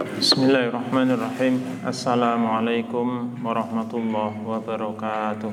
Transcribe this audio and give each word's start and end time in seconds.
Bismillahirrahmanirrahim. 0.00 1.84
Assalamualaikum 1.84 3.36
warahmatullahi 3.44 4.40
wabarakatuh. 4.48 5.52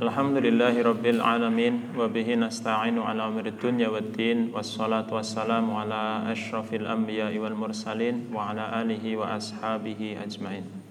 Alhamdulillahi 0.00 0.80
rabbil 0.80 1.20
alamin 1.20 1.92
Wabihi 1.92 2.40
nasta'inu 2.40 3.04
ala 3.04 3.28
amirid 3.28 3.60
dunya 3.60 3.92
waddin 3.92 4.56
Wassalatu 4.56 5.20
wassalamu 5.20 5.76
ala 5.76 6.32
ashrafil 6.32 6.88
anbiya 6.88 7.28
wal 7.36 7.52
mursalin 7.52 8.32
Wa 8.32 8.56
ala 8.56 8.80
alihi 8.80 9.20
wa 9.20 9.36
ashabihi 9.36 10.16
ajmain 10.16 10.83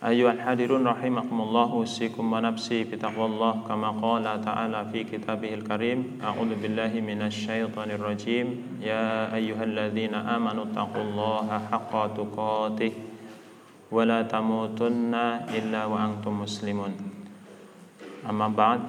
Ayuhal 0.00 0.40
hadirun 0.40 0.88
rahimakumullah 0.88 1.76
Usikum 1.76 2.32
wa 2.32 2.40
nafsi 2.40 2.88
bitaqwallah 2.88 3.68
Kama 3.68 3.92
qala 4.00 4.40
ta'ala 4.40 4.88
fi 4.88 5.04
kitabihil 5.04 5.60
karim. 5.60 6.16
A'udhu 6.24 6.56
billahi 6.56 7.04
minasyaitanir 7.04 8.00
rajim. 8.00 8.80
Ya 8.80 9.28
ayyuhalladzina 9.28 10.24
amanu 10.24 10.72
taqullaha 10.72 11.68
haqqa 11.68 12.16
tuqatih 12.16 12.96
Wa 13.92 14.08
la 14.08 14.24
tamutunna 14.24 15.44
illa 15.52 15.84
wa 15.84 16.08
antum 16.08 16.48
muslimun. 16.48 16.96
Amma 18.24 18.48
ba'd 18.48 18.80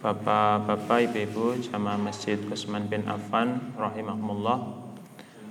Bapak-bapak, 0.00 1.12
ibu-ibu 1.12 1.60
Jamaah 1.60 2.00
Masjid 2.00 2.40
Usman 2.52 2.88
bin 2.88 3.04
Affan 3.04 3.72
Rahimahumullah 3.76 4.80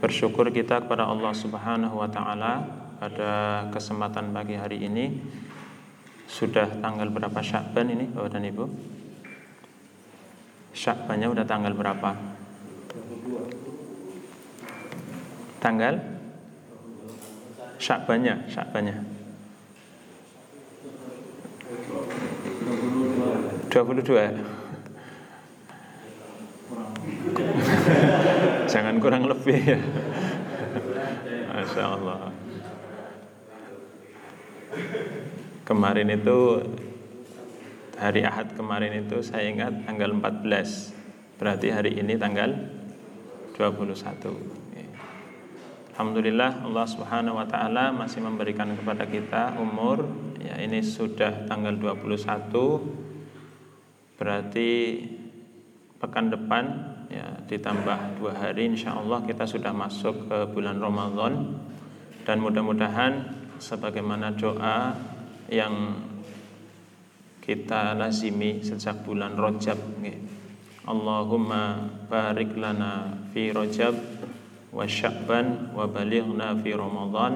Bersyukur 0.02 0.50
kita 0.54 0.86
kepada 0.86 1.06
Allah 1.06 1.34
subhanahu 1.34 1.98
wa 1.98 2.10
ta'ala 2.10 2.85
pada 2.96 3.68
kesempatan 3.76 4.32
pagi 4.32 4.56
hari 4.56 4.88
ini 4.88 5.20
sudah 6.26 6.80
tanggal 6.80 7.12
berapa 7.12 7.40
Syakban 7.44 7.92
ini 7.92 8.08
Bapak 8.12 8.32
dan 8.32 8.48
Ibu? 8.48 8.66
Syakbannya 10.76 11.28
udah 11.32 11.46
tanggal 11.48 11.74
berapa? 11.76 12.12
Tanggal? 15.64 15.96
Syakbannya, 17.80 18.36
Syakbannya. 18.52 19.16
22 23.76 24.08
Jangan 28.72 28.96
kurang 29.04 29.28
lebih 29.28 29.60
ya 29.60 29.76
Masya 31.52 31.84
Allah 31.84 32.32
Kemarin 35.66 36.14
itu 36.14 36.62
hari 37.98 38.22
Ahad 38.22 38.54
kemarin 38.54 39.06
itu 39.06 39.24
saya 39.26 39.50
ingat 39.50 39.88
tanggal 39.88 40.14
14. 40.14 41.42
Berarti 41.42 41.68
hari 41.74 41.98
ini 42.00 42.16
tanggal 42.16 42.54
21. 43.58 44.66
Alhamdulillah 45.96 46.68
Allah 46.68 46.84
Subhanahu 46.92 47.40
wa 47.40 47.48
taala 47.48 47.96
masih 47.96 48.20
memberikan 48.20 48.76
kepada 48.76 49.08
kita 49.08 49.56
umur 49.56 50.04
ya 50.44 50.60
ini 50.60 50.84
sudah 50.84 51.48
tanggal 51.48 51.72
21 51.72 52.52
berarti 54.20 54.70
pekan 55.96 56.36
depan 56.36 56.68
ya 57.08 57.40
ditambah 57.48 58.20
dua 58.20 58.36
hari 58.36 58.76
insya 58.76 58.92
Allah 58.92 59.24
kita 59.24 59.48
sudah 59.48 59.72
masuk 59.72 60.28
ke 60.28 60.38
bulan 60.52 60.84
Ramadan 60.84 61.64
dan 62.28 62.44
mudah-mudahan 62.44 63.45
sebagaimana 63.60 64.34
doa 64.36 64.96
yang 65.52 66.02
kita 67.46 67.94
lazimi 67.94 68.66
sejak 68.66 69.06
bulan 69.06 69.38
Rajab 69.38 69.78
Allahumma 70.86 71.90
barik 72.10 72.58
lana 72.58 73.26
fi 73.34 73.54
Rajab 73.54 73.94
wa 74.74 74.86
Sya'ban 74.86 75.74
wa 75.74 75.86
balighna 75.86 76.58
fi 76.62 76.74
Ramadan 76.74 77.34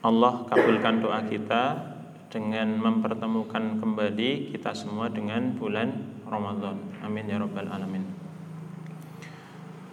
Allah 0.00 0.48
kabulkan 0.48 1.04
doa 1.04 1.20
kita 1.28 1.90
dengan 2.30 2.78
mempertemukan 2.78 3.82
kembali 3.82 4.54
kita 4.54 4.72
semua 4.72 5.10
dengan 5.10 5.52
bulan 5.58 5.92
Ramadan. 6.24 6.78
Amin 7.02 7.26
ya 7.26 7.36
rabbal 7.36 7.68
alamin. 7.68 8.06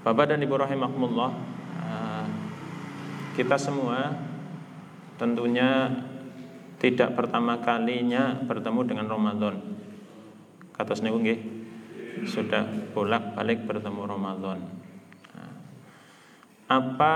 Bapak 0.05 0.31
dan 0.31 0.39
Ibu 0.39 0.55
rahimakumullah, 0.55 1.33
eh, 1.81 2.25
kita 3.35 3.59
semua 3.59 4.15
tentunya 5.17 5.89
tidak 6.77 7.17
pertama 7.17 7.57
kalinya 7.61 8.37
bertemu 8.45 8.81
dengan 8.85 9.05
Ramadan. 9.09 9.55
Kata 10.77 10.93
niku 11.01 11.17
nggih, 11.17 11.39
sudah 12.29 12.93
bolak-balik 12.93 13.65
bertemu 13.65 14.01
Ramadan. 14.05 14.61
Nah, 15.33 15.53
apa 16.69 17.15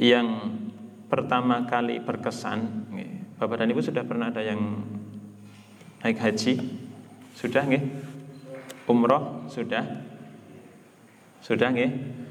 yang 0.00 0.56
pertama 1.12 1.68
kali 1.68 2.00
berkesan, 2.00 2.88
Bapak 3.36 3.60
dan 3.60 3.68
Ibu 3.68 3.84
sudah 3.84 4.08
pernah 4.08 4.32
ada 4.32 4.40
yang 4.40 4.88
naik 6.00 6.16
haji? 6.16 6.56
Sudah 7.36 7.68
nggih? 7.68 7.84
Umroh 8.88 9.52
sudah? 9.52 9.84
Sudah 11.44 11.68
nggih? 11.76 12.21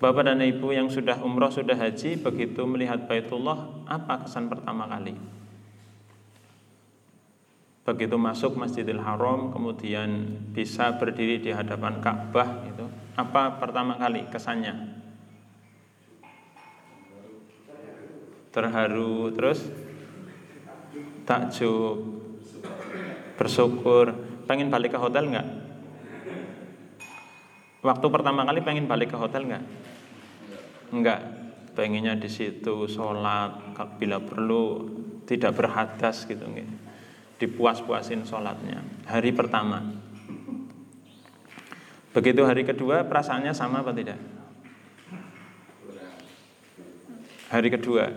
Bapak 0.00 0.24
dan 0.24 0.40
Ibu 0.40 0.72
yang 0.72 0.88
sudah 0.88 1.20
umroh, 1.20 1.52
sudah 1.52 1.76
haji, 1.76 2.16
begitu 2.16 2.64
melihat 2.64 3.04
Baitullah, 3.04 3.84
apa 3.84 4.24
kesan 4.24 4.48
pertama 4.48 4.88
kali? 4.88 5.12
Begitu 7.84 8.16
masuk 8.16 8.56
Masjidil 8.56 8.96
Haram, 9.04 9.52
kemudian 9.52 10.40
bisa 10.56 10.96
berdiri 10.96 11.44
di 11.44 11.52
hadapan 11.52 12.00
Ka'bah, 12.00 12.64
itu 12.64 12.88
apa 13.12 13.60
pertama 13.60 14.00
kali 14.00 14.24
kesannya? 14.32 14.72
Terharu, 18.56 19.36
terus 19.36 19.68
takjub, 21.28 22.24
bersyukur, 23.36 24.16
pengen 24.48 24.72
balik 24.72 24.96
ke 24.96 24.98
hotel 24.98 25.28
nggak? 25.28 25.59
Waktu 27.80 28.06
pertama 28.12 28.44
kali 28.44 28.60
pengen 28.60 28.84
balik 28.84 29.12
ke 29.12 29.16
hotel 29.16 29.48
nggak? 29.48 29.64
Enggak, 30.92 31.20
pengennya 31.72 32.12
di 32.12 32.28
situ 32.28 32.84
sholat 32.84 33.72
bila 33.96 34.20
perlu 34.20 34.84
tidak 35.24 35.56
berhadas 35.56 36.28
gitu 36.28 36.44
nggih. 36.44 36.68
Dipuas-puasin 37.40 38.28
sholatnya. 38.28 38.84
Hari 39.08 39.32
pertama. 39.32 39.80
Begitu 42.12 42.44
hari 42.44 42.68
kedua 42.68 43.06
perasaannya 43.08 43.56
sama 43.56 43.80
apa 43.80 43.96
tidak? 43.96 44.20
Hari 47.48 47.68
kedua. 47.72 48.12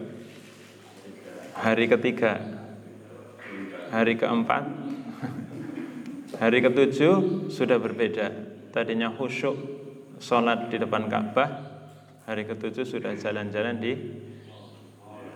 Hari 1.55 1.85
ketiga. 1.87 2.41
Hari 3.95 4.19
keempat. 4.19 4.67
Hari 6.41 6.59
ketujuh 6.65 7.47
sudah 7.47 7.79
berbeda. 7.79 8.52
Tadinya 8.73 9.13
khusyuk 9.13 9.53
sholat 10.17 10.73
di 10.73 10.81
depan 10.81 11.05
Ka'bah, 11.05 11.49
hari 12.25 12.49
ketujuh 12.49 12.89
sudah 12.89 13.13
jalan-jalan 13.13 13.77
di 13.77 13.93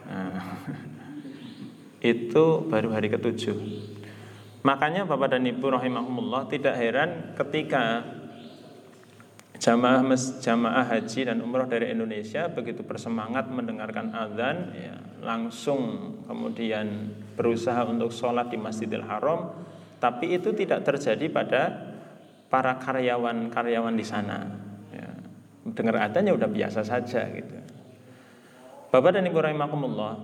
nah, 0.09 0.57
itu 2.01 2.65
baru 2.65 2.97
hari 2.97 3.13
ketujuh. 3.13 3.57
Makanya 4.65 5.05
Bapak 5.05 5.37
dan 5.37 5.45
Ibu 5.45 5.69
rahimahumullah 5.69 6.49
tidak 6.49 6.81
heran 6.81 7.37
ketika 7.37 8.01
jamaah 9.61 10.01
jamaah 10.41 10.85
haji 10.85 11.29
dan 11.29 11.37
umroh 11.41 11.69
dari 11.69 11.93
Indonesia 11.93 12.49
begitu 12.49 12.81
bersemangat 12.81 13.49
mendengarkan 13.53 14.13
azan 14.13 14.73
ya, 14.73 14.97
langsung 15.21 16.13
kemudian 16.25 17.13
berusaha 17.37 17.85
untuk 17.85 18.13
sholat 18.13 18.49
di 18.53 18.57
Masjidil 18.57 19.05
Haram 19.05 19.53
tapi 19.97 20.37
itu 20.37 20.53
tidak 20.53 20.85
terjadi 20.85 21.25
pada 21.29 21.61
para 22.47 22.79
karyawan-karyawan 22.79 23.95
di 23.95 24.05
sana 24.07 24.67
dengar 25.73 25.99
adanya 25.99 26.31
udah 26.35 26.47
biasa 26.47 26.85
saja 26.85 27.27
gitu. 27.33 27.55
Bapak 28.87 29.19
dan 29.19 29.27
Ibu 29.27 29.39
rahimakumullah, 29.43 30.15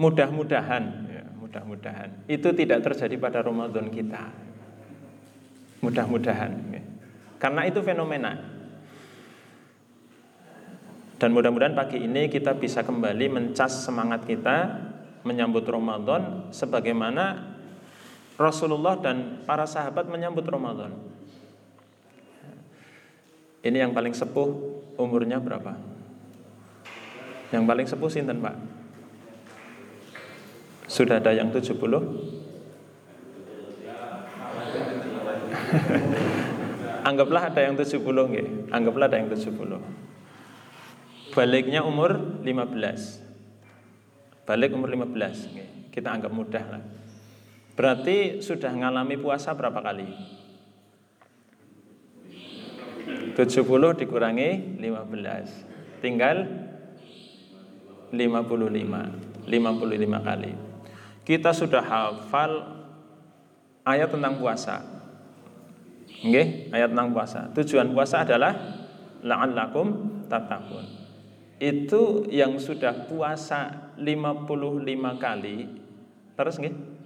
mudah-mudahan 0.00 0.84
ya, 1.12 1.24
mudah-mudahan 1.36 2.24
itu 2.24 2.48
tidak 2.56 2.88
terjadi 2.88 3.14
pada 3.20 3.44
Ramadan 3.44 3.92
kita. 3.92 4.32
Mudah-mudahan 5.84 6.52
ya. 6.72 6.82
Karena 7.38 7.68
itu 7.68 7.84
fenomena. 7.84 8.34
Dan 11.18 11.34
mudah-mudahan 11.34 11.74
pagi 11.74 11.98
ini 11.98 12.30
kita 12.30 12.54
bisa 12.54 12.86
kembali 12.86 13.26
mencas 13.26 13.86
semangat 13.86 14.22
kita 14.22 14.86
menyambut 15.26 15.66
Ramadan 15.66 16.50
sebagaimana 16.54 17.47
Rasulullah 18.38 18.94
dan 19.02 19.42
para 19.42 19.66
sahabat 19.66 20.06
menyambut 20.06 20.46
Ramadan. 20.46 20.94
Ini 23.66 23.82
yang 23.82 23.90
paling 23.90 24.14
sepuh 24.14 24.54
umurnya 24.94 25.42
berapa? 25.42 25.74
Yang 27.50 27.64
paling 27.66 27.90
sepuh 27.90 28.06
sinten 28.06 28.38
Pak? 28.38 28.54
Sudah 30.86 31.18
ada 31.18 31.34
yang 31.34 31.50
70? 31.50 31.74
Anggaplah 37.08 37.48
ada 37.50 37.60
yang 37.66 37.74
70 37.74 37.98
nggih. 37.98 38.70
Anggaplah 38.70 39.10
ada 39.10 39.18
yang 39.18 39.34
70. 39.34 39.50
Baliknya 41.34 41.82
umur 41.82 42.38
15. 42.46 44.46
Balik 44.46 44.70
umur 44.72 44.88
15 44.94 45.52
nggih. 45.52 45.68
Kita 45.92 46.08
anggap 46.14 46.32
mudah 46.32 46.64
lah. 46.68 46.82
Berarti 47.78 48.42
sudah 48.42 48.74
mengalami 48.74 49.14
puasa 49.14 49.54
berapa 49.54 49.78
kali? 49.78 50.10
70 53.38 53.38
dikurangi 54.02 54.82
15. 54.82 56.02
Tinggal 56.02 56.42
55. 58.10 59.46
55 59.46 60.26
kali. 60.26 60.52
Kita 61.22 61.54
sudah 61.54 61.86
hafal 61.86 62.82
ayat 63.86 64.10
tentang 64.10 64.42
puasa. 64.42 64.82
Oke, 66.18 66.66
ayat 66.74 66.90
tentang 66.90 67.14
puasa. 67.14 67.46
Tujuan 67.54 67.94
puasa 67.94 68.26
adalah 68.26 68.58
la'allakum 69.22 70.18
tatakun. 70.26 70.82
Itu 71.62 72.26
yang 72.26 72.58
sudah 72.58 73.06
puasa 73.06 73.94
55 73.94 74.42
kali. 75.22 75.70
Terus 76.34 76.58
nggih? 76.58 76.97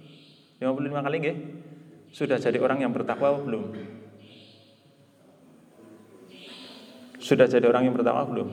55 0.63 1.03
kali 1.03 1.17
nggih? 1.19 1.37
Sudah 2.15 2.39
jadi 2.39 2.57
orang 2.63 2.79
yang 2.79 2.95
bertakwa 2.95 3.35
belum? 3.35 3.75
Sudah 7.19 7.47
jadi 7.51 7.67
orang 7.67 7.91
yang 7.91 7.95
bertakwa 7.95 8.23
belum? 8.31 8.49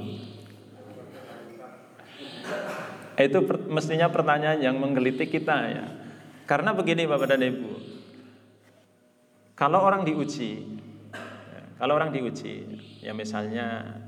Itu 3.21 3.39
per, 3.45 3.57
mestinya 3.69 4.09
pertanyaan 4.11 4.59
yang 4.59 4.75
menggelitik 4.81 5.31
kita 5.31 5.57
ya. 5.71 5.87
Karena 6.49 6.75
begini 6.75 7.07
Bapak 7.07 7.37
dan 7.37 7.47
Ibu. 7.47 7.71
Kalau 9.55 9.85
orang 9.85 10.09
diuji, 10.09 10.81
ya, 11.13 11.63
kalau 11.77 12.01
orang 12.01 12.11
diuji, 12.17 12.65
ya 13.05 13.13
misalnya 13.13 14.01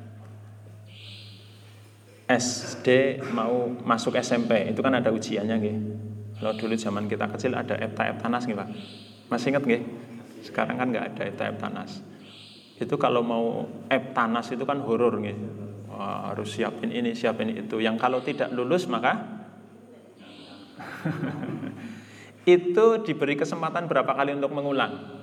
SD 2.25 3.21
mau 3.37 3.69
masuk 3.85 4.17
SMP, 4.17 4.73
itu 4.73 4.81
kan 4.81 4.97
ada 4.97 5.13
ujiannya 5.13 5.57
gitu. 5.61 6.12
Kalau 6.43 6.59
dulu 6.59 6.75
zaman 6.75 7.07
kita 7.07 7.31
kecil 7.31 7.55
ada 7.55 7.79
EPTA 7.79 8.19
Eptanas 8.19 8.43
gitu 8.51 8.59
Pak. 8.59 8.69
Masih 9.31 9.55
ingat 9.55 9.63
nggih? 9.63 9.83
Sekarang 10.43 10.75
kan 10.75 10.91
nggak 10.91 11.15
ada 11.15 11.23
EPTA 11.31 11.47
Eptanas 11.55 12.03
itu 12.83 12.99
kalau 12.99 13.23
mau 13.23 13.71
eptanas 13.87 14.51
itu 14.51 14.67
kan 14.67 14.83
horor. 14.83 15.23
Wah, 15.93 16.33
harus 16.35 16.57
siapin 16.57 16.91
ini, 16.91 17.15
siapin 17.15 17.55
itu. 17.55 17.79
Yang 17.79 17.97
kalau 18.03 18.19
tidak 18.25 18.51
lulus 18.51 18.91
maka 18.91 19.45
itu 22.49 22.87
diberi 23.07 23.39
kesempatan 23.39 23.87
berapa 23.87 24.11
kali 24.17 24.35
untuk 24.35 24.51
mengulang. 24.51 25.23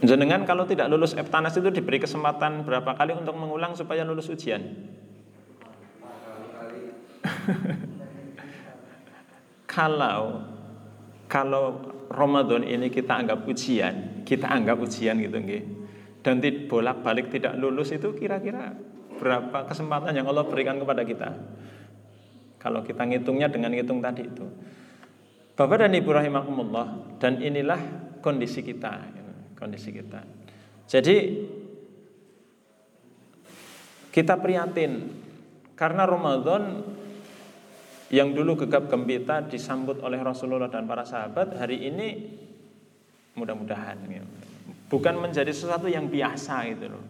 Jenengan 0.00 0.48
kalau 0.48 0.64
tidak 0.64 0.88
lulus 0.88 1.12
eptanas 1.12 1.52
itu 1.60 1.68
diberi 1.68 2.00
kesempatan 2.00 2.64
berapa 2.64 2.96
kali 2.96 3.12
untuk 3.12 3.36
mengulang 3.36 3.76
supaya 3.76 4.00
lulus 4.00 4.32
ujian? 4.32 4.60
kalau 9.74 10.46
kalau 11.30 11.78
Ramadan 12.10 12.66
ini 12.66 12.90
kita 12.90 13.22
anggap 13.22 13.46
ujian, 13.46 14.26
kita 14.26 14.50
anggap 14.50 14.82
ujian 14.82 15.14
gitu 15.22 15.38
nggih. 15.38 15.62
Dan 16.20 16.42
bolak-balik 16.68 17.32
tidak 17.32 17.56
lulus 17.56 17.94
itu 17.94 18.12
kira-kira 18.12 18.76
berapa 19.16 19.64
kesempatan 19.64 20.12
yang 20.12 20.26
Allah 20.26 20.44
berikan 20.44 20.76
kepada 20.76 21.06
kita? 21.06 21.30
Kalau 22.60 22.84
kita 22.84 23.08
ngitungnya 23.08 23.48
dengan 23.48 23.72
ngitung 23.72 24.04
tadi 24.04 24.26
itu. 24.26 24.44
Bapak 25.56 25.86
dan 25.86 25.96
Ibu 25.96 26.10
rahimakumullah 26.12 27.16
dan 27.22 27.40
inilah 27.40 27.80
kondisi 28.20 28.60
kita, 28.60 29.00
kondisi 29.56 29.92
kita. 29.92 30.20
Jadi 30.90 31.16
kita 34.10 34.34
prihatin 34.36 35.14
karena 35.78 36.04
Ramadan 36.04 36.84
yang 38.10 38.34
dulu 38.34 38.58
gegap 38.66 38.90
gempita 38.90 39.46
disambut 39.46 40.02
oleh 40.02 40.18
Rasulullah 40.18 40.66
dan 40.66 40.84
para 40.90 41.06
sahabat 41.06 41.54
hari 41.54 41.86
ini 41.86 42.08
mudah-mudahan 43.38 44.02
ya. 44.10 44.22
bukan 44.90 45.14
menjadi 45.22 45.54
sesuatu 45.54 45.86
yang 45.86 46.10
biasa 46.10 46.66
gitu 46.74 46.90
loh. 46.90 47.04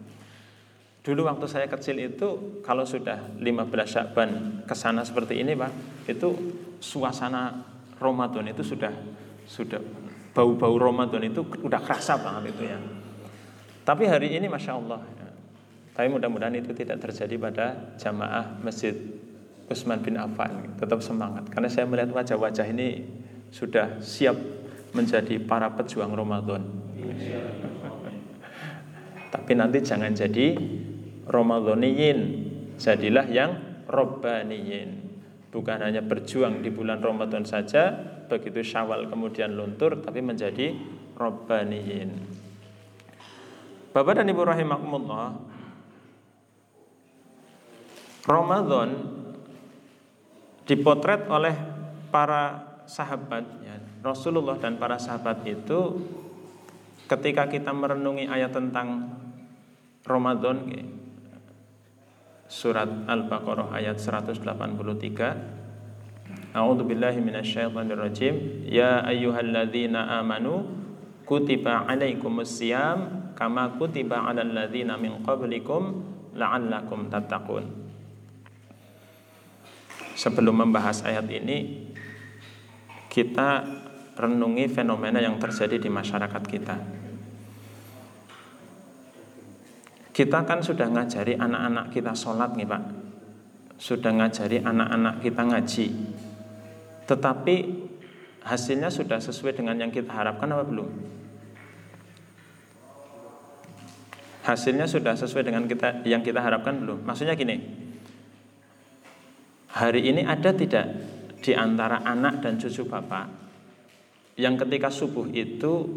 Dulu 1.01 1.25
waktu 1.25 1.49
saya 1.49 1.65
kecil 1.65 1.97
itu 1.97 2.61
kalau 2.61 2.85
sudah 2.85 3.33
15 3.41 3.41
Syakban 3.89 4.61
ke 4.69 4.77
sana 4.77 5.01
seperti 5.01 5.41
ini 5.41 5.57
Pak, 5.57 6.05
itu 6.05 6.29
suasana 6.77 7.65
Ramadan 7.97 8.53
itu 8.53 8.61
sudah 8.61 8.93
sudah 9.49 9.81
bau-bau 10.37 10.77
Ramadan 10.77 11.25
itu 11.25 11.41
udah 11.41 11.81
kerasa 11.81 12.21
banget 12.21 12.53
itu 12.53 12.69
ya. 12.69 12.77
Tapi 13.81 14.05
hari 14.05 14.37
ini 14.37 14.45
Masya 14.45 14.77
Allah 14.77 15.01
ya. 15.17 15.29
Tapi 15.97 16.07
mudah-mudahan 16.13 16.53
itu 16.61 16.69
tidak 16.77 17.01
terjadi 17.01 17.35
pada 17.41 17.65
jamaah 17.97 18.61
masjid 18.61 18.93
Utsman 19.71 20.03
bin 20.03 20.19
Affan 20.19 20.75
tetap 20.75 20.99
semangat 20.99 21.47
karena 21.47 21.71
saya 21.71 21.87
melihat 21.87 22.11
wajah-wajah 22.11 22.67
ini 22.67 23.07
sudah 23.51 24.03
siap 24.03 24.35
menjadi 24.91 25.39
para 25.39 25.71
pejuang 25.71 26.11
Ramadan. 26.11 26.63
Tapi 29.31 29.51
nanti 29.55 29.79
jangan 29.79 30.11
jadi 30.11 30.59
Ramadhaniyin, 31.27 32.19
jadilah 32.75 33.27
yang 33.31 33.51
Robbaniyin. 33.87 35.11
Bukan 35.51 35.79
hanya 35.83 36.03
berjuang 36.03 36.63
di 36.63 36.71
bulan 36.71 36.99
Ramadan 36.99 37.43
saja, 37.43 37.91
begitu 38.27 38.63
Syawal 38.63 39.07
kemudian 39.07 39.55
luntur, 39.55 39.99
tapi 39.99 40.19
menjadi 40.23 40.75
Robbaniyin. 41.15 42.39
Bapak 43.91 44.23
dan 44.23 44.31
Ibu 44.31 44.43
rahimakumullah, 44.47 45.35
Ramadan 48.23 48.89
dipotret 50.71 51.27
oleh 51.27 51.51
para 52.15 52.63
sahabat 52.87 53.43
ya, 53.59 53.75
Rasulullah 53.99 54.55
dan 54.55 54.79
para 54.79 54.95
sahabat 54.95 55.43
itu 55.43 55.99
ketika 57.11 57.51
kita 57.51 57.75
merenungi 57.75 58.31
ayat 58.31 58.55
tentang 58.55 59.19
Ramadan 60.07 60.71
ya, 60.71 60.87
surat 62.47 62.87
Al-Baqarah 62.87 63.75
ayat 63.75 63.99
183 63.99 64.47
A'udzu 66.55 66.83
billahi 66.87 67.19
minasyaitonir 67.19 67.99
rajim 67.99 68.63
ya 68.67 69.03
ayyuhalladzina 69.03 70.23
amanu 70.23 70.71
kutiba 71.27 71.83
alaikumus 71.83 72.63
siyam 72.63 73.31
kama 73.35 73.75
kutiba 73.75 74.23
alal 74.23 74.51
ladzina 74.51 74.95
min 74.95 75.19
qablikum 75.23 76.03
la'allakum 76.35 77.07
tattaqun 77.11 77.80
sebelum 80.21 80.61
membahas 80.61 81.01
ayat 81.01 81.25
ini 81.33 81.89
kita 83.09 83.65
renungi 84.13 84.69
fenomena 84.69 85.17
yang 85.17 85.41
terjadi 85.41 85.81
di 85.81 85.89
masyarakat 85.89 86.43
kita. 86.45 86.77
Kita 90.13 90.45
kan 90.45 90.61
sudah 90.61 90.85
ngajari 90.85 91.39
anak-anak 91.39 91.89
kita 91.95 92.11
sholat 92.11 92.51
nih 92.59 92.67
Pak 92.67 92.83
Sudah 93.79 94.11
ngajari 94.11 94.59
anak-anak 94.59 95.23
kita 95.23 95.41
ngaji 95.47 95.87
Tetapi 97.07 97.55
hasilnya 98.43 98.91
sudah 98.91 99.23
sesuai 99.23 99.55
dengan 99.55 99.79
yang 99.79 99.87
kita 99.87 100.11
harapkan 100.11 100.51
apa 100.51 100.67
belum? 100.67 100.89
Hasilnya 104.43 104.83
sudah 104.83 105.15
sesuai 105.15 105.47
dengan 105.47 105.63
kita 105.63 106.03
yang 106.03 106.19
kita 106.19 106.43
harapkan 106.43 106.75
belum? 106.83 107.07
Maksudnya 107.07 107.39
gini, 107.39 107.61
Hari 109.71 110.01
ini 110.03 110.27
ada 110.27 110.51
tidak 110.51 110.85
di 111.39 111.55
antara 111.55 112.03
anak 112.03 112.43
dan 112.43 112.59
cucu 112.59 112.83
bapak 112.83 113.27
yang 114.35 114.59
ketika 114.59 114.91
subuh 114.91 115.31
itu 115.31 115.87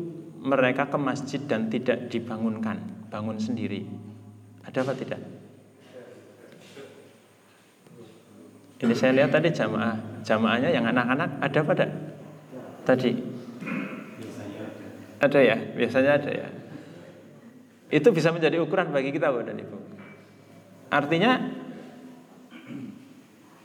mereka 0.44 0.86
ke 0.86 0.98
masjid 1.00 1.40
dan 1.42 1.66
tidak 1.72 2.06
dibangunkan, 2.12 2.78
bangun 3.10 3.40
sendiri. 3.40 3.82
Ada 4.62 4.86
apa 4.86 4.92
tidak? 4.94 5.20
Ini 8.84 8.94
saya 8.94 9.16
lihat 9.16 9.32
tadi 9.32 9.48
jamaah, 9.48 10.22
jamaahnya 10.22 10.68
yang 10.68 10.84
anak-anak 10.84 11.40
ada 11.40 11.58
apa 11.58 11.72
tidak? 11.72 11.92
Tadi 12.84 13.10
ada 15.24 15.40
ya, 15.40 15.56
biasanya 15.56 16.10
ada 16.20 16.30
ya. 16.30 16.48
Itu 17.88 18.12
bisa 18.12 18.28
menjadi 18.28 18.60
ukuran 18.60 18.92
bagi 18.92 19.08
kita, 19.08 19.32
Bapak 19.32 19.48
dan 19.48 19.56
Ibu. 19.56 19.78
Artinya 20.92 21.32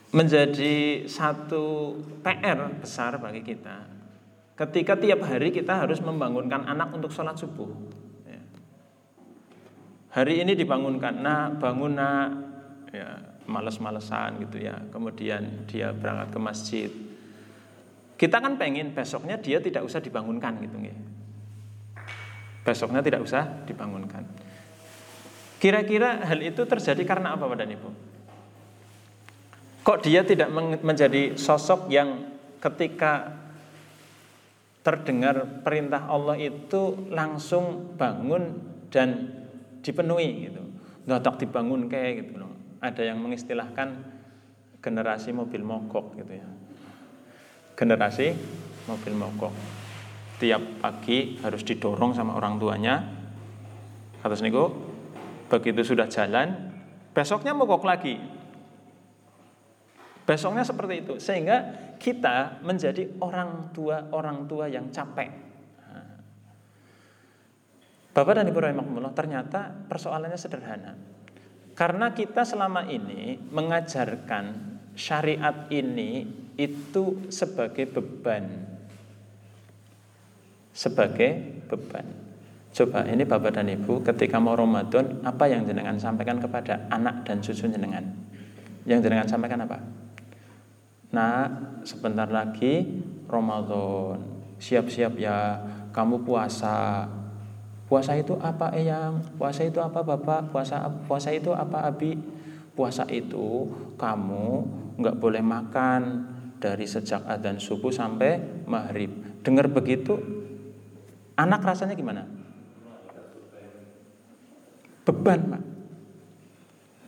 menjadi 0.10 1.06
satu 1.06 1.94
PR 2.26 2.58
besar 2.82 3.22
bagi 3.22 3.46
kita. 3.46 3.86
Ketika 4.58 4.98
tiap 5.00 5.24
hari 5.24 5.54
kita 5.54 5.86
harus 5.86 6.02
membangunkan 6.02 6.66
anak 6.66 6.92
untuk 6.92 7.14
sholat 7.14 7.38
subuh. 7.38 7.70
Ya. 8.28 8.42
Hari 10.20 10.44
ini 10.44 10.58
dibangunkan, 10.58 11.24
nah 11.24 11.54
bangun 11.54 11.96
nak, 11.96 12.28
ya, 12.92 13.22
males-malesan 13.48 14.44
gitu 14.44 14.60
ya. 14.60 14.76
Kemudian 14.92 15.64
dia 15.70 15.96
berangkat 15.96 16.30
ke 16.36 16.40
masjid. 16.42 16.92
Kita 18.20 18.44
kan 18.44 18.60
pengen 18.60 18.92
besoknya 18.92 19.40
dia 19.40 19.64
tidak 19.64 19.88
usah 19.88 20.04
dibangunkan 20.04 20.60
gitu 20.60 20.78
ya. 20.84 20.98
Besoknya 22.68 23.00
tidak 23.00 23.24
usah 23.24 23.64
dibangunkan. 23.64 24.28
Kira-kira 25.60 26.28
hal 26.28 26.40
itu 26.44 26.68
terjadi 26.68 27.04
karena 27.08 27.36
apa 27.36 27.48
Bapak 27.48 27.64
dan 27.64 27.72
Ibu? 27.72 28.09
Kok 29.90 30.06
dia 30.06 30.22
tidak 30.22 30.54
menjadi 30.86 31.34
sosok 31.34 31.90
yang 31.90 32.30
ketika 32.62 33.42
terdengar 34.86 35.66
perintah 35.66 36.06
Allah 36.06 36.38
itu 36.38 37.10
langsung 37.10 37.98
bangun 37.98 38.54
dan 38.94 39.34
dipenuhi 39.82 40.46
gitu. 40.46 40.62
Nggak 41.10 41.42
dibangun 41.42 41.90
kayak 41.90 42.22
gitu 42.22 42.38
loh. 42.38 42.54
Ada 42.86 43.10
yang 43.10 43.18
mengistilahkan 43.18 43.90
generasi 44.78 45.34
mobil 45.34 45.66
mogok 45.66 46.22
gitu 46.22 46.38
ya. 46.38 46.46
Generasi 47.74 48.38
mobil 48.86 49.14
mogok. 49.18 49.58
Tiap 50.38 50.86
pagi 50.86 51.42
harus 51.42 51.66
didorong 51.66 52.14
sama 52.14 52.38
orang 52.38 52.62
tuanya. 52.62 53.10
Kata 54.22 54.38
niku 54.46 54.70
begitu 55.50 55.82
sudah 55.82 56.06
jalan, 56.06 56.78
besoknya 57.10 57.58
mogok 57.58 57.90
lagi. 57.90 58.38
Besoknya 60.30 60.62
seperti 60.62 61.02
itu. 61.02 61.14
Sehingga 61.18 61.58
kita 61.98 62.62
menjadi 62.62 63.18
orang 63.18 63.74
tua-orang 63.74 64.46
tua 64.46 64.70
yang 64.70 64.94
capek. 64.94 65.50
Bapak 68.14 68.38
dan 68.38 68.46
Ibu 68.46 68.60
rahimahumullah, 68.62 69.14
ternyata 69.18 69.74
persoalannya 69.90 70.38
sederhana. 70.38 70.94
Karena 71.74 72.14
kita 72.14 72.46
selama 72.46 72.86
ini 72.86 73.42
mengajarkan 73.50 74.46
syariat 74.94 75.66
ini 75.74 76.28
itu 76.60 77.26
sebagai 77.34 77.90
beban. 77.90 78.46
Sebagai 80.76 81.64
beban. 81.66 82.06
Coba 82.70 83.02
ini 83.10 83.26
Bapak 83.26 83.58
dan 83.58 83.66
Ibu 83.66 84.06
ketika 84.06 84.38
mau 84.38 84.54
Ramadan 84.54 85.26
apa 85.26 85.50
yang 85.50 85.66
jenengan 85.66 85.98
sampaikan 85.98 86.38
kepada 86.38 86.86
anak 86.94 87.26
dan 87.26 87.42
cucu 87.42 87.66
jenengan? 87.66 88.06
Yang 88.86 89.10
jenengan 89.10 89.26
sampaikan 89.26 89.66
apa? 89.66 89.99
Nah, 91.10 91.50
sebentar 91.82 92.30
lagi 92.30 92.86
Ramadan. 93.26 94.22
Siap-siap 94.62 95.18
ya, 95.18 95.58
kamu 95.90 96.22
puasa. 96.22 97.10
Puasa 97.90 98.14
itu 98.14 98.38
apa, 98.38 98.70
Eyang? 98.78 99.18
Puasa 99.40 99.66
itu 99.66 99.82
apa, 99.82 100.06
Bapak? 100.06 100.54
Puasa 100.54 100.86
puasa 101.10 101.34
itu 101.34 101.50
apa, 101.50 101.90
Abi? 101.90 102.14
Puasa 102.78 103.10
itu 103.10 103.66
kamu 103.98 104.48
nggak 105.02 105.18
boleh 105.18 105.42
makan 105.42 106.02
dari 106.62 106.86
sejak 106.86 107.26
adzan 107.26 107.58
subuh 107.58 107.90
sampai 107.90 108.64
maghrib. 108.70 109.10
Dengar 109.42 109.72
begitu, 109.72 110.20
anak 111.34 111.66
rasanya 111.66 111.98
gimana? 111.98 112.28
Beban, 115.08 115.40
Pak. 115.50 115.64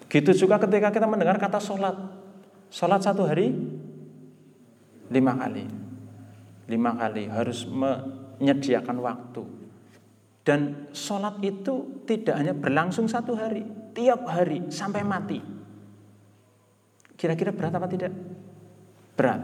Gitu 0.10 0.48
juga 0.48 0.58
ketika 0.58 0.90
kita 0.90 1.06
mendengar 1.06 1.38
kata 1.38 1.62
sholat. 1.62 1.94
Sholat 2.72 3.04
satu 3.04 3.28
hari 3.28 3.54
lima 5.12 5.36
kali. 5.36 5.66
Lima 6.72 6.92
kali 6.96 7.28
harus 7.28 7.68
menyediakan 7.68 8.98
waktu. 9.04 9.44
Dan 10.42 10.90
sholat 10.96 11.38
itu 11.46 12.02
tidak 12.10 12.36
hanya 12.40 12.56
berlangsung 12.58 13.06
satu 13.06 13.38
hari, 13.38 13.62
tiap 13.94 14.26
hari 14.26 14.72
sampai 14.74 15.06
mati. 15.06 15.38
Kira-kira 17.14 17.54
berat 17.54 17.78
apa 17.78 17.86
tidak? 17.86 18.10
Berat. 19.14 19.42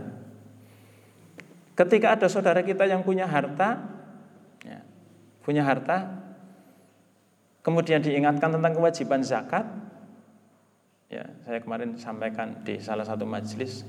Ketika 1.78 2.18
ada 2.18 2.26
saudara 2.26 2.66
kita 2.66 2.90
yang 2.90 3.06
punya 3.06 3.30
harta, 3.30 3.86
ya, 4.66 4.82
punya 5.46 5.62
harta, 5.62 6.26
kemudian 7.62 8.02
diingatkan 8.02 8.58
tentang 8.58 8.74
kewajiban 8.74 9.22
zakat, 9.22 9.70
ya 11.14 11.30
saya 11.46 11.62
kemarin 11.62 11.94
sampaikan 12.02 12.66
di 12.66 12.82
salah 12.82 13.06
satu 13.06 13.30
majelis, 13.30 13.86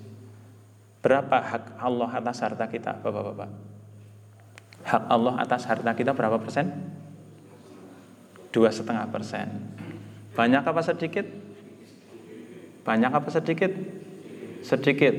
Berapa 0.99 1.37
hak 1.39 1.79
Allah 1.79 2.11
atas 2.11 2.43
harta 2.43 2.67
kita, 2.67 2.99
Bapak-bapak? 2.99 3.51
Hak 4.83 5.05
Allah 5.07 5.35
atas 5.39 5.63
harta 5.69 5.95
kita 5.95 6.11
berapa 6.11 6.39
persen? 6.43 6.75
Dua 8.51 8.73
setengah 8.73 9.07
persen. 9.13 9.47
Banyak 10.35 10.63
apa 10.65 10.81
sedikit? 10.83 11.27
Banyak 12.83 13.13
apa 13.13 13.29
sedikit? 13.31 13.71
Sedikit, 14.65 15.15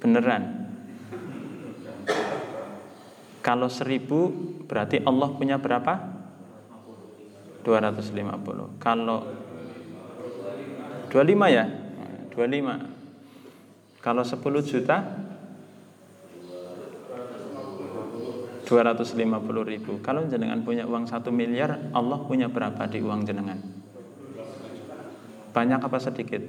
beneran. 0.00 0.70
Kalau 3.44 3.68
seribu 3.68 4.28
berarti 4.68 5.00
Allah 5.04 5.28
punya 5.32 5.56
berapa? 5.56 6.18
250. 7.64 8.80
Kalau 8.80 9.24
25 11.12 11.48
ya? 11.52 11.64
25. 12.32 12.97
Kalau 13.98 14.22
10 14.22 14.38
juta 14.62 14.96
250 18.68 19.16
ribu 19.64 19.98
Kalau 20.04 20.28
jenengan 20.28 20.60
punya 20.62 20.84
uang 20.84 21.08
1 21.08 21.24
miliar 21.32 21.90
Allah 21.96 22.20
punya 22.22 22.46
berapa 22.52 22.84
di 22.86 23.00
uang 23.00 23.24
jenengan? 23.24 23.58
Banyak 25.50 25.80
apa 25.82 25.98
sedikit? 25.98 26.42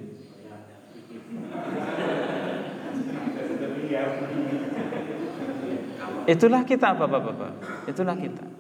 Itulah 6.29 6.62
kita 6.68 6.94
Bapak-bapak 6.94 7.88
Itulah 7.89 8.13
kita 8.13 8.59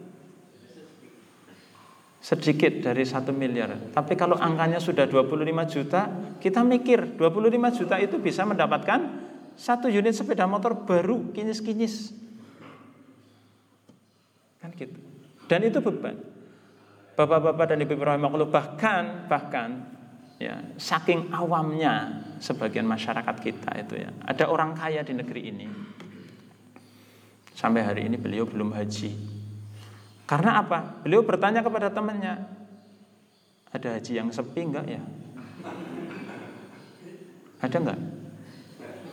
sedikit 2.19 2.83
dari 2.83 3.07
satu 3.07 3.31
miliar. 3.31 3.95
Tapi 3.95 4.13
kalau 4.19 4.35
angkanya 4.35 4.77
sudah 4.77 5.07
25 5.07 5.39
juta, 5.71 6.01
kita 6.43 6.61
mikir 6.67 7.15
25 7.15 7.79
juta 7.79 7.95
itu 7.95 8.19
bisa 8.19 8.43
mendapatkan 8.43 8.99
satu 9.55 9.87
unit 9.87 10.11
sepeda 10.11 10.43
motor 10.43 10.83
baru 10.83 11.31
kinis-kinis. 11.31 12.11
Kan 14.59 14.75
gitu. 14.75 14.99
Dan 15.47 15.63
itu 15.63 15.79
beban. 15.79 16.15
Bapak-bapak 17.15 17.75
dan 17.75 17.83
ibu 17.83 17.99
rahimahullah 17.99 18.47
bahkan 18.47 19.27
bahkan 19.27 19.83
ya 20.39 20.55
saking 20.79 21.35
awamnya 21.35 22.23
sebagian 22.39 22.87
masyarakat 22.87 23.35
kita 23.43 23.71
itu 23.79 23.99
ya. 23.99 24.11
Ada 24.23 24.47
orang 24.47 24.75
kaya 24.75 25.03
di 25.03 25.15
negeri 25.15 25.41
ini. 25.51 25.67
Sampai 27.51 27.83
hari 27.83 28.07
ini 28.07 28.15
beliau 28.15 28.47
belum 28.47 28.71
haji. 28.71 29.38
Karena 30.29 30.61
apa? 30.61 31.01
Beliau 31.01 31.25
bertanya 31.25 31.65
kepada 31.65 31.89
temannya, 31.89 32.37
ada 33.73 33.97
haji 33.97 34.13
yang 34.13 34.29
sepi 34.29 34.61
enggak 34.61 34.85
ya? 34.85 35.01
Ada 37.65 37.77
enggak? 37.81 37.99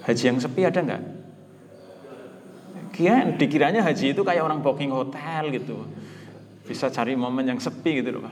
Haji 0.04 0.24
yang 0.28 0.36
sepi 0.36 0.60
ada 0.68 0.80
enggak? 0.84 1.02
Kira 2.92 3.32
dikiranya 3.32 3.80
haji 3.80 4.12
itu 4.12 4.20
kayak 4.20 4.44
orang 4.44 4.60
booking 4.60 4.92
hotel 4.92 5.56
gitu. 5.56 5.88
Bisa 6.68 6.92
cari 6.92 7.16
momen 7.16 7.48
yang 7.48 7.60
sepi 7.64 8.04
gitu 8.04 8.20
loh. 8.20 8.28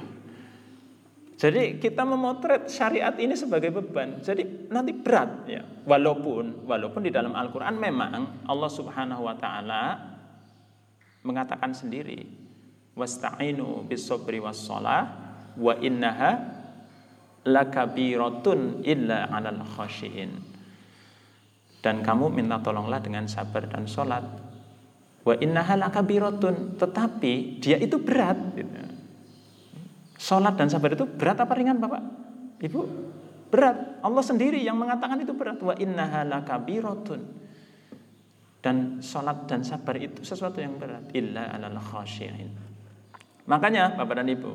Jadi 1.41 1.81
kita 1.81 2.05
memotret 2.05 2.69
syariat 2.69 3.17
ini 3.17 3.33
sebagai 3.33 3.73
beban. 3.73 4.21
Jadi 4.21 4.69
nanti 4.69 4.93
berat 4.93 5.49
ya. 5.49 5.65
Walaupun 5.89 6.69
walaupun 6.69 7.01
di 7.01 7.09
dalam 7.09 7.33
Al-Qur'an 7.33 7.81
memang 7.81 8.45
Allah 8.45 8.71
Subhanahu 8.73 9.25
wa 9.25 9.37
taala 9.41 9.85
mengatakan 11.25 11.73
sendiri 11.73 12.44
wasta'inu 12.95 13.87
bis 13.87 14.07
sabri 14.07 14.39
was 14.39 14.63
shalah 14.63 15.11
wa 15.59 15.75
innaha 15.79 16.39
lakabiratun 17.45 18.83
illa 18.83 19.29
'alal 19.29 19.63
khashiin. 19.63 20.55
Dan 21.85 22.01
kamu 22.01 22.33
minta 22.33 22.57
tolonglah 22.65 23.05
dengan 23.05 23.29
sabar 23.29 23.69
dan 23.69 23.85
sholat. 23.85 24.25
Wa 25.21 25.37
innaha 25.37 25.77
lakabiratun, 25.77 26.81
tetapi 26.81 27.61
dia 27.61 27.77
itu 27.77 28.01
berat. 28.01 28.41
Gitu. 28.57 28.73
Sholat 30.17 30.57
dan 30.57 30.73
sabar 30.73 30.97
itu 30.97 31.05
berat 31.05 31.37
apa 31.37 31.53
ringan 31.53 31.77
Bapak? 31.77 32.01
Ibu? 32.65 32.81
Berat. 33.53 34.01
Allah 34.01 34.25
sendiri 34.25 34.65
yang 34.65 34.81
mengatakan 34.81 35.21
itu 35.21 35.37
berat. 35.37 35.61
Wa 35.61 35.77
innaha 35.77 36.25
lakabiratun. 36.25 37.21
Dan 38.65 39.05
sholat 39.05 39.45
dan 39.45 39.61
sabar 39.61 40.01
itu 40.01 40.25
sesuatu 40.25 40.65
yang 40.65 40.81
berat. 40.81 41.13
Illa 41.13 41.53
alal 41.53 41.77
khashiin. 41.85 42.74
Makanya 43.45 43.93
Bapak 44.01 44.25
dan 44.25 44.29
Ibu, 44.33 44.53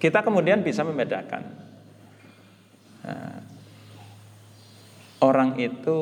kita 0.00 0.24
kemudian 0.24 0.64
bisa 0.64 0.86
membedakan 0.86 1.42
nah, 3.04 3.40
orang 5.20 5.58
itu 5.60 5.96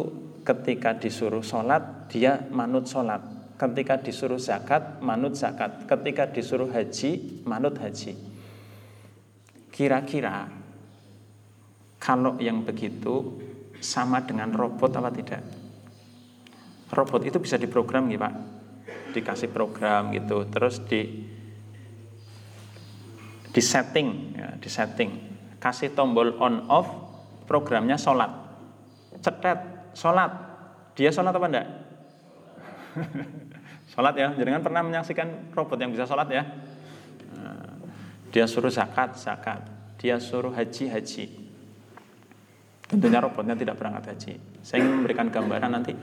ketika 0.47 0.95
disuruh 0.95 1.43
sholat 1.43 2.07
dia 2.07 2.47
manut 2.55 2.87
sholat, 2.87 3.19
ketika 3.59 3.99
disuruh 3.99 4.39
zakat 4.39 5.03
manut 5.03 5.35
zakat, 5.35 5.91
ketika 5.91 6.31
disuruh 6.31 6.71
haji 6.71 7.43
manut 7.43 7.75
haji. 7.83 8.15
Kira-kira 9.75 10.49
kalau 11.99 12.39
yang 12.39 12.63
begitu 12.63 13.43
sama 13.83 14.23
dengan 14.23 14.55
robot 14.55 14.95
apa 14.97 15.11
tidak? 15.11 15.43
Robot 16.95 17.27
itu 17.27 17.43
bisa 17.43 17.59
diprogram 17.59 18.07
gitu 18.07 18.23
Pak, 18.23 18.35
dikasih 19.13 19.51
program 19.51 20.15
gitu, 20.15 20.47
terus 20.47 20.79
di 20.87 21.35
di 23.57 23.65
setting, 23.65 24.37
ya, 24.37 24.53
di 24.61 24.69
setting. 24.69 25.11
Kasih 25.57 25.97
tombol 25.97 26.37
on 26.37 26.69
off 26.69 26.85
programnya 27.49 27.97
sholat. 27.97 28.29
Cetet, 29.25 29.57
sholat. 29.97 30.29
Dia 30.93 31.09
sholat 31.09 31.33
apa 31.33 31.47
enggak? 31.49 31.69
sholat 33.97 34.15
ya, 34.21 34.29
jangan 34.37 34.61
pernah 34.61 34.85
menyaksikan 34.85 35.57
robot 35.57 35.81
yang 35.81 35.89
bisa 35.89 36.05
sholat 36.05 36.29
ya. 36.29 36.45
Nah, 37.41 37.81
dia 38.29 38.45
suruh 38.45 38.69
zakat, 38.69 39.17
zakat. 39.17 39.65
Dia 39.97 40.21
suruh 40.21 40.53
haji, 40.53 40.93
haji. 40.93 41.25
Tentunya 42.93 43.25
robotnya 43.25 43.57
tidak 43.57 43.81
berangkat 43.81 44.13
haji. 44.13 44.37
Saya 44.61 44.85
ingin 44.85 45.01
memberikan 45.01 45.33
gambaran 45.33 45.73
nanti 45.73 45.97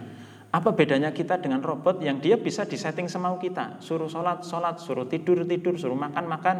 apa 0.54 0.70
bedanya 0.74 1.14
kita 1.14 1.38
dengan 1.38 1.62
robot 1.62 2.02
yang 2.02 2.18
dia 2.18 2.34
bisa 2.34 2.66
disetting 2.66 3.06
semau 3.06 3.38
kita? 3.38 3.78
Suruh 3.78 4.10
sholat, 4.10 4.42
sholat, 4.42 4.82
suruh 4.82 5.06
tidur, 5.06 5.46
tidur, 5.46 5.78
suruh 5.78 5.98
makan, 5.98 6.26
makan. 6.26 6.58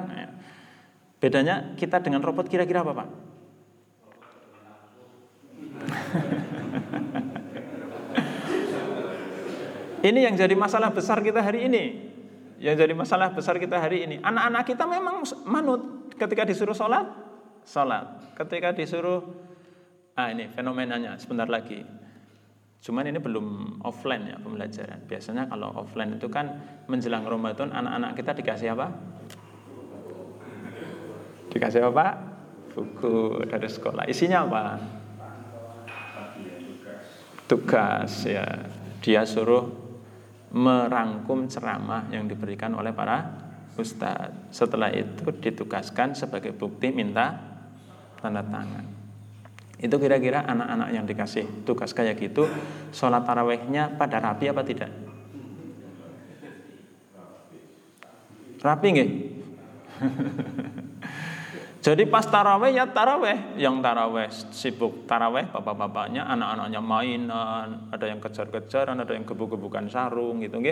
Ya. 1.24 1.32
Bedanya 1.32 1.72
kita 1.80 2.04
dengan 2.04 2.20
robot 2.20 2.52
kira-kira 2.52 2.84
apa 2.84 2.92
Pak? 2.92 3.08
ini 10.12 10.20
yang 10.28 10.36
jadi 10.36 10.52
masalah 10.52 10.92
besar 10.92 11.24
kita 11.24 11.40
hari 11.40 11.72
ini. 11.72 12.12
Yang 12.60 12.84
jadi 12.84 12.92
masalah 12.92 13.32
besar 13.32 13.56
kita 13.56 13.80
hari 13.80 14.04
ini. 14.04 14.20
Anak-anak 14.20 14.68
kita 14.68 14.84
memang 14.84 15.24
manut 15.48 16.12
ketika 16.20 16.44
disuruh 16.44 16.76
sholat, 16.76 17.08
sholat. 17.64 18.36
Ketika 18.36 18.76
disuruh, 18.76 19.24
ah 20.20 20.28
ini 20.28 20.52
fenomenanya 20.52 21.16
sebentar 21.16 21.48
lagi 21.48 22.04
Cuman 22.84 23.08
ini 23.08 23.16
belum 23.16 23.80
offline 23.88 24.28
ya 24.28 24.36
pembelajaran. 24.44 25.08
Biasanya 25.08 25.48
kalau 25.48 25.72
offline 25.72 26.20
itu 26.20 26.28
kan 26.28 26.52
menjelang 26.92 27.24
Ramadan 27.24 27.72
anak-anak 27.72 28.12
kita 28.20 28.36
dikasih 28.36 28.76
apa? 28.76 28.92
Dikasih 31.54 31.86
apa? 31.86 32.18
Buku 32.74 33.46
dari 33.46 33.70
sekolah. 33.70 34.10
Isinya 34.10 34.42
apa? 34.50 34.82
Tugas 37.46 38.26
ya. 38.26 38.66
Dia 39.06 39.22
suruh 39.22 39.70
merangkum 40.50 41.46
ceramah 41.46 42.10
yang 42.10 42.26
diberikan 42.26 42.74
oleh 42.74 42.90
para 42.90 43.30
ustadz. 43.78 44.50
Setelah 44.50 44.90
itu 44.90 45.30
ditugaskan 45.30 46.18
sebagai 46.18 46.58
bukti 46.58 46.90
minta 46.90 47.38
tanda 48.18 48.42
tangan. 48.42 48.90
Itu 49.78 50.00
kira-kira 50.02 50.48
anak-anak 50.48 50.90
yang 50.96 51.06
dikasih 51.06 51.68
tugas 51.68 51.94
kayak 51.94 52.18
gitu, 52.18 52.48
sholat 52.96 53.28
tarawehnya 53.28 53.94
pada 54.00 54.18
rapi 54.18 54.50
apa 54.50 54.64
tidak? 54.66 54.90
Rapi 58.64 58.88
nggih? 58.96 59.10
Jadi 61.84 62.08
pas 62.08 62.24
taraweh 62.24 62.72
ya 62.72 62.88
taraweh, 62.88 63.60
yang 63.60 63.84
taraweh 63.84 64.32
sibuk 64.56 65.04
taraweh 65.04 65.52
bapak-bapaknya, 65.52 66.24
anak-anaknya 66.32 66.80
mainan, 66.80 67.92
ada 67.92 68.06
yang 68.08 68.24
kejar-kejaran, 68.24 69.04
ada 69.04 69.12
yang 69.12 69.28
gebuk-gebukan 69.28 69.92
sarung 69.92 70.40
gitu. 70.40 70.64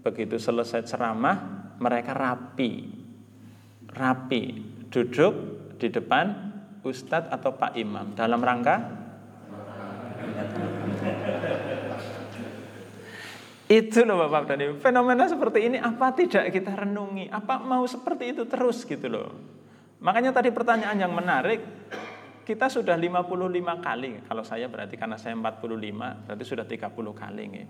Begitu 0.00 0.40
selesai 0.40 0.88
ceramah, 0.88 1.36
mereka 1.76 2.16
rapi. 2.16 2.88
Rapi, 3.92 4.44
duduk 4.88 5.34
di 5.76 5.92
depan 5.92 6.24
ustadz 6.80 7.28
atau 7.28 7.52
pak 7.52 7.76
imam. 7.76 8.16
Dalam 8.16 8.40
rangka? 8.40 9.04
Itu 13.68 14.08
loh 14.08 14.24
Bapak 14.24 14.52
dan 14.52 14.60
Ibu. 14.60 14.80
Fenomena 14.80 15.28
seperti 15.28 15.68
ini 15.68 15.76
apa 15.76 16.16
tidak 16.16 16.48
kita 16.48 16.76
renungi? 16.80 17.28
Apa 17.28 17.60
mau 17.60 17.84
seperti 17.84 18.32
itu 18.32 18.48
terus 18.48 18.84
gitu 18.88 19.08
loh 19.08 19.60
makanya 20.02 20.34
tadi 20.34 20.50
pertanyaan 20.50 20.98
yang 20.98 21.14
menarik 21.14 21.62
kita 22.42 22.66
sudah 22.66 22.98
55 22.98 23.22
kali. 23.78 24.18
Kalau 24.26 24.42
saya 24.42 24.66
berarti 24.66 24.98
karena 24.98 25.14
saya 25.14 25.38
45 25.38 26.26
berarti 26.26 26.44
sudah 26.44 26.66
30 26.66 26.90
kali 27.14 27.44
nih 27.46 27.66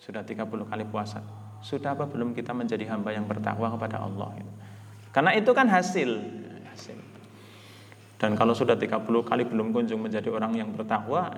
sudah 0.00 0.24
30 0.24 0.48
kali 0.48 0.84
puasa. 0.88 1.20
Sudah 1.60 1.92
apa 1.92 2.08
belum 2.08 2.32
kita 2.32 2.56
menjadi 2.56 2.88
hamba 2.88 3.12
yang 3.12 3.28
bertakwa 3.28 3.68
kepada 3.76 4.00
Allah? 4.00 4.32
Karena 5.12 5.36
itu 5.36 5.52
kan 5.52 5.68
hasil. 5.68 6.10
Hasil. 6.72 6.96
Dan 8.16 8.32
kalau 8.32 8.56
sudah 8.56 8.80
30 8.80 9.04
kali 9.04 9.44
belum 9.44 9.76
kunjung 9.76 10.00
menjadi 10.00 10.32
orang 10.32 10.56
yang 10.56 10.72
bertakwa, 10.72 11.28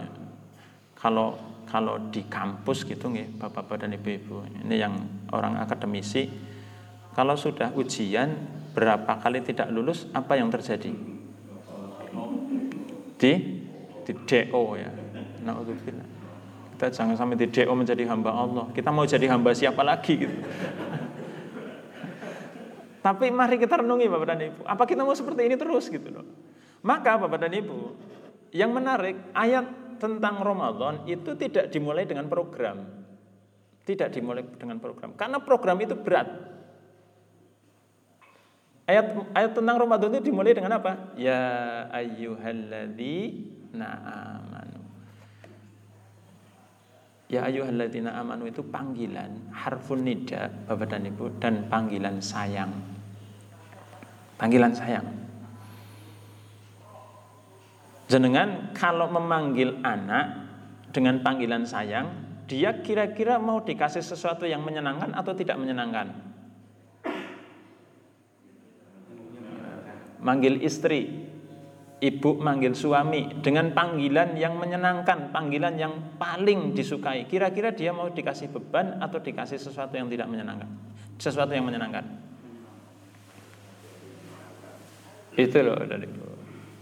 kalau 0.94 1.34
kalau 1.66 1.98
di 2.10 2.22
kampus 2.26 2.86
gitu 2.86 3.10
nih, 3.10 3.26
Bapak-bapak 3.38 3.86
dan 3.86 3.94
Ibu-ibu, 3.98 4.62
ini 4.66 4.76
yang 4.78 4.94
orang 5.34 5.58
akademisi, 5.58 6.28
kalau 7.14 7.34
sudah 7.38 7.74
ujian 7.74 8.34
berapa 8.72 9.12
kali 9.20 9.44
tidak 9.44 9.68
lulus, 9.70 10.08
apa 10.16 10.36
yang 10.36 10.48
terjadi? 10.48 10.92
Di 13.20 13.32
di 14.02 14.12
DO 14.12 14.62
ya. 14.74 14.90
Nauzubillah. 15.42 16.08
Kita 16.74 16.86
jangan 16.90 17.14
sampai 17.14 17.38
di 17.38 17.46
DO 17.46 17.72
menjadi 17.72 18.02
hamba 18.10 18.34
Allah. 18.34 18.66
Kita 18.74 18.90
mau 18.90 19.06
jadi 19.06 19.30
hamba 19.30 19.54
siapa 19.54 19.86
lagi 19.86 20.18
gitu. 20.18 20.36
Tapi 23.02 23.34
mari 23.34 23.58
kita 23.58 23.82
renungi 23.82 24.06
Bapak 24.06 24.26
dan 24.30 24.40
Ibu, 24.46 24.60
apa 24.62 24.86
kita 24.86 25.02
mau 25.02 25.10
seperti 25.10 25.50
ini 25.50 25.58
terus 25.58 25.90
gitu 25.90 26.06
loh. 26.06 26.26
Maka 26.86 27.18
Bapak 27.18 27.42
dan 27.42 27.50
Ibu, 27.50 27.78
yang 28.54 28.70
menarik 28.70 29.18
ayat 29.34 29.98
tentang 29.98 30.38
Ramadan 30.38 31.02
itu 31.10 31.34
tidak 31.34 31.74
dimulai 31.74 32.06
dengan 32.06 32.30
program. 32.30 32.78
Tidak 33.82 34.06
dimulai 34.14 34.46
dengan 34.54 34.78
program. 34.78 35.18
Karena 35.18 35.42
program 35.42 35.82
itu 35.82 35.98
berat. 35.98 36.30
Ayat 38.92 39.16
ayat 39.32 39.56
tentang 39.56 39.80
Ramadan 39.80 40.12
itu 40.20 40.28
dimulai 40.28 40.52
dengan 40.52 40.76
apa? 40.76 41.16
Ya 41.16 41.40
ayyuhalladzina 41.96 43.88
amanu. 43.88 44.84
Ya 47.32 47.48
ayyuhalladzina 47.48 48.12
amanu 48.12 48.52
itu 48.52 48.60
panggilan 48.60 49.48
harfun 49.48 50.04
nida 50.04 50.52
Bapak 50.68 50.92
dan 50.92 51.08
Ibu 51.08 51.40
dan 51.40 51.72
panggilan 51.72 52.20
sayang. 52.20 52.68
Panggilan 54.36 54.76
sayang. 54.76 55.08
Jenengan 58.12 58.76
kalau 58.76 59.08
memanggil 59.08 59.80
anak 59.80 60.52
dengan 60.92 61.24
panggilan 61.24 61.64
sayang, 61.64 62.12
dia 62.44 62.84
kira-kira 62.84 63.40
mau 63.40 63.64
dikasih 63.64 64.04
sesuatu 64.04 64.44
yang 64.44 64.60
menyenangkan 64.60 65.16
atau 65.16 65.32
tidak 65.32 65.56
menyenangkan? 65.56 66.31
Manggil 70.22 70.62
istri, 70.62 71.10
ibu 72.02 72.30
manggil 72.38 72.74
suami 72.74 73.42
dengan 73.42 73.70
panggilan 73.70 74.34
yang 74.34 74.58
menyenangkan, 74.58 75.30
panggilan 75.30 75.74
yang 75.78 76.18
paling 76.18 76.74
disukai. 76.74 77.26
Kira-kira 77.30 77.70
dia 77.70 77.94
mau 77.94 78.10
dikasih 78.10 78.50
beban 78.50 78.98
atau 78.98 79.22
dikasih 79.22 79.58
sesuatu 79.58 79.94
yang 79.94 80.06
tidak 80.06 80.26
menyenangkan? 80.26 80.66
Sesuatu 81.18 81.54
yang 81.54 81.66
menyenangkan. 81.66 82.06
Itu 85.38 85.58
loh 85.62 85.78
dari 85.86 86.06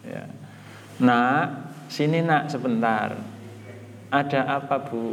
Ya. 0.00 0.24
Nak, 0.96 1.46
sini 1.92 2.24
nak 2.24 2.48
sebentar. 2.48 3.14
Ada 4.08 4.58
apa 4.58 4.80
bu? 4.80 5.12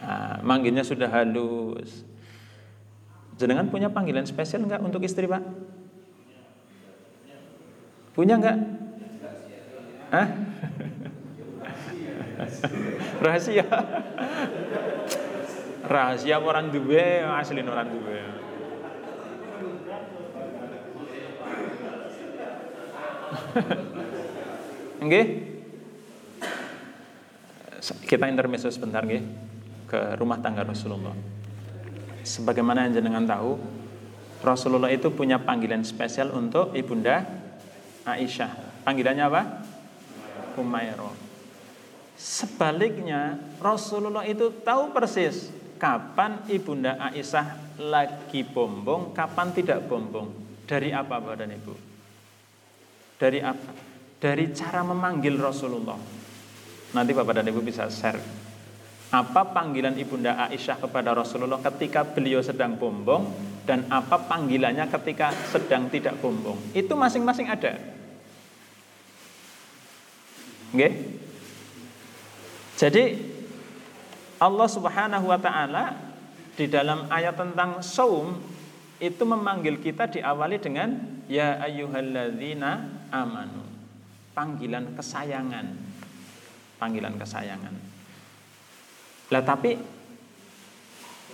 Nah, 0.00 0.38
manggilnya 0.44 0.84
sudah 0.84 1.08
halus. 1.08 2.04
Jenengan 3.40 3.72
punya 3.72 3.88
panggilan 3.88 4.28
spesial 4.28 4.68
enggak 4.68 4.84
untuk 4.84 5.00
istri 5.00 5.24
pak? 5.24 5.40
Punya 8.20 8.36
enggak? 8.36 8.52
Hah? 10.12 10.28
Rahasia. 13.24 13.64
Rahasia 15.88 16.36
orang 16.36 16.68
duwe, 16.68 17.24
asli 17.24 17.64
orang 17.64 17.88
duwe. 17.88 18.20
Oke? 25.00 25.22
Kita 28.04 28.28
intermezzo 28.28 28.68
sebentar 28.68 29.00
nggih 29.00 29.24
ke 29.88 30.20
rumah 30.20 30.44
tangga 30.44 30.68
Rasulullah. 30.68 31.16
Sebagaimana 32.20 32.84
yang 32.84 33.00
jenengan 33.00 33.24
tahu, 33.24 33.56
Rasulullah 34.44 34.92
itu 34.92 35.08
punya 35.08 35.40
panggilan 35.40 35.88
spesial 35.88 36.36
untuk 36.36 36.76
ibunda 36.76 37.39
Aisyah. 38.04 38.84
Panggilannya 38.84 39.24
apa? 39.26 39.42
Umairah. 40.56 41.14
Sebaliknya, 42.20 43.40
Rasulullah 43.60 44.28
itu 44.28 44.52
tahu 44.60 44.92
persis 44.92 45.48
kapan 45.80 46.44
ibunda 46.52 47.00
Aisyah 47.00 47.78
lagi 47.80 48.44
bombong, 48.44 49.16
kapan 49.16 49.56
tidak 49.56 49.88
bombong. 49.88 50.28
Dari 50.68 50.94
apa 50.94 51.18
Bapak 51.18 51.42
dan 51.42 51.50
Ibu? 51.50 51.74
Dari 53.18 53.40
apa? 53.42 53.90
dari 54.20 54.52
cara 54.52 54.84
memanggil 54.84 55.40
Rasulullah. 55.40 55.96
Nanti 56.92 57.10
Bapak 57.16 57.40
dan 57.40 57.48
Ibu 57.48 57.64
bisa 57.64 57.88
share 57.88 58.20
Apa 59.10 59.42
panggilan 59.50 59.98
Ibunda 59.98 60.38
Aisyah 60.46 60.78
kepada 60.78 61.10
Rasulullah 61.10 61.58
ketika 61.58 62.06
beliau 62.06 62.38
sedang 62.46 62.78
bombong 62.78 63.26
dan 63.66 63.90
apa 63.90 64.22
panggilannya 64.22 64.86
ketika 64.86 65.34
sedang 65.50 65.90
tidak 65.90 66.14
bombong? 66.22 66.54
Itu 66.70 66.94
masing-masing 66.94 67.50
ada. 67.50 67.74
Oke? 70.70 70.88
Jadi 72.78 73.04
Allah 74.38 74.68
Subhanahu 74.70 75.26
wa 75.26 75.38
taala 75.42 75.98
di 76.54 76.70
dalam 76.70 77.10
ayat 77.10 77.34
tentang 77.34 77.82
saum 77.82 78.38
itu 79.02 79.26
memanggil 79.26 79.82
kita 79.82 80.06
diawali 80.06 80.62
dengan 80.62 80.94
ya 81.26 81.58
ayyuhalladzina 81.66 82.70
amanu. 83.10 83.66
Panggilan 84.38 84.94
kesayangan. 84.94 85.66
Panggilan 86.78 87.18
kesayangan. 87.18 87.89
Lah 89.30 89.42
tapi 89.46 89.78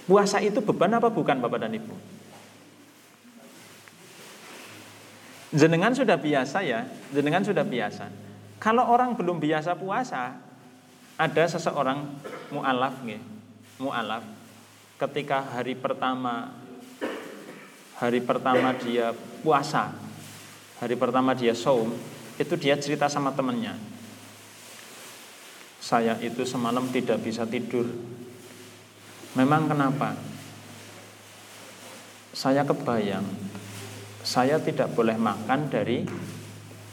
puasa 0.05 0.39
itu 0.45 0.61
beban 0.61 0.93
apa 0.93 1.09
bukan 1.09 1.41
Bapak 1.41 1.59
dan 1.65 1.73
Ibu? 1.73 1.95
Jenengan 5.57 5.97
sudah 5.97 6.21
biasa 6.21 6.61
ya, 6.61 6.85
jenengan 7.11 7.41
sudah 7.41 7.65
biasa. 7.65 8.13
Kalau 8.61 8.85
orang 8.85 9.17
belum 9.17 9.41
biasa 9.41 9.73
puasa, 9.81 10.37
ada 11.17 11.45
seseorang 11.49 12.05
mualaf 12.53 13.01
nih, 13.01 13.21
mualaf 13.81 14.21
ketika 15.01 15.45
hari 15.45 15.77
pertama 15.77 16.53
hari 17.97 18.21
pertama 18.21 18.77
dia 18.77 19.17
puasa, 19.41 19.97
hari 20.77 20.97
pertama 21.01 21.33
dia 21.33 21.57
saum, 21.57 21.97
itu 22.37 22.55
dia 22.61 22.77
cerita 22.77 23.09
sama 23.09 23.33
temannya 23.33 23.96
saya 25.87 26.19
itu 26.19 26.43
semalam 26.43 26.91
tidak 26.91 27.23
bisa 27.23 27.47
tidur. 27.47 27.87
Memang 29.39 29.71
kenapa? 29.71 30.19
Saya 32.35 32.67
kebayang, 32.67 33.23
saya 34.27 34.59
tidak 34.59 34.91
boleh 34.99 35.15
makan 35.15 35.71
dari 35.71 36.03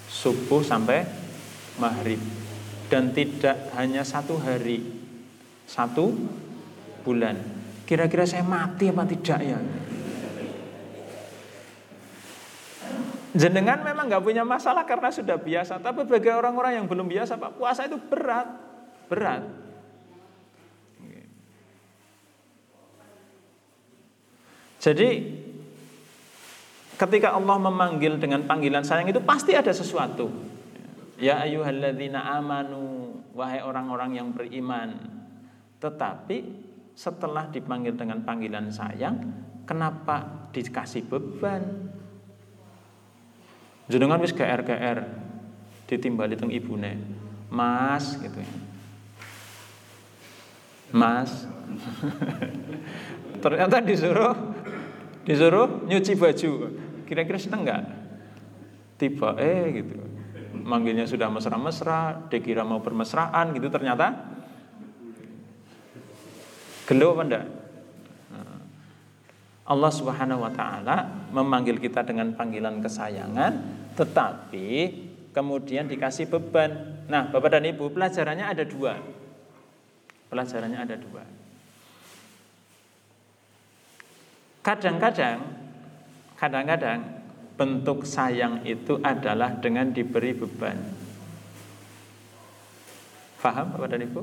subuh 0.06 0.62
sampai 0.62 1.02
maghrib 1.82 2.22
dan 2.86 3.10
tidak 3.18 3.74
hanya 3.74 4.06
satu 4.06 4.38
hari, 4.38 4.86
satu 5.66 6.14
bulan. 7.02 7.42
Kira-kira 7.90 8.30
saya 8.30 8.46
mati 8.46 8.94
apa 8.94 9.10
tidak 9.10 9.40
ya? 9.42 9.60
Jenengan 13.34 13.82
memang 13.82 14.06
nggak 14.06 14.22
punya 14.22 14.46
masalah 14.46 14.86
karena 14.86 15.10
sudah 15.10 15.42
biasa, 15.42 15.82
tapi 15.82 16.06
bagi 16.06 16.30
orang-orang 16.30 16.78
yang 16.78 16.86
belum 16.86 17.10
biasa, 17.10 17.42
Pak, 17.42 17.58
puasa 17.58 17.90
itu 17.90 17.98
berat 17.98 18.73
berat. 19.14 19.46
Jadi 24.82 25.10
ketika 26.98 27.38
Allah 27.38 27.56
memanggil 27.62 28.18
dengan 28.18 28.44
panggilan 28.50 28.82
sayang 28.82 29.14
itu 29.14 29.22
pasti 29.22 29.54
ada 29.54 29.70
sesuatu. 29.70 30.34
Ya 31.22 31.40
ayyuhalladzina 31.46 32.20
amanu 32.42 33.16
wahai 33.38 33.62
orang-orang 33.62 34.18
yang 34.18 34.34
beriman. 34.34 34.98
Tetapi 35.78 36.38
setelah 36.98 37.48
dipanggil 37.48 37.94
dengan 37.96 38.26
panggilan 38.26 38.74
sayang, 38.74 39.22
kenapa 39.64 40.50
dikasih 40.52 41.06
beban? 41.06 41.94
Jenengan 43.88 44.20
wis 44.20 44.36
GR-GR 44.36 45.00
ditimbali 45.88 46.36
teng 46.36 46.52
ibune. 46.52 46.98
Mas 47.54 48.18
gitu 48.18 48.42
ya. 48.42 48.73
Mas. 50.94 51.50
Ternyata 53.44 53.82
disuruh 53.82 54.34
disuruh 55.26 55.84
nyuci 55.90 56.14
baju. 56.16 56.52
Kira-kira 57.10 57.38
seneng 57.42 57.66
nggak? 57.66 57.84
Tiba 59.02 59.36
eh 59.42 59.84
gitu. 59.84 59.98
Manggilnya 60.54 61.10
sudah 61.10 61.28
mesra-mesra, 61.28 62.30
dikira 62.32 62.64
mau 62.64 62.80
bermesraan 62.80 63.52
gitu 63.58 63.68
ternyata 63.68 64.32
gelo 66.88 67.18
apa 67.18 67.24
enggak? 67.26 67.46
Allah 69.64 69.92
Subhanahu 69.96 70.44
wa 70.44 70.52
taala 70.52 71.08
memanggil 71.32 71.80
kita 71.80 72.04
dengan 72.04 72.36
panggilan 72.36 72.84
kesayangan, 72.84 73.52
tetapi 73.96 74.68
kemudian 75.32 75.88
dikasih 75.88 76.28
beban. 76.28 77.00
Nah, 77.08 77.32
Bapak 77.32 77.56
dan 77.56 77.72
Ibu, 77.72 77.96
pelajarannya 77.96 78.44
ada 78.44 78.68
dua. 78.68 79.00
Pelajarannya 80.34 80.82
ada 80.82 80.98
dua. 80.98 81.22
Kadang-kadang, 84.66 85.46
kadang-kadang 86.34 87.22
bentuk 87.54 88.02
sayang 88.02 88.66
itu 88.66 88.98
adalah 89.06 89.54
dengan 89.62 89.94
diberi 89.94 90.34
beban. 90.34 90.82
Faham 93.38 93.78
Bapak 93.78 93.94
dan 93.94 94.10
Ibu? 94.10 94.22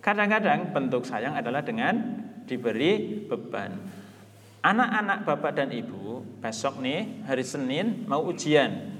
Kadang-kadang 0.00 0.72
bentuk 0.72 1.04
sayang 1.04 1.36
adalah 1.36 1.60
dengan 1.60 2.24
diberi 2.48 3.20
beban. 3.28 3.76
Anak-anak 4.64 5.28
Bapak 5.28 5.52
dan 5.60 5.68
Ibu 5.76 6.40
besok 6.40 6.80
nih 6.80 7.28
hari 7.28 7.44
Senin 7.44 8.08
mau 8.08 8.24
ujian. 8.24 8.96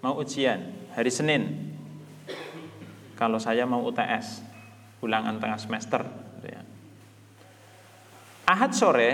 Mau 0.00 0.16
ujian 0.24 0.72
hari 0.96 1.12
Senin. 1.12 1.68
Kalau 3.12 3.36
saya 3.36 3.68
mau 3.68 3.84
UTS 3.84 4.53
ulangan 5.04 5.36
tengah 5.36 5.60
semester. 5.60 6.00
Gitu 6.40 6.48
ya. 6.48 6.62
Ahad 8.48 8.72
sore 8.72 9.10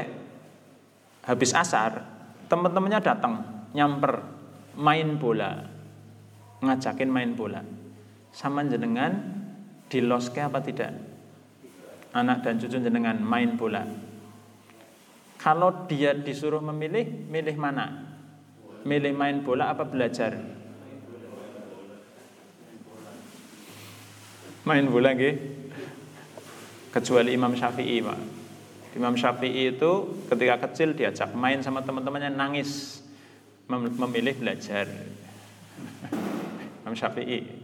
habis 1.27 1.55
asar 1.55 2.03
teman-temannya 2.51 2.99
datang 2.99 3.35
nyamper 3.71 4.27
main 4.75 5.19
bola 5.19 5.71
ngajakin 6.61 7.11
main 7.11 7.33
bola. 7.35 7.63
Sama 8.31 8.63
jenengan 8.63 9.11
di 9.91 9.99
loske 10.05 10.39
apa 10.39 10.63
tidak? 10.63 10.93
Anak 12.15 12.43
dan 12.47 12.59
cucu 12.59 12.79
jenengan 12.79 13.19
main 13.19 13.57
bola. 13.59 13.83
Kalau 15.41 15.89
dia 15.89 16.13
disuruh 16.13 16.61
memilih 16.61 17.07
milih 17.27 17.57
mana? 17.57 17.87
Milih 18.85 19.15
main 19.17 19.41
bola 19.41 19.73
apa 19.73 19.89
belajar? 19.89 20.37
Main 24.69 24.87
bola 24.93 25.17
gitu 25.17 25.60
kecuali 26.91 27.35
Imam 27.35 27.55
Syafi'i 27.55 28.03
Pak. 28.03 28.21
Imam 28.99 29.15
Syafi'i 29.15 29.71
itu 29.75 30.23
ketika 30.27 30.67
kecil 30.67 30.99
diajak 30.99 31.31
main 31.39 31.63
sama 31.63 31.87
teman-temannya 31.87 32.35
nangis 32.35 33.03
memilih 33.71 34.35
belajar. 34.43 34.91
Imam 36.83 36.95
Syafi'i. 36.99 37.63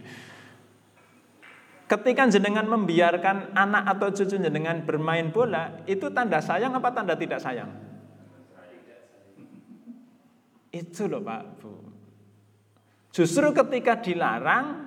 Ketika 1.87 2.27
jenengan 2.27 2.67
membiarkan 2.67 3.55
anak 3.55 3.85
atau 3.95 4.11
cucu 4.11 4.43
jenengan 4.43 4.83
bermain 4.83 5.31
bola, 5.31 5.87
itu 5.87 6.11
tanda 6.11 6.43
sayang 6.43 6.75
apa 6.75 6.91
tanda 6.91 7.15
tidak 7.15 7.39
sayang? 7.39 7.71
Itu 10.75 11.07
loh 11.07 11.23
Pak 11.23 11.43
Bu. 11.62 11.73
Justru 13.15 13.55
ketika 13.55 14.03
dilarang, 14.03 14.83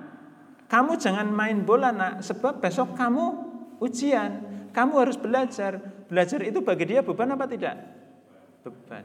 kamu 0.68 1.00
jangan 1.00 1.26
main 1.32 1.64
bola 1.64 1.90
nak, 1.90 2.22
sebab 2.22 2.62
besok 2.62 2.94
kamu 2.94 3.49
ujian. 3.80 4.44
Kamu 4.70 4.94
harus 5.02 5.18
belajar. 5.18 5.82
Belajar 6.06 6.40
itu 6.46 6.62
bagi 6.62 6.84
dia 6.86 7.02
beban 7.02 7.34
apa 7.34 7.48
tidak? 7.50 7.74
Beban. 8.62 9.02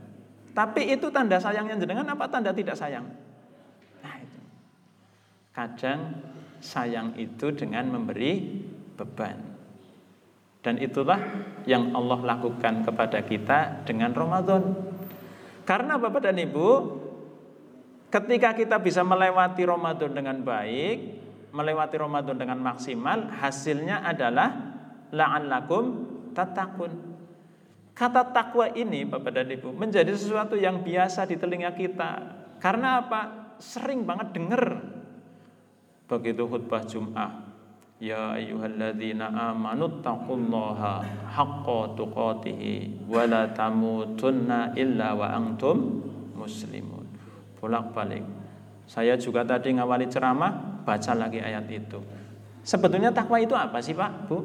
Tapi 0.55 0.93
itu 0.93 1.09
tanda 1.09 1.41
sayangnya 1.41 1.75
jenengan 1.79 2.05
apa 2.13 2.29
tanda 2.29 2.53
tidak 2.53 2.77
sayang? 2.77 3.07
Nah 4.03 4.15
itu. 4.21 4.39
Kadang 5.51 5.99
sayang 6.61 7.17
itu 7.17 7.51
dengan 7.51 7.89
memberi 7.91 8.61
beban. 8.95 9.55
Dan 10.65 10.81
itulah 10.81 11.21
yang 11.69 11.93
Allah 11.93 12.35
lakukan 12.35 12.81
kepada 12.85 13.21
kita 13.21 13.85
dengan 13.85 14.09
Ramadan. 14.17 14.73
Karena 15.61 15.97
Bapak 15.97 16.25
dan 16.25 16.41
Ibu, 16.41 16.69
ketika 18.09 18.57
kita 18.57 18.81
bisa 18.81 19.05
melewati 19.05 19.61
Ramadan 19.61 20.13
dengan 20.13 20.41
baik, 20.41 21.24
melewati 21.55 21.95
Ramadan 21.95 22.35
dengan 22.35 22.59
maksimal, 22.59 23.31
hasilnya 23.31 24.03
adalah 24.03 24.51
la'allakum 25.15 25.83
tatakun. 26.35 27.15
Kata 27.95 28.27
takwa 28.35 28.67
ini 28.75 29.07
Bapak 29.07 29.31
dan 29.31 29.47
Ibu 29.47 29.71
menjadi 29.71 30.11
sesuatu 30.11 30.59
yang 30.59 30.83
biasa 30.83 31.23
di 31.23 31.39
telinga 31.39 31.71
kita. 31.71 32.11
Karena 32.59 32.99
apa? 32.99 33.21
Sering 33.55 34.03
banget 34.03 34.35
dengar 34.35 34.83
begitu 36.11 36.43
khutbah 36.43 36.83
Jum'ah. 36.83 37.55
Ya 38.03 38.35
ayyuhalladzina 38.35 39.31
amanu 39.31 40.03
taqullaha 40.03 41.07
haqqa 41.31 41.95
tuqatih 41.95 43.07
wa 43.07 43.23
la 43.23 43.47
tamutunna 43.55 44.75
illa 44.75 45.15
wa 45.15 45.31
antum 45.31 46.03
muslimun. 46.35 47.07
Bolak-balik. 47.63 48.27
Saya 48.91 49.15
juga 49.15 49.47
tadi 49.47 49.71
ngawali 49.71 50.11
ceramah 50.11 50.74
baca 50.85 51.11
lagi 51.17 51.41
ayat 51.41 51.65
itu. 51.73 51.99
Sebetulnya 52.61 53.09
takwa 53.09 53.41
itu 53.41 53.57
apa 53.57 53.81
sih 53.81 53.97
Pak, 53.97 54.11
Bu? 54.29 54.37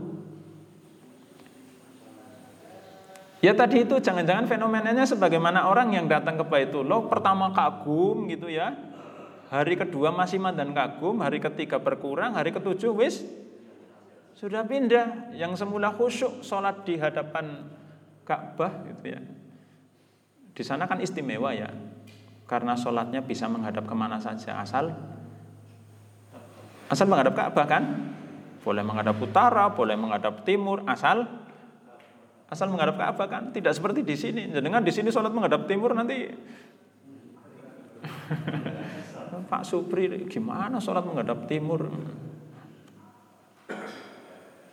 Ya 3.40 3.56
tadi 3.56 3.88
itu 3.88 3.96
jangan-jangan 3.96 4.44
fenomenanya 4.44 5.08
sebagaimana 5.08 5.64
orang 5.64 5.96
yang 5.96 6.04
datang 6.04 6.36
ke 6.36 6.44
Baitullah 6.44 7.08
pertama 7.08 7.48
kagum 7.56 8.28
gitu 8.28 8.52
ya. 8.52 8.76
Hari 9.48 9.80
kedua 9.80 10.12
masih 10.12 10.36
mandan 10.36 10.76
kagum, 10.76 11.24
hari 11.24 11.40
ketiga 11.40 11.80
berkurang, 11.80 12.36
hari 12.36 12.52
ketujuh 12.52 12.92
wis 12.92 13.24
sudah 14.36 14.68
pindah. 14.68 15.32
Yang 15.32 15.64
semula 15.64 15.88
khusyuk 15.96 16.44
sholat 16.44 16.84
di 16.84 17.00
hadapan 17.00 17.64
Ka'bah 18.28 18.84
gitu 18.92 19.16
ya. 19.16 19.20
Di 20.52 20.62
sana 20.62 20.84
kan 20.84 21.00
istimewa 21.00 21.56
ya. 21.56 21.72
Karena 22.44 22.76
sholatnya 22.76 23.24
bisa 23.24 23.48
menghadap 23.48 23.88
ke 23.88 23.94
mana 23.96 24.20
saja 24.20 24.60
asal 24.60 24.92
asal 26.90 27.06
menghadap 27.06 27.38
Ka'bah 27.38 27.66
kan. 27.70 27.84
Boleh 28.60 28.84
menghadap 28.84 29.16
utara, 29.16 29.72
boleh 29.72 29.96
menghadap 29.96 30.44
timur, 30.44 30.84
asal 30.84 31.24
asal 32.50 32.66
menghadap 32.68 32.98
Ka'bah 32.98 33.30
kan 33.30 33.54
tidak 33.54 33.72
seperti 33.78 34.02
di 34.02 34.18
sini. 34.18 34.50
Dengan 34.50 34.82
di 34.82 34.90
sini 34.90 35.08
sholat 35.08 35.30
menghadap 35.30 35.64
timur 35.70 35.94
nanti 35.94 36.28
Pak 39.50 39.62
Supri 39.64 40.10
gimana 40.26 40.82
sholat 40.82 41.06
menghadap 41.06 41.46
timur? 41.46 41.88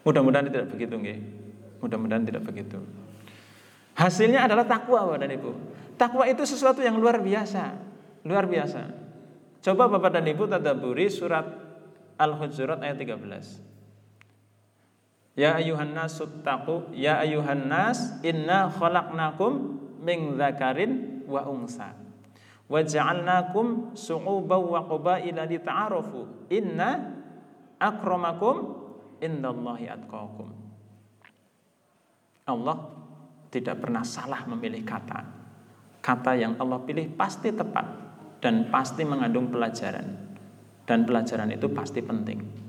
Mudah-mudahan 0.03 0.49
tidak 0.49 0.73
begitu 0.73 0.95
nggih. 0.97 1.19
Mudah-mudahan 1.85 2.23
tidak 2.25 2.43
begitu. 2.43 2.81
Hasilnya 3.97 4.45
adalah 4.45 4.65
takwa 4.65 5.05
Bapak 5.05 5.19
dan 5.25 5.31
Ibu. 5.35 5.51
Takwa 5.97 6.23
itu 6.29 6.45
sesuatu 6.45 6.79
yang 6.85 7.01
luar 7.01 7.17
biasa. 7.17 7.75
Luar 8.25 8.45
biasa. 8.45 8.81
Coba 9.61 9.89
Bapak 9.89 10.15
dan 10.15 10.25
Ibu 10.29 10.45
tadaburi 10.47 11.09
surat 11.09 11.66
Al-Hujurat 12.17 12.81
ayat 12.81 12.97
13. 12.97 13.61
Ya 15.37 15.53
ayuhan 15.53 15.93
nas 15.93 16.17
taqu 16.17 16.89
ya 16.97 17.21
ayuhan 17.21 17.69
nas 17.69 18.17
inna 18.25 18.73
khalaqnakum 18.73 19.77
min 20.01 20.33
dzakarin 20.33 21.23
wa 21.29 21.45
unsa. 21.45 21.93
Wa 22.67 22.81
ja'alnakum 22.81 23.93
su'uban 23.93 24.61
wa 24.65 24.81
qabaila 24.89 25.45
lita'arafu. 25.45 26.49
Inna 26.49 27.21
akramakum 27.77 28.81
indallahi 29.21 29.85
atqakum. 29.93 30.49
Allah 32.49 32.77
tidak 33.53 33.77
pernah 33.77 34.01
salah 34.01 34.41
memilih 34.49 34.81
kata. 34.81 35.21
Kata 36.01 36.33
yang 36.33 36.57
Allah 36.57 36.81
pilih 36.81 37.13
pasti 37.13 37.53
tepat 37.53 37.85
dan 38.41 38.73
pasti 38.73 39.05
mengandung 39.05 39.53
pelajaran 39.53 40.26
dan 40.87 41.03
pelajaran 41.03 41.51
itu 41.51 41.67
pasti 41.69 41.99
penting 41.99 42.67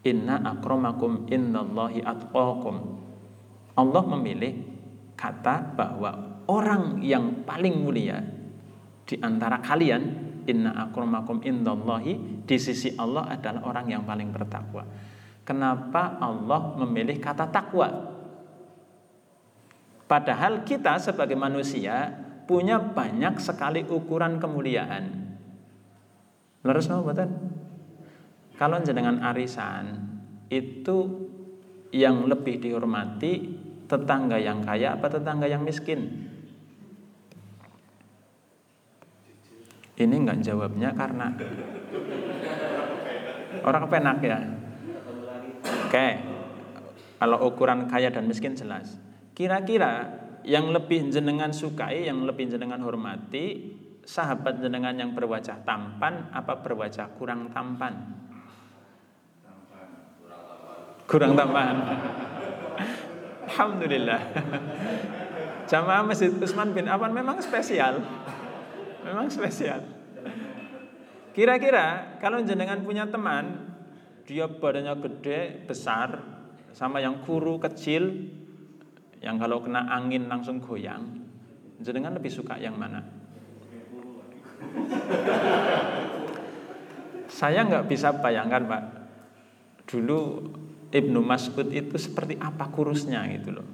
Inna 0.00 0.40
akramakum 0.40 1.28
innallahi 1.28 2.00
atqakum. 2.00 2.76
Allah 3.76 4.04
memilih 4.16 4.64
kata 5.12 5.76
bahwa 5.76 6.40
orang 6.48 7.04
yang 7.04 7.44
paling 7.44 7.84
mulia 7.84 8.24
di 9.04 9.20
antara 9.20 9.60
kalian 9.60 10.02
inna 10.48 10.72
akramakum 10.88 11.44
indallahi 11.44 12.44
di 12.48 12.56
sisi 12.56 12.96
Allah 12.96 13.28
adalah 13.28 13.68
orang 13.68 13.86
yang 13.92 14.02
paling 14.08 14.32
bertakwa. 14.32 14.88
Kenapa 15.44 16.16
Allah 16.16 16.80
memilih 16.80 17.20
kata 17.20 17.52
takwa? 17.52 17.88
Padahal 20.08 20.64
kita 20.64 20.96
sebagai 20.96 21.36
manusia 21.36 22.08
punya 22.48 22.80
banyak 22.80 23.36
sekali 23.36 23.84
ukuran 23.84 24.40
kemuliaan. 24.40 25.29
Leres 26.60 26.92
napa 26.92 27.24
kalau 28.60 28.76
jenengan 28.84 29.24
arisan 29.24 29.96
itu 30.52 31.08
yang 31.96 32.28
lebih 32.28 32.60
dihormati 32.60 33.56
tetangga 33.88 34.36
yang 34.36 34.60
kaya 34.60 35.00
apa 35.00 35.08
tetangga 35.08 35.48
yang 35.48 35.64
miskin? 35.64 36.28
Ini 39.96 40.12
enggak 40.12 40.44
jawabnya 40.44 40.92
karena 40.92 41.32
orang 43.64 43.82
kepenak 43.88 44.18
ya. 44.20 44.38
Oke. 45.88 46.08
Kalau 47.20 47.36
ukuran 47.48 47.84
kaya 47.84 48.08
dan 48.08 48.24
miskin 48.24 48.56
jelas. 48.56 48.96
Kira-kira 49.36 50.08
yang 50.44 50.72
lebih 50.72 51.12
jenengan 51.12 51.52
sukai, 51.52 52.08
yang 52.08 52.24
lebih 52.24 52.48
jenengan 52.48 52.80
hormati, 52.80 53.76
sahabat 54.04 54.60
jenengan 54.60 54.96
yang 54.96 55.12
berwajah 55.12 55.62
tampan 55.64 56.28
apa 56.32 56.58
berwajah 56.60 57.08
kurang 57.16 57.52
tampan? 57.52 58.20
kurang 61.10 61.34
tambahan. 61.34 61.76
Alhamdulillah. 63.50 64.20
Jamaah 65.66 66.06
Masjid 66.06 66.30
Usman 66.30 66.70
bin 66.70 66.86
Affan 66.86 67.10
memang 67.10 67.42
spesial. 67.42 67.98
Memang 69.02 69.26
spesial. 69.26 69.82
Kira-kira 71.34 72.18
kalau 72.22 72.38
jenengan 72.46 72.78
punya 72.86 73.10
teman, 73.10 73.74
dia 74.22 74.46
badannya 74.46 74.94
gede, 75.02 75.66
besar, 75.66 76.22
sama 76.70 77.02
yang 77.02 77.26
kuru 77.26 77.58
kecil, 77.58 78.30
yang 79.18 79.34
kalau 79.42 79.62
kena 79.66 79.90
angin 79.90 80.30
langsung 80.30 80.62
goyang, 80.62 81.26
jenengan 81.82 82.14
lebih 82.14 82.30
suka 82.30 82.54
yang 82.58 82.78
mana? 82.78 83.02
Saya 87.30 87.64
nggak 87.64 87.88
bisa 87.88 88.12
bayangkan 88.20 88.68
pak. 88.68 88.82
Dulu 89.88 90.18
Ibnu 90.90 91.22
Mas'ud 91.22 91.70
itu 91.70 91.96
seperti 91.96 92.36
apa 92.36 92.68
kurusnya 92.68 93.24
gitu 93.30 93.62
loh. 93.62 93.66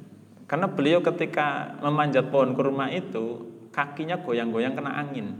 Karena 0.46 0.70
beliau 0.70 1.02
ketika 1.02 1.74
memanjat 1.82 2.30
pohon 2.30 2.54
kurma 2.54 2.92
itu 2.92 3.50
kakinya 3.74 4.22
goyang-goyang 4.22 4.78
kena 4.78 4.94
angin. 4.94 5.34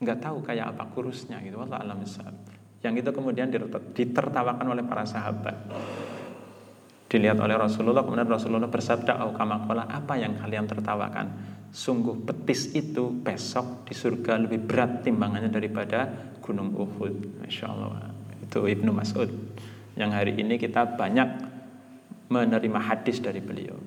Nggak 0.00 0.18
tahu 0.24 0.40
kayak 0.40 0.74
apa 0.74 0.88
kurusnya 0.90 1.42
gitu. 1.44 1.60
Allah 1.60 1.84
alam 1.84 2.00
Yang 2.80 2.94
itu 3.04 3.10
kemudian 3.12 3.52
ditertawakan 3.92 4.66
oleh 4.72 4.84
para 4.86 5.04
sahabat. 5.04 5.56
Dilihat 7.08 7.38
oleh 7.38 7.54
Rasulullah, 7.54 8.02
kemudian 8.02 8.26
Rasulullah 8.26 8.66
bersabda, 8.66 9.22
"Au 9.22 9.30
kamakola, 9.36 9.86
apa 9.86 10.18
yang 10.18 10.34
kalian 10.34 10.66
tertawakan? 10.66 11.53
Sungguh 11.74 12.22
petis 12.22 12.70
itu 12.70 13.10
besok 13.10 13.82
di 13.90 13.98
surga 13.98 14.38
lebih 14.38 14.62
berat 14.62 15.02
timbangannya 15.02 15.50
daripada 15.50 16.06
gunung 16.38 16.70
Uhud." 16.70 17.42
Masya 17.42 17.66
Allah. 17.66 18.14
Itu 18.46 18.62
Ibnu 18.62 18.94
Mas'ud 18.94 19.34
yang 19.98 20.14
hari 20.14 20.38
ini 20.38 20.58
kita 20.58 20.94
banyak 20.94 21.50
menerima 22.30 22.80
hadis 22.82 23.18
dari 23.22 23.38
beliau. 23.38 23.78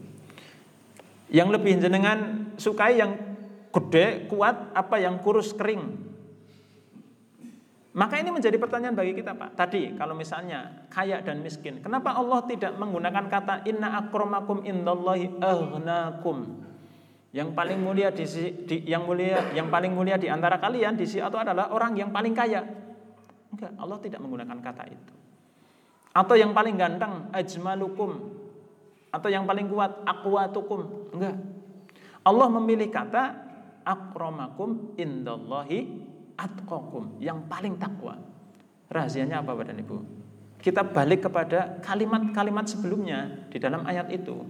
Yang 1.27 1.59
lebih 1.59 1.71
jenengan 1.83 2.51
sukai 2.55 2.99
yang 2.99 3.15
gede, 3.71 4.31
kuat, 4.31 4.71
apa 4.71 4.95
yang 5.03 5.19
kurus, 5.19 5.51
kering. 5.51 6.07
Maka 7.97 8.21
ini 8.21 8.29
menjadi 8.29 8.55
pertanyaan 8.61 8.93
bagi 8.93 9.17
kita 9.17 9.33
Pak. 9.33 9.57
Tadi 9.57 9.97
kalau 9.97 10.13
misalnya 10.13 10.85
kaya 10.87 11.19
dan 11.25 11.41
miskin, 11.41 11.81
kenapa 11.81 12.13
Allah 12.13 12.45
tidak 12.45 12.77
menggunakan 12.77 13.25
kata 13.25 13.65
inna 13.65 14.05
akramakum 14.05 14.61
indallahi 14.61 15.33
aghnakum? 15.41 16.61
Yang 17.35 17.49
paling 17.53 17.79
mulia 17.83 18.09
di, 18.09 18.23
di 18.63 18.75
yang 18.87 19.03
mulia 19.03 19.51
yang 19.51 19.67
paling 19.67 19.91
mulia 19.91 20.15
di 20.15 20.31
antara 20.31 20.57
kalian 20.57 20.95
di 20.95 21.03
sisi 21.03 21.19
itu 21.19 21.37
adalah 21.37 21.69
orang 21.75 21.93
yang 21.99 22.09
paling 22.09 22.31
kaya. 22.31 22.63
Enggak, 23.51 23.71
Allah 23.75 23.97
tidak 23.99 24.19
menggunakan 24.23 24.57
kata 24.63 24.83
itu. 24.87 25.13
Atau 26.15 26.35
yang 26.39 26.55
paling 26.55 26.75
ganteng 26.79 27.29
ajmalukum 27.35 28.11
atau 29.11 29.29
yang 29.31 29.43
paling 29.43 29.67
kuat 29.69 29.91
aqwatukum. 30.07 31.13
Enggak. 31.13 31.35
Allah 32.27 32.47
memilih 32.51 32.91
kata 32.91 33.23
akramakum 33.87 34.99
indallahi 34.99 36.07
atqakum, 36.37 37.17
yang 37.23 37.47
paling 37.47 37.79
takwa. 37.79 38.19
Rahasianya 38.87 39.43
apa 39.43 39.51
Bapak 39.51 39.71
dan 39.73 39.79
Ibu? 39.83 39.97
Kita 40.59 40.83
balik 40.83 41.27
kepada 41.27 41.79
kalimat-kalimat 41.83 42.67
sebelumnya 42.67 43.47
di 43.51 43.57
dalam 43.59 43.83
ayat 43.83 44.11
itu. 44.11 44.43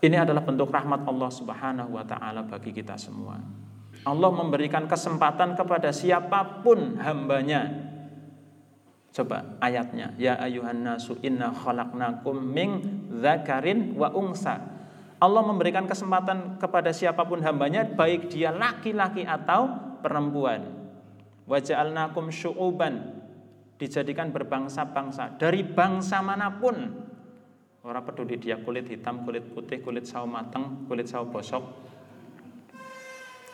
Ini 0.00 0.16
adalah 0.22 0.44
bentuk 0.44 0.68
rahmat 0.68 1.08
Allah 1.08 1.30
Subhanahu 1.32 1.96
wa 1.96 2.04
taala 2.04 2.44
bagi 2.44 2.70
kita 2.72 3.00
semua. 3.00 3.40
Allah 4.04 4.30
memberikan 4.30 4.84
kesempatan 4.84 5.56
kepada 5.56 5.90
siapa 5.90 6.62
pun 6.62 7.00
hambanya 7.00 7.86
Coba 9.16 9.56
ayatnya. 9.64 10.12
Ya 10.20 10.36
ayuhan 10.36 10.84
nasu 10.84 11.16
inna 11.24 11.48
khalaqnakum 11.48 12.36
min 12.36 12.84
dzakarin 13.08 13.96
wa 13.96 14.12
ungsa. 14.12 14.60
Allah 15.16 15.40
memberikan 15.40 15.88
kesempatan 15.88 16.60
kepada 16.60 16.92
siapa 16.92 17.24
pun 17.24 17.40
hambanya 17.40 17.88
baik 17.88 18.28
dia 18.28 18.52
laki-laki 18.52 19.24
atau 19.24 19.72
perempuan. 20.04 20.68
Wa 21.48 21.56
ja'alnakum 21.56 22.28
syu'uban 22.28 23.24
dijadikan 23.80 24.36
berbangsa-bangsa 24.36 25.40
dari 25.40 25.64
bangsa 25.64 26.20
mana 26.20 26.52
pun. 26.52 26.76
Orang 27.86 28.02
peduli 28.02 28.34
dia 28.34 28.58
kulit 28.58 28.90
hitam, 28.90 29.22
kulit 29.22 29.46
putih, 29.54 29.78
kulit 29.78 30.10
sawo 30.10 30.26
mateng, 30.26 30.90
kulit 30.90 31.06
sawo 31.06 31.30
bosok. 31.30 31.62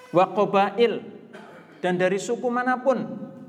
Wa 0.09 0.33
qabail 0.33 1.05
dan 1.85 2.01
dari 2.01 2.17
suku 2.17 2.49
mana 2.49 2.81
pun 2.81 2.97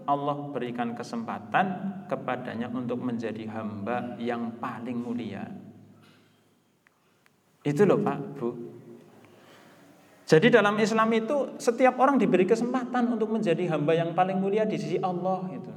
Allah 0.03 0.51
berikan 0.51 0.91
kesempatan 0.91 1.65
kepadanya 2.11 2.67
untuk 2.67 2.99
menjadi 2.99 3.47
hamba 3.47 4.19
yang 4.19 4.59
paling 4.59 4.99
mulia. 4.99 5.47
Itu 7.63 7.87
loh 7.87 8.03
Pak, 8.03 8.19
Bu. 8.35 8.49
Jadi 10.27 10.51
dalam 10.51 10.75
Islam 10.83 11.07
itu 11.15 11.55
setiap 11.63 11.95
orang 11.95 12.19
diberi 12.19 12.43
kesempatan 12.43 13.07
untuk 13.15 13.31
menjadi 13.31 13.71
hamba 13.71 13.95
yang 13.95 14.11
paling 14.11 14.35
mulia 14.35 14.67
di 14.67 14.75
sisi 14.75 14.99
Allah 14.99 15.47
itu. 15.47 15.71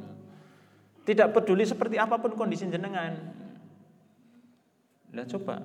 Tidak 1.07 1.31
peduli 1.31 1.63
seperti 1.63 1.95
apa 1.95 2.19
pun 2.19 2.35
kondisi 2.35 2.67
jenengan. 2.67 3.36
Nah 5.17 5.25
coba 5.25 5.57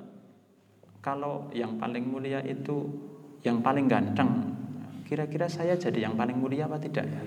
kalau 1.04 1.52
yang 1.52 1.76
paling 1.76 2.08
mulia 2.08 2.40
itu 2.40 2.88
yang 3.44 3.60
paling 3.60 3.92
ganteng, 3.92 4.48
kira-kira 5.04 5.52
saya 5.52 5.76
jadi 5.76 6.08
yang 6.08 6.16
paling 6.16 6.40
mulia 6.40 6.72
apa 6.72 6.80
tidak 6.80 7.04
ya? 7.04 7.22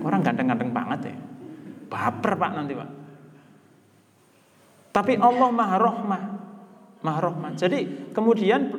Orang 0.00 0.24
ganteng-ganteng 0.24 0.72
banget 0.72 1.12
ya. 1.12 1.16
Baper 1.92 2.32
Pak 2.38 2.52
nanti 2.56 2.72
Pak. 2.72 2.90
Tapi 4.94 5.12
Allah 5.20 5.50
Maha 5.52 5.76
Rahmah. 5.76 6.22
Maha 7.04 7.20
Rahmah. 7.28 7.50
Jadi 7.58 8.10
kemudian 8.16 8.72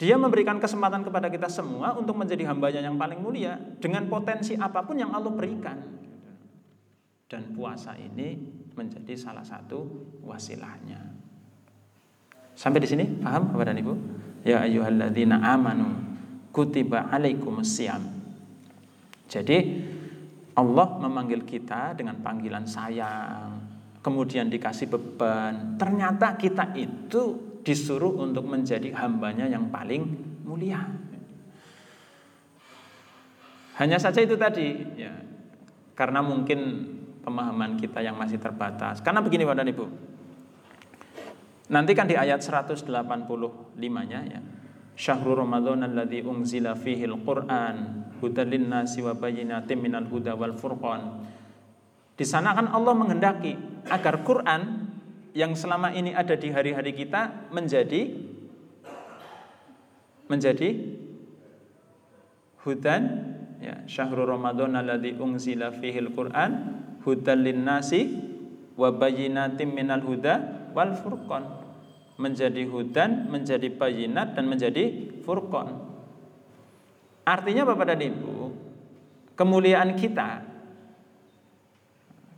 dia 0.00 0.16
memberikan 0.16 0.56
kesempatan 0.56 1.04
kepada 1.04 1.28
kita 1.28 1.46
semua 1.52 1.92
untuk 1.92 2.16
menjadi 2.16 2.48
hambanya 2.48 2.80
yang 2.80 2.96
paling 2.96 3.20
mulia 3.20 3.60
dengan 3.78 4.08
potensi 4.08 4.56
apa 4.56 4.80
pun 4.80 4.96
yang 4.96 5.12
Allah 5.12 5.28
berikan. 5.28 5.76
Dan 7.28 7.52
puasa 7.52 7.94
ini 7.94 8.59
menjadi 8.76 9.14
salah 9.18 9.44
satu 9.44 9.86
wasilahnya. 10.22 10.98
Sampai 12.54 12.84
di 12.84 12.88
sini 12.90 13.04
paham 13.24 13.50
Bapak 13.54 13.72
dan 13.72 13.80
Ibu? 13.80 13.94
Ya 14.44 14.64
ayyuhalladzina 14.64 15.40
amanu 15.40 15.96
kutiba 16.52 17.08
alaikumusiyam. 17.08 18.04
Jadi 19.30 19.58
Allah 20.58 20.88
memanggil 21.00 21.46
kita 21.46 21.94
dengan 21.96 22.20
panggilan 22.20 22.66
sayang, 22.66 23.64
kemudian 24.04 24.50
dikasih 24.50 24.90
beban. 24.90 25.78
Ternyata 25.80 26.36
kita 26.36 26.74
itu 26.76 27.38
disuruh 27.62 28.20
untuk 28.20 28.44
menjadi 28.44 28.92
hambanya 28.98 29.46
yang 29.46 29.70
paling 29.72 30.04
mulia. 30.44 30.84
Hanya 33.80 33.96
saja 33.96 34.20
itu 34.20 34.36
tadi, 34.36 34.76
ya, 35.00 35.14
karena 35.96 36.20
mungkin 36.20 36.84
pemahaman 37.20 37.76
kita 37.76 38.00
yang 38.00 38.16
masih 38.16 38.40
terbatas. 38.40 39.04
Karena 39.04 39.20
begini 39.20 39.44
Bapak 39.44 39.58
dan 39.60 39.68
Ibu. 39.70 39.86
Nanti 41.70 41.92
kan 41.94 42.10
di 42.10 42.18
ayat 42.18 42.42
185-nya 42.42 44.20
ya. 44.26 44.40
Syahrul 44.98 45.38
Ramadan 45.38 45.86
alladzi 45.86 46.20
unzila 46.20 46.76
fihi 46.76 47.08
al-Qur'an 47.08 48.10
hudalin 48.20 48.68
nasi 48.68 49.00
wa 49.00 49.16
bayyinatin 49.16 49.80
minal 49.80 50.04
huda 50.04 50.36
wal 50.36 50.58
furqan. 50.58 51.24
Di 52.20 52.28
sana 52.28 52.52
kan 52.52 52.68
Allah 52.68 52.92
menghendaki 52.92 53.56
agar 53.88 54.20
Quran 54.26 54.92
yang 55.32 55.56
selama 55.56 55.94
ini 55.94 56.12
ada 56.12 56.36
di 56.36 56.52
hari-hari 56.52 56.92
kita 56.92 57.48
menjadi 57.48 58.12
menjadi 60.28 61.00
hudan 62.62 63.02
ya 63.58 63.82
syahrul 63.88 64.28
ramadan 64.28 64.76
alladzi 64.76 65.16
unzila 65.16 65.72
fihil 65.74 66.12
quran 66.12 66.82
hudal 67.04 67.44
nasi 67.56 68.16
wa 68.76 68.88
bayyinatin 68.92 69.68
minal 69.70 70.04
huda 70.04 70.68
wal 70.76 70.94
furqan 70.96 71.44
menjadi 72.20 72.68
hudan, 72.68 73.32
menjadi 73.32 73.72
bayinat 73.72 74.36
dan 74.36 74.44
menjadi 74.44 75.08
furqan. 75.24 75.72
Artinya 77.24 77.64
Bapak 77.64 77.96
dan 77.96 78.00
Ibu, 78.04 78.52
kemuliaan 79.32 79.96
kita 79.96 80.50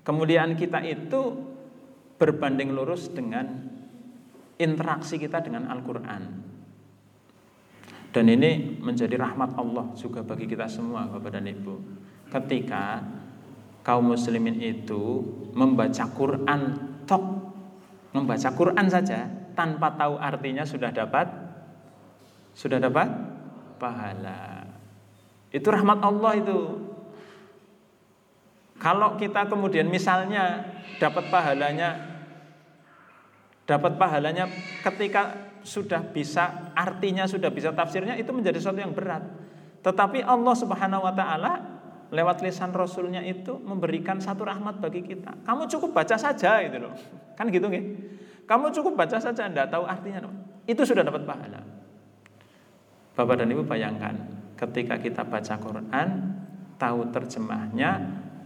kemuliaan 0.03 0.59
kita 0.59 0.83
itu 0.83 1.51
berbanding 2.19 2.75
lurus 2.75 3.11
dengan 3.11 3.71
interaksi 4.59 5.19
kita 5.19 5.43
dengan 5.43 5.71
Al-Qur'an. 5.71 6.23
Dan 8.13 8.29
ini 8.29 8.79
menjadi 8.79 9.17
rahmat 9.17 9.57
Allah 9.57 9.97
juga 9.97 10.21
bagi 10.21 10.45
kita 10.45 10.69
semua 10.69 11.09
Bapak 11.09 11.33
dan 11.33 11.49
Ibu. 11.49 11.75
Ketika 12.29 13.01
kaum 13.83 14.15
muslimin 14.15 14.59
itu 14.63 15.23
membaca 15.53 16.07
Quran 16.15 16.61
tok 17.07 17.25
membaca 18.15 18.49
Quran 18.55 18.87
saja 18.87 19.27
tanpa 19.53 19.93
tahu 19.99 20.17
artinya 20.17 20.65
sudah 20.65 20.91
dapat 20.95 21.29
sudah 22.53 22.79
dapat 22.79 23.09
pahala. 23.81 24.69
Itu 25.53 25.69
rahmat 25.69 26.01
Allah 26.01 26.33
itu. 26.39 26.61
Kalau 28.81 29.15
kita 29.17 29.47
kemudian 29.47 29.87
misalnya 29.87 30.65
dapat 30.99 31.31
pahalanya 31.31 32.13
dapat 33.63 33.95
pahalanya 33.95 34.51
ketika 34.83 35.55
sudah 35.63 36.03
bisa 36.03 36.75
artinya 36.75 37.31
sudah 37.31 37.47
bisa 37.55 37.71
tafsirnya 37.71 38.19
itu 38.19 38.35
menjadi 38.35 38.59
sesuatu 38.59 38.83
yang 38.83 38.91
berat. 38.91 39.23
Tetapi 39.87 40.27
Allah 40.27 40.55
Subhanahu 40.59 41.07
wa 41.07 41.15
taala 41.15 41.82
lewat 42.13 42.45
lisan 42.45 42.77
Rasulnya 42.77 43.25
itu 43.25 43.57
memberikan 43.57 44.21
satu 44.21 44.45
rahmat 44.45 44.85
bagi 44.85 45.01
kita. 45.01 45.49
Kamu 45.49 45.65
cukup 45.65 45.97
baca 45.97 46.15
saja 46.21 46.61
gitu 46.61 46.77
loh. 46.77 46.93
Kan 47.35 47.49
gitu 47.49 47.73
nih. 47.73 47.83
Kamu 48.45 48.69
cukup 48.69 49.01
baca 49.01 49.17
saja, 49.17 49.49
Anda 49.49 49.65
tahu 49.65 49.89
artinya. 49.89 50.29
Loh. 50.29 50.35
Itu 50.69 50.85
sudah 50.85 51.01
dapat 51.01 51.25
pahala. 51.25 51.65
Bapak 53.17 53.35
dan 53.41 53.49
Ibu 53.49 53.65
bayangkan, 53.65 54.15
ketika 54.61 55.01
kita 55.01 55.25
baca 55.25 55.57
Quran, 55.57 56.09
tahu 56.77 57.01
terjemahnya, 57.09 57.91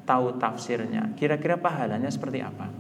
tahu 0.07 0.38
tafsirnya, 0.38 1.18
kira-kira 1.18 1.59
pahalanya 1.59 2.11
seperti 2.11 2.46
apa? 2.46 2.70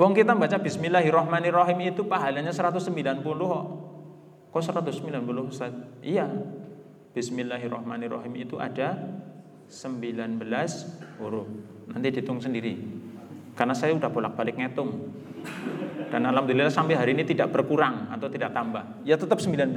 Wong 0.00 0.16
kita 0.16 0.32
baca 0.32 0.56
Bismillahirrohmanirrohim 0.56 1.92
itu 1.92 2.08
pahalanya 2.08 2.52
190 2.56 3.20
kok. 3.20 3.64
Kok 4.48 4.62
190 4.64 5.48
Ustaz? 5.48 5.72
Iya, 6.00 6.28
Bismillahirrahmanirrahim 7.12 8.40
itu 8.40 8.56
ada 8.56 8.96
19 9.68 10.40
huruf. 11.20 11.48
Nanti 11.92 12.08
dihitung 12.08 12.40
sendiri. 12.40 12.80
Karena 13.52 13.76
saya 13.76 13.92
udah 13.92 14.08
bolak-balik 14.08 14.56
ngitung. 14.56 15.12
Dan 16.08 16.24
alhamdulillah 16.24 16.72
sampai 16.72 16.96
hari 16.96 17.12
ini 17.12 17.28
tidak 17.28 17.52
berkurang 17.52 18.08
atau 18.08 18.32
tidak 18.32 18.56
tambah. 18.56 19.04
Ya 19.04 19.20
tetap 19.20 19.40
19. 19.44 19.76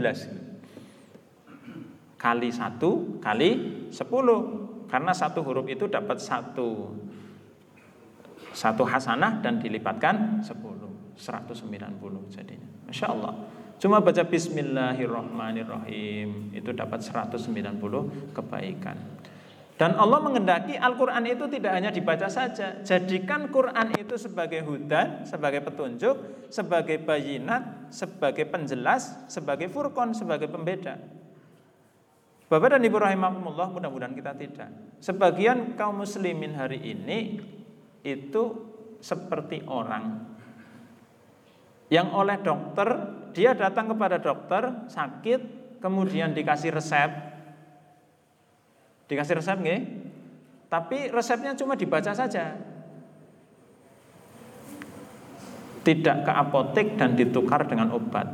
Kali 2.15 2.49
satu 2.55 3.19
kali 3.19 3.49
10. 3.91 4.87
Karena 4.87 5.11
satu 5.11 5.43
huruf 5.43 5.67
itu 5.67 5.91
dapat 5.91 6.23
satu 6.23 6.95
satu 8.55 8.83
hasanah 8.87 9.43
dan 9.43 9.59
dilipatkan 9.59 10.39
10. 10.39 11.19
190 11.19 12.31
jadinya. 12.31 12.69
Masya 12.87 13.07
Allah. 13.11 13.33
Cuma 13.75 13.99
baca 13.99 14.23
bismillahirrahmanirrahim 14.23 16.55
itu 16.55 16.71
dapat 16.71 17.03
190 17.03 17.51
kebaikan. 18.31 18.95
Dan 19.75 19.99
Allah 19.99 20.23
mengendaki 20.23 20.79
Al-Quran 20.79 21.27
itu 21.27 21.51
tidak 21.51 21.75
hanya 21.75 21.91
dibaca 21.91 22.31
saja. 22.31 22.79
Jadikan 22.79 23.51
Quran 23.51 23.91
itu 23.99 24.15
sebagai 24.15 24.63
hudan, 24.63 25.27
sebagai 25.27 25.59
petunjuk, 25.67 26.47
sebagai 26.47 26.95
bayinat, 27.03 27.91
sebagai 27.91 28.47
penjelas, 28.47 29.27
sebagai 29.27 29.67
furqon, 29.67 30.15
sebagai 30.15 30.47
pembeda. 30.47 30.95
Bapak 32.47 32.79
dan 32.79 32.87
Ibu 32.87 33.03
rahimahumullah 33.03 33.75
mudah-mudahan 33.75 34.15
kita 34.15 34.31
tidak. 34.39 34.71
Sebagian 35.03 35.75
kaum 35.75 36.07
muslimin 36.07 36.55
hari 36.55 36.79
ini 36.79 37.43
itu 38.07 38.71
seperti 39.03 39.59
orang 39.67 40.23
yang 41.91 42.15
oleh 42.15 42.39
dokter 42.39 43.24
dia 43.35 43.51
datang 43.51 43.91
kepada 43.91 44.15
dokter 44.15 44.87
sakit 44.87 45.41
kemudian 45.83 46.31
dikasih 46.31 46.71
resep. 46.71 47.11
Dikasih 49.11 49.35
resep 49.43 49.57
nggih? 49.59 49.81
Tapi 50.71 51.11
resepnya 51.11 51.51
cuma 51.59 51.75
dibaca 51.75 52.15
saja. 52.15 52.55
Tidak 55.85 56.17
ke 56.25 56.31
apotek 56.31 56.97
dan 56.97 57.13
ditukar 57.13 57.67
dengan 57.67 57.93
obat. 57.93 58.25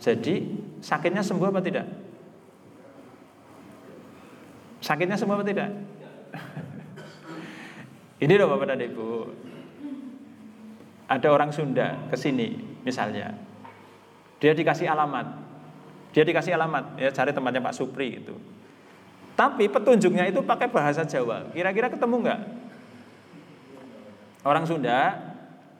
Jadi 0.00 0.48
sakitnya 0.80 1.20
sembuh 1.20 1.50
apa 1.50 1.60
tidak? 1.60 1.86
Sakitnya 4.80 5.18
sembuh 5.18 5.36
apa 5.36 5.44
tidak? 5.44 5.70
Ini 8.24 8.32
loh 8.40 8.48
Bapak 8.56 8.66
dan 8.72 8.80
Ibu. 8.80 9.08
Ada 11.04 11.28
orang 11.28 11.52
Sunda 11.52 12.08
ke 12.08 12.16
sini 12.16 12.80
misalnya. 12.80 13.53
Dia 14.44 14.52
dikasih 14.52 14.84
alamat. 14.84 15.40
Dia 16.12 16.20
dikasih 16.20 16.52
alamat, 16.52 17.00
ya 17.00 17.08
cari 17.08 17.32
tempatnya 17.32 17.64
Pak 17.64 17.80
Supri 17.80 18.20
itu. 18.20 18.36
Tapi 19.32 19.72
petunjuknya 19.72 20.28
itu 20.28 20.44
pakai 20.44 20.68
bahasa 20.68 21.00
Jawa. 21.08 21.48
Kira-kira 21.56 21.88
ketemu 21.88 22.28
nggak? 22.28 22.40
Orang 24.44 24.68
Sunda 24.68 25.16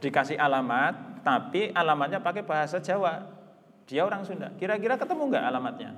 dikasih 0.00 0.40
alamat, 0.40 1.20
tapi 1.20 1.76
alamatnya 1.76 2.24
pakai 2.24 2.40
bahasa 2.40 2.80
Jawa. 2.80 3.28
Dia 3.84 4.00
orang 4.00 4.24
Sunda. 4.24 4.48
Kira-kira 4.56 4.96
ketemu 4.96 5.28
nggak 5.28 5.44
alamatnya? 5.44 5.90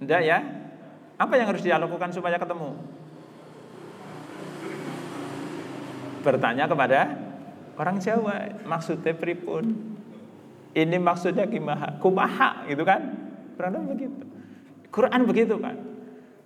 Enggak 0.00 0.24
ya? 0.24 0.40
Apa 1.20 1.36
yang 1.36 1.52
harus 1.52 1.60
dia 1.60 1.76
lakukan 1.76 2.16
supaya 2.16 2.40
ketemu? 2.40 2.80
Bertanya 6.24 6.64
kepada 6.64 7.28
Orang 7.80 7.96
Jawa 7.96 8.60
maksudnya 8.68 9.16
pripun. 9.16 9.96
Ini 10.70 10.96
maksudnya 11.02 11.50
gimana? 11.50 11.98
Kumaha 11.98 12.66
gitu 12.70 12.86
kan? 12.86 13.00
Kurang 13.58 13.90
begitu. 13.90 14.22
Quran 14.90 15.20
begitu 15.26 15.54
kan? 15.58 15.76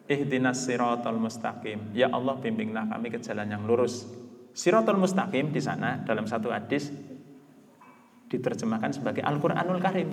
Ihdinas 0.04 0.64
siratal 0.64 1.16
mustaqim. 1.16 1.92
Ya 1.96 2.12
Allah 2.12 2.36
bimbinglah 2.36 2.88
kami 2.88 3.08
ke 3.08 3.20
jalan 3.20 3.48
yang 3.48 3.64
lurus. 3.64 4.04
Siratal 4.52 5.00
mustaqim 5.00 5.52
di 5.52 5.60
sana 5.60 6.00
dalam 6.04 6.28
satu 6.28 6.52
hadis 6.52 6.92
diterjemahkan 8.28 8.96
sebagai 8.96 9.24
Al-Qur'anul 9.24 9.80
Karim. 9.80 10.10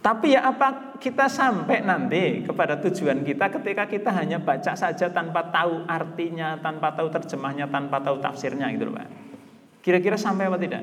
Tapi 0.00 0.38
ya 0.38 0.46
apa 0.46 0.94
kita 1.02 1.26
sampai 1.26 1.82
nanti 1.82 2.46
kepada 2.46 2.78
tujuan 2.78 3.26
kita 3.26 3.50
ketika 3.58 3.90
kita 3.90 4.14
hanya 4.14 4.38
baca 4.38 4.78
saja 4.78 5.10
tanpa 5.10 5.50
tahu 5.50 5.82
artinya, 5.90 6.54
tanpa 6.62 6.94
tahu 6.94 7.10
terjemahnya, 7.10 7.66
tanpa 7.66 7.98
tahu 7.98 8.22
tafsirnya 8.22 8.70
gitu 8.70 8.86
loh 8.86 9.02
Pak. 9.02 9.08
Kira-kira 9.82 10.14
sampai 10.14 10.46
apa 10.46 10.58
tidak? 10.62 10.82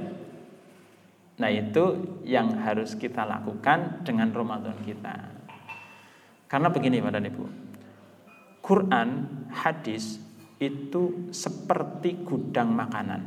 Nah 1.41 1.49
itu 1.49 2.17
yang 2.21 2.53
harus 2.61 2.93
kita 2.93 3.25
lakukan 3.25 4.05
dengan 4.05 4.29
Ramadan 4.29 4.77
kita. 4.85 5.33
Karena 6.45 6.69
begini 6.69 7.01
Pak 7.01 7.11
dan 7.17 7.25
Ibu. 7.25 7.45
Quran, 8.61 9.09
hadis 9.49 10.21
itu 10.61 11.33
seperti 11.33 12.21
gudang 12.21 12.71
makanan. 12.71 13.21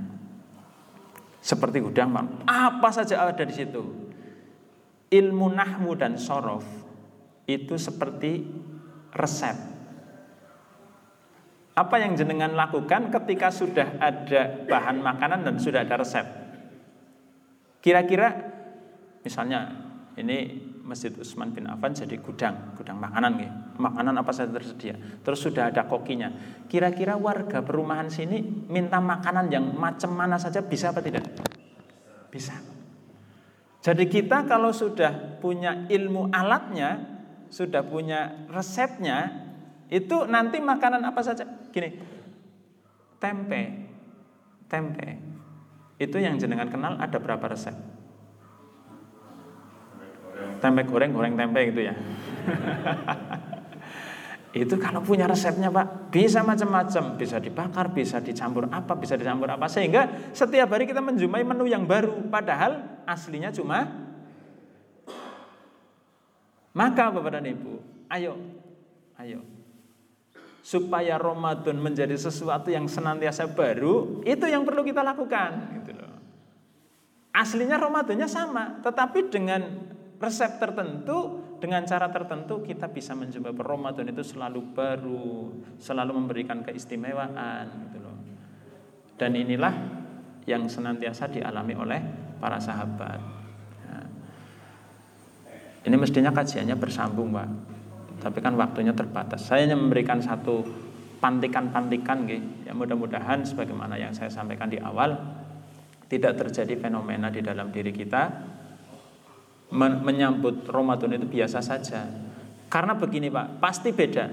Seperti 1.42 1.82
gudang 1.82 2.14
makanan. 2.14 2.46
Apa 2.46 2.88
saja 2.94 3.26
ada 3.26 3.42
di 3.42 3.54
situ 3.54 4.06
ilmu 5.10 5.46
nahmu 5.54 5.94
dan 5.94 6.18
sorof 6.18 6.66
itu 7.46 7.78
seperti 7.78 8.42
resep. 9.14 9.54
Apa 11.76 12.00
yang 12.00 12.16
jenengan 12.16 12.56
lakukan 12.56 13.12
ketika 13.12 13.52
sudah 13.52 14.00
ada 14.00 14.64
bahan 14.64 15.02
makanan 15.04 15.44
dan 15.44 15.56
sudah 15.60 15.84
ada 15.84 16.00
resep? 16.00 16.45
Kira-kira 17.86 18.34
misalnya 19.22 19.70
ini 20.18 20.58
Masjid 20.82 21.14
Utsman 21.14 21.54
bin 21.54 21.70
Affan 21.70 21.94
jadi 21.94 22.18
gudang, 22.18 22.74
gudang 22.74 22.98
makanan 22.98 23.38
nih. 23.38 23.50
Makanan 23.78 24.18
apa 24.18 24.34
saja 24.34 24.50
tersedia. 24.50 24.98
Terus 25.22 25.38
sudah 25.38 25.70
ada 25.70 25.86
kokinya. 25.86 26.34
Kira-kira 26.66 27.14
warga 27.14 27.62
perumahan 27.62 28.10
sini 28.10 28.42
minta 28.66 28.98
makanan 28.98 29.46
yang 29.54 29.70
macam 29.70 30.18
mana 30.18 30.34
saja 30.34 30.66
bisa 30.66 30.90
apa 30.90 30.98
tidak? 30.98 31.30
Bisa. 32.26 32.58
Jadi 33.86 34.10
kita 34.10 34.50
kalau 34.50 34.74
sudah 34.74 35.38
punya 35.38 35.86
ilmu 35.86 36.34
alatnya, 36.34 37.22
sudah 37.54 37.86
punya 37.86 38.50
resepnya, 38.50 39.30
itu 39.94 40.26
nanti 40.26 40.58
makanan 40.58 41.06
apa 41.06 41.22
saja. 41.22 41.46
Gini, 41.70 41.94
tempe, 43.22 43.62
tempe, 44.66 45.35
itu 45.96 46.16
yang 46.20 46.36
jenengan 46.36 46.68
kenal 46.68 47.00
ada 47.00 47.16
berapa 47.16 47.44
resep? 47.48 47.72
Tempe 50.60 50.84
goreng, 50.84 51.12
goreng 51.12 51.34
tempe 51.36 51.60
gitu 51.72 51.80
ya. 51.88 51.94
Itu 54.56 54.80
kalau 54.80 55.04
punya 55.04 55.28
resepnya 55.28 55.68
Pak, 55.68 56.08
bisa 56.08 56.40
macam-macam, 56.40 57.20
bisa 57.20 57.36
dibakar, 57.36 57.92
bisa 57.92 58.24
dicampur 58.24 58.64
apa, 58.72 58.96
bisa 58.96 59.12
dicampur 59.12 59.52
apa 59.52 59.68
sehingga 59.68 60.32
setiap 60.32 60.72
hari 60.72 60.88
kita 60.88 61.04
menjumpai 61.04 61.44
menu 61.44 61.68
yang 61.68 61.84
baru 61.84 62.24
padahal 62.32 63.04
aslinya 63.04 63.52
cuma 63.52 63.84
maka 66.72 67.12
Bapak 67.12 67.36
dan 67.36 67.52
Ibu, 67.52 67.84
ayo 68.08 68.32
ayo 69.20 69.44
supaya 70.66 71.14
Ramadan 71.14 71.78
menjadi 71.78 72.18
sesuatu 72.18 72.74
yang 72.74 72.90
senantiasa 72.90 73.46
baru, 73.46 74.18
itu 74.26 74.50
yang 74.50 74.66
perlu 74.66 74.82
kita 74.82 74.98
lakukan. 74.98 75.78
Aslinya 77.36 77.76
Ramadannya 77.76 78.24
sama, 78.24 78.80
tetapi 78.80 79.28
dengan 79.28 79.60
resep 80.16 80.56
tertentu 80.56 81.44
dengan 81.60 81.84
cara 81.84 82.08
tertentu 82.08 82.60
kita 82.64 82.88
bisa 82.88 83.12
mencoba 83.16 83.52
Ramadan 83.60 84.08
itu 84.08 84.24
selalu 84.24 84.60
baru, 84.72 85.52
selalu 85.76 86.12
memberikan 86.16 86.64
keistimewaan 86.64 87.64
gitu 87.88 87.98
loh. 88.00 88.16
Dan 89.16 89.36
inilah 89.36 89.72
yang 90.44 90.68
senantiasa 90.68 91.28
dialami 91.32 91.74
oleh 91.76 92.00
para 92.36 92.60
sahabat. 92.60 93.20
Ya. 93.84 93.98
Ini 95.88 95.96
mestinya 95.96 96.32
kajiannya 96.32 96.76
bersambung, 96.76 97.32
Pak. 97.32 97.48
Tapi 98.20 98.38
kan 98.40 98.56
waktunya 98.56 98.92
terbatas. 98.92 99.44
Saya 99.48 99.64
hanya 99.64 99.76
memberikan 99.76 100.20
satu 100.20 100.64
pantikan-pantikan 101.20 102.28
gitu. 102.28 102.68
Ya 102.68 102.72
mudah-mudahan 102.76 103.44
sebagaimana 103.44 103.96
yang 103.96 104.12
saya 104.12 104.28
sampaikan 104.28 104.68
di 104.68 104.76
awal 104.80 105.16
tidak 106.06 106.38
terjadi 106.38 106.78
fenomena 106.78 107.30
di 107.30 107.42
dalam 107.42 107.70
diri 107.74 107.90
kita 107.90 108.22
menyambut 109.74 110.62
Ramadan 110.70 111.18
itu 111.18 111.26
biasa 111.26 111.58
saja. 111.58 112.06
Karena 112.70 112.94
begini 112.94 113.30
Pak, 113.30 113.58
pasti 113.58 113.90
beda. 113.90 114.26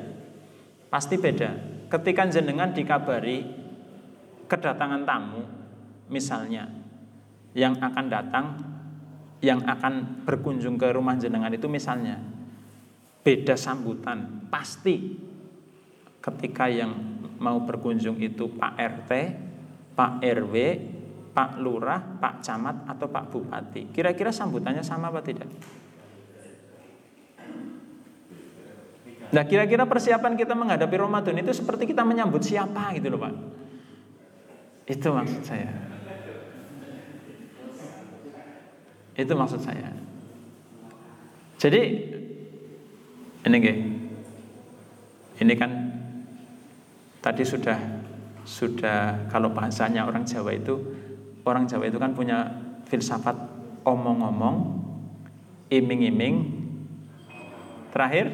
Pasti 0.90 1.18
beda. 1.18 1.50
Ketika 1.90 2.30
jenengan 2.30 2.70
dikabari 2.74 3.42
kedatangan 4.46 5.02
tamu, 5.06 5.42
misalnya 6.10 6.70
yang 7.58 7.78
akan 7.82 8.06
datang, 8.10 8.46
yang 9.42 9.66
akan 9.66 10.26
berkunjung 10.26 10.78
ke 10.78 10.94
rumah 10.94 11.18
jenengan 11.18 11.54
itu 11.54 11.66
misalnya 11.66 12.22
beda 13.26 13.58
sambutan, 13.58 14.50
pasti 14.54 15.18
ketika 16.22 16.70
yang 16.70 16.94
mau 17.42 17.62
berkunjung 17.66 18.22
itu 18.22 18.54
Pak 18.54 18.74
RT, 18.78 19.12
Pak 19.94 20.12
RW, 20.22 20.54
Pak 21.34 21.58
Lurah, 21.58 22.00
Pak 22.22 22.46
Camat, 22.46 22.86
atau 22.86 23.10
Pak 23.10 23.34
Bupati. 23.34 23.90
Kira-kira 23.90 24.30
sambutannya 24.30 24.86
sama 24.86 25.10
apa 25.10 25.26
tidak? 25.26 25.50
Nah 29.34 29.44
kira-kira 29.50 29.90
persiapan 29.90 30.38
kita 30.38 30.54
menghadapi 30.54 30.94
Ramadan 30.94 31.42
itu 31.42 31.58
seperti 31.58 31.90
kita 31.90 32.06
menyambut 32.06 32.46
siapa 32.46 32.94
gitu 32.94 33.10
loh 33.10 33.18
Pak. 33.18 33.34
Itu 34.86 35.10
maksud 35.10 35.42
saya. 35.42 35.74
Itu 39.18 39.34
maksud 39.34 39.62
saya. 39.66 39.90
Jadi 41.58 41.82
ini 43.44 43.56
gak, 43.58 43.78
ini 45.42 45.54
kan 45.58 45.72
tadi 47.24 47.42
sudah 47.42 47.80
sudah 48.44 49.32
kalau 49.32 49.50
bahasanya 49.50 50.04
orang 50.06 50.28
Jawa 50.28 50.54
itu 50.54 50.76
orang 51.44 51.68
Jawa 51.68 51.88
itu 51.88 52.00
kan 52.00 52.16
punya 52.16 52.50
filsafat 52.88 53.36
omong-omong, 53.84 54.84
iming-iming, 55.72 56.36
terakhir 57.92 58.32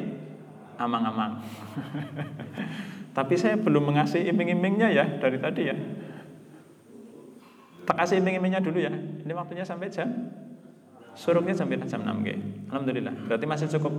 amang-amang. 0.78 1.42
Tapi 3.16 3.34
saya 3.34 3.58
belum 3.58 3.90
mengasih 3.90 4.22
iming-imingnya 4.30 4.88
ya 4.94 5.04
dari 5.18 5.38
tadi 5.42 5.62
ya. 5.66 5.76
Tak 7.84 8.06
kasih 8.06 8.22
iming-imingnya 8.22 8.62
dulu 8.62 8.78
ya. 8.78 8.92
Ini 8.94 9.32
waktunya 9.34 9.66
sampai 9.66 9.90
jam 9.90 10.08
Suruhnya 11.20 11.52
sampai 11.52 11.76
jam 11.84 12.00
6 12.00 12.22
g. 12.22 12.38
Alhamdulillah. 12.70 13.12
Berarti 13.26 13.44
masih 13.44 13.66
cukup. 13.76 13.92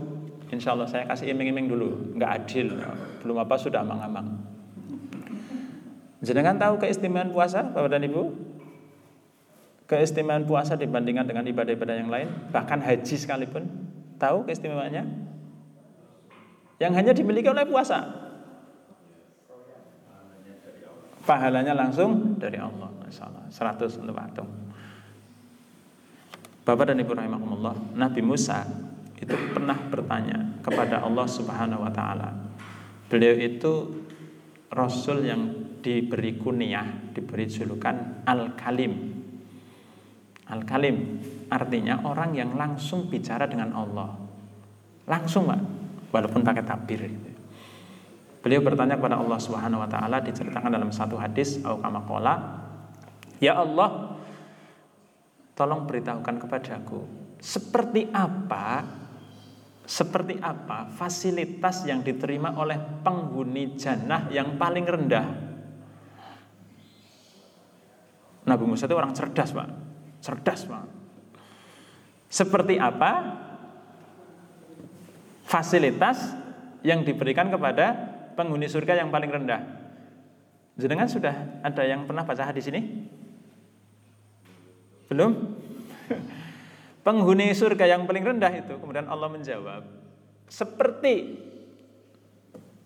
Insya 0.50 0.74
Allah 0.74 0.88
saya 0.88 1.06
kasih 1.06 1.30
iming-iming 1.36 1.68
dulu. 1.68 2.18
Nggak 2.18 2.32
adil. 2.44 2.72
Belum 3.22 3.38
apa 3.38 3.60
sudah 3.60 3.84
amang-amang. 3.84 4.42
Jenengan 6.22 6.56
tahu 6.58 6.82
keistimewaan 6.82 7.34
puasa 7.34 7.66
Bapak 7.66 7.94
dan 7.94 8.06
Ibu? 8.06 8.51
Keistimewaan 9.92 10.48
puasa 10.48 10.80
dibandingkan 10.80 11.28
dengan 11.28 11.44
ibadah-ibadah 11.44 11.96
yang 12.00 12.08
lain, 12.08 12.32
bahkan 12.56 12.80
haji 12.80 13.16
sekalipun. 13.20 13.68
Tahu 14.16 14.48
keistimewaannya? 14.48 15.04
Yang 16.80 16.94
hanya 16.96 17.12
dimiliki 17.12 17.52
oleh 17.52 17.68
puasa. 17.68 18.08
Pahalanya 21.28 21.76
langsung 21.76 22.40
dari 22.40 22.56
Allah. 22.56 22.88
Masalah. 23.04 23.44
100 23.52 24.00
untuk 24.00 24.16
patung. 24.16 24.50
Bapak 26.64 26.94
dan 26.94 27.04
Ibu 27.04 27.12
rahimahumullah, 27.12 28.00
Nabi 28.00 28.24
Musa 28.24 28.64
itu 29.20 29.36
pernah 29.52 29.76
bertanya 29.92 30.62
kepada 30.64 31.04
Allah 31.04 31.28
Subhanahu 31.28 31.84
wa 31.84 31.92
taala. 31.92 32.32
Beliau 33.12 33.36
itu 33.36 33.74
rasul 34.72 35.28
yang 35.28 35.52
diberi 35.84 36.40
kunyah, 36.40 37.12
diberi 37.12 37.50
julukan 37.50 38.24
Al-Kalim, 38.24 39.21
Al-Kalim 40.52 41.24
artinya 41.48 42.04
orang 42.04 42.36
yang 42.36 42.56
langsung 42.60 43.08
bicara 43.08 43.48
dengan 43.48 43.72
Allah. 43.72 44.12
Langsung 45.08 45.48
Pak, 45.48 45.62
walaupun 46.12 46.44
pakai 46.44 46.64
tabir. 46.68 47.02
Beliau 48.42 48.60
bertanya 48.60 48.98
kepada 48.98 49.22
Allah 49.22 49.40
Subhanahu 49.40 49.82
wa 49.86 49.90
taala 49.90 50.20
diceritakan 50.20 50.74
dalam 50.74 50.90
satu 50.92 51.16
hadis 51.16 51.62
au 51.64 51.78
kama 51.80 52.04
"Ya 53.38 53.58
Allah, 53.58 54.18
tolong 55.54 55.86
beritahukan 55.86 56.42
kepadaku 56.42 57.06
seperti 57.42 58.10
apa 58.14 58.86
seperti 59.82 60.38
apa 60.38 60.94
fasilitas 60.94 61.84
yang 61.90 62.06
diterima 62.06 62.54
oleh 62.54 62.78
penghuni 63.02 63.76
jannah 63.76 64.30
yang 64.30 64.56
paling 64.56 64.86
rendah 64.86 65.52
Nabi 68.42 68.64
Musa 68.66 68.90
itu 68.90 68.98
orang 68.98 69.14
cerdas, 69.14 69.54
Pak. 69.54 69.70
Cerdas, 70.22 70.70
Pak. 70.70 70.86
Seperti 72.32 72.80
apa 72.80 73.42
fasilitas 75.44 76.32
yang 76.86 77.04
diberikan 77.04 77.52
kepada 77.52 77.92
penghuni 78.40 78.72
surga 78.72 79.04
yang 79.04 79.12
paling 79.12 79.28
rendah? 79.28 79.62
Jenengan 80.80 81.12
sudah 81.12 81.60
ada 81.60 81.84
yang 81.84 82.08
pernah 82.08 82.24
baca 82.24 82.48
hadis 82.48 82.72
ini? 82.72 83.10
Belum? 85.12 85.60
Penghuni 87.06 87.52
surga 87.52 87.98
yang 87.98 88.08
paling 88.08 88.24
rendah 88.24 88.54
itu 88.56 88.78
kemudian 88.78 89.10
Allah 89.10 89.28
menjawab 89.28 89.84
seperti 90.52 91.40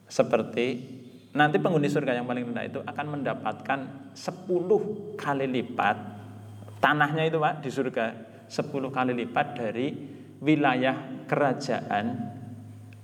seperti 0.06 0.68
nanti 1.34 1.58
penghuni 1.58 1.90
surga 1.90 2.22
yang 2.22 2.30
paling 2.30 2.54
rendah 2.54 2.64
itu 2.70 2.80
akan 2.86 3.06
mendapatkan 3.20 3.80
10 4.14 5.18
kali 5.18 5.46
lipat 5.50 5.98
tanahnya 6.80 7.28
itu 7.28 7.38
Pak 7.40 7.64
di 7.64 7.70
surga 7.70 8.06
10 8.48 8.70
kali 8.70 9.12
lipat 9.26 9.48
dari 9.58 9.88
wilayah 10.42 11.26
kerajaan 11.26 12.06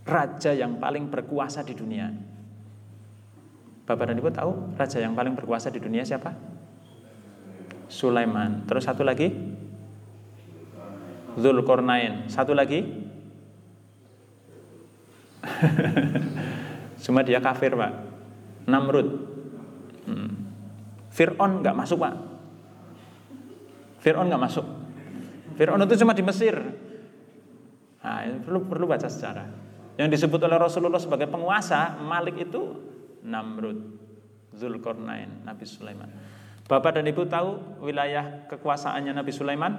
raja 0.06 0.52
yang 0.54 0.78
paling 0.78 1.10
berkuasa 1.10 1.66
di 1.66 1.74
dunia. 1.74 2.10
Bapak 3.86 4.08
dan 4.08 4.18
Ibu 4.22 4.32
tahu 4.32 4.78
raja 4.78 5.02
yang 5.02 5.18
paling 5.18 5.34
berkuasa 5.36 5.74
di 5.74 5.82
dunia 5.82 6.06
siapa? 6.06 6.32
Sulaiman. 7.92 8.64
Terus 8.70 8.88
satu 8.88 9.04
lagi? 9.04 9.28
Zulkarnain. 11.36 12.32
Satu 12.32 12.56
lagi? 12.56 12.88
Cuma 17.04 17.26
dia 17.26 17.44
kafir, 17.44 17.76
Pak. 17.76 17.92
Namrud. 18.70 19.08
Hmm. 20.08 20.32
Fir'aun 21.12 21.60
nggak 21.60 21.76
masuk, 21.76 22.00
Pak. 22.00 22.31
Fir'aun 24.02 24.28
nggak 24.28 24.42
masuk. 24.42 24.66
Fir'aun 25.56 25.82
itu 25.86 25.96
cuma 26.02 26.18
di 26.18 26.26
Mesir. 26.26 26.58
Nah, 28.02 28.26
perlu 28.42 28.66
perlu 28.66 28.90
baca 28.90 29.06
sejarah. 29.06 29.46
Yang 30.02 30.18
disebut 30.18 30.42
oleh 30.42 30.58
Rasulullah 30.58 30.98
sebagai 30.98 31.30
penguasa, 31.30 32.02
Malik 32.02 32.50
itu 32.50 32.82
Namrud, 33.22 33.78
Zulkarnain, 34.58 35.46
Nabi 35.46 35.66
Sulaiman. 35.70 36.10
Bapak 36.66 36.98
dan 36.98 37.06
Ibu 37.06 37.30
tahu 37.30 37.50
wilayah 37.86 38.48
kekuasaannya 38.50 39.14
Nabi 39.14 39.32
Sulaiman? 39.36 39.74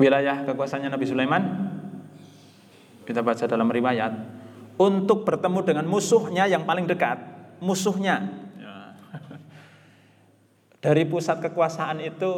Wilayah 0.00 0.48
kekuasaannya 0.48 0.90
Nabi 0.90 1.06
Sulaiman? 1.06 1.42
Kita 3.04 3.20
baca 3.20 3.44
dalam 3.44 3.68
riwayat. 3.68 4.12
Untuk 4.80 5.22
bertemu 5.28 5.60
dengan 5.62 5.86
musuhnya 5.86 6.48
yang 6.48 6.64
paling 6.64 6.88
dekat. 6.88 7.20
Musuhnya. 7.60 8.43
Dari 10.84 11.08
pusat 11.08 11.40
kekuasaan 11.40 12.04
itu 12.04 12.32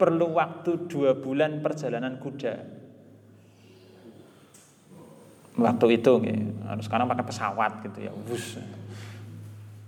perlu 0.00 0.32
waktu 0.32 0.88
dua 0.88 1.12
bulan 1.12 1.60
perjalanan 1.60 2.16
kuda. 2.16 2.54
Waktu 5.60 5.86
itu 5.92 6.12
harus 6.64 6.84
sekarang 6.88 7.06
pakai 7.12 7.28
pesawat 7.28 7.84
gitu 7.84 8.08
ya 8.08 8.10
bus 8.10 8.58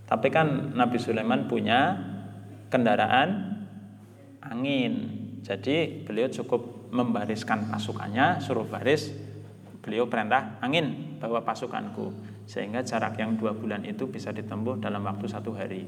tapi 0.06 0.30
kan 0.30 0.72
Nabi 0.72 1.02
Sulaiman 1.02 1.50
punya 1.50 1.98
kendaraan 2.70 3.58
angin. 4.38 4.94
Jadi 5.42 6.06
beliau 6.06 6.30
cukup 6.30 6.90
membariskan 6.94 7.66
pasukannya 7.70 8.38
suruh 8.38 8.66
baris 8.66 9.10
beliau 9.82 10.06
perintah 10.06 10.58
angin 10.62 11.18
bawa 11.18 11.42
pasukanku. 11.42 12.14
Sehingga 12.46 12.86
jarak 12.86 13.18
yang 13.18 13.34
dua 13.34 13.54
bulan 13.54 13.82
itu 13.82 14.06
bisa 14.06 14.30
ditempuh 14.30 14.78
dalam 14.78 15.02
waktu 15.02 15.26
satu 15.26 15.50
hari 15.58 15.82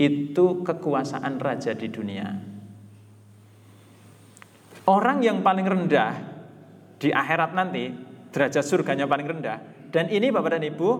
itu 0.00 0.64
kekuasaan 0.64 1.36
raja 1.36 1.76
di 1.76 1.92
dunia 1.92 2.50
orang 4.90 5.22
yang 5.22 5.38
paling 5.44 5.66
rendah 5.68 6.12
di 6.98 7.14
akhirat 7.14 7.54
nanti 7.54 7.94
derajat 8.34 8.64
surganya 8.66 9.06
paling 9.06 9.26
rendah. 9.30 9.58
Dan 9.90 10.10
ini 10.10 10.30
Bapak 10.34 10.58
dan 10.58 10.66
Ibu 10.66 10.90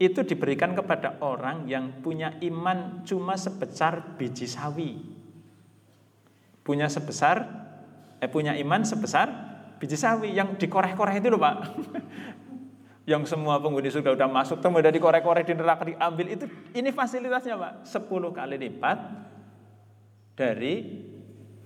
itu 0.00 0.20
diberikan 0.24 0.76
kepada 0.76 1.20
orang 1.20 1.68
yang 1.68 2.00
punya 2.00 2.36
iman 2.44 3.04
cuma 3.04 3.36
sebesar 3.36 4.16
biji 4.16 4.48
sawi. 4.48 5.00
Punya 6.62 6.88
sebesar 6.88 7.44
eh 8.22 8.30
punya 8.30 8.54
iman 8.54 8.86
sebesar 8.86 9.28
biji 9.82 9.98
sawi 9.98 10.32
yang 10.32 10.54
dikoreh-koreh 10.56 11.18
itu 11.18 11.28
loh 11.32 11.40
Pak. 11.40 11.56
Yang 13.02 13.26
semua 13.26 13.58
penghuni 13.58 13.90
surga 13.90 14.14
udah 14.14 14.28
masuk 14.30 14.62
temu 14.62 14.78
dari 14.78 15.02
korek-korek 15.02 15.42
di 15.42 15.54
neraka 15.58 15.82
diambil 15.82 16.26
itu 16.38 16.46
ini 16.70 16.94
fasilitasnya 16.94 17.58
Pak 17.58 17.72
10 17.90 18.38
kali 18.38 18.56
lipat 18.62 18.98
dari 20.38 20.74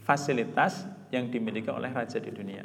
fasilitas 0.01 0.89
yang 1.12 1.28
dimiliki 1.28 1.68
oleh 1.68 1.93
raja 1.93 2.16
di 2.16 2.32
dunia. 2.32 2.64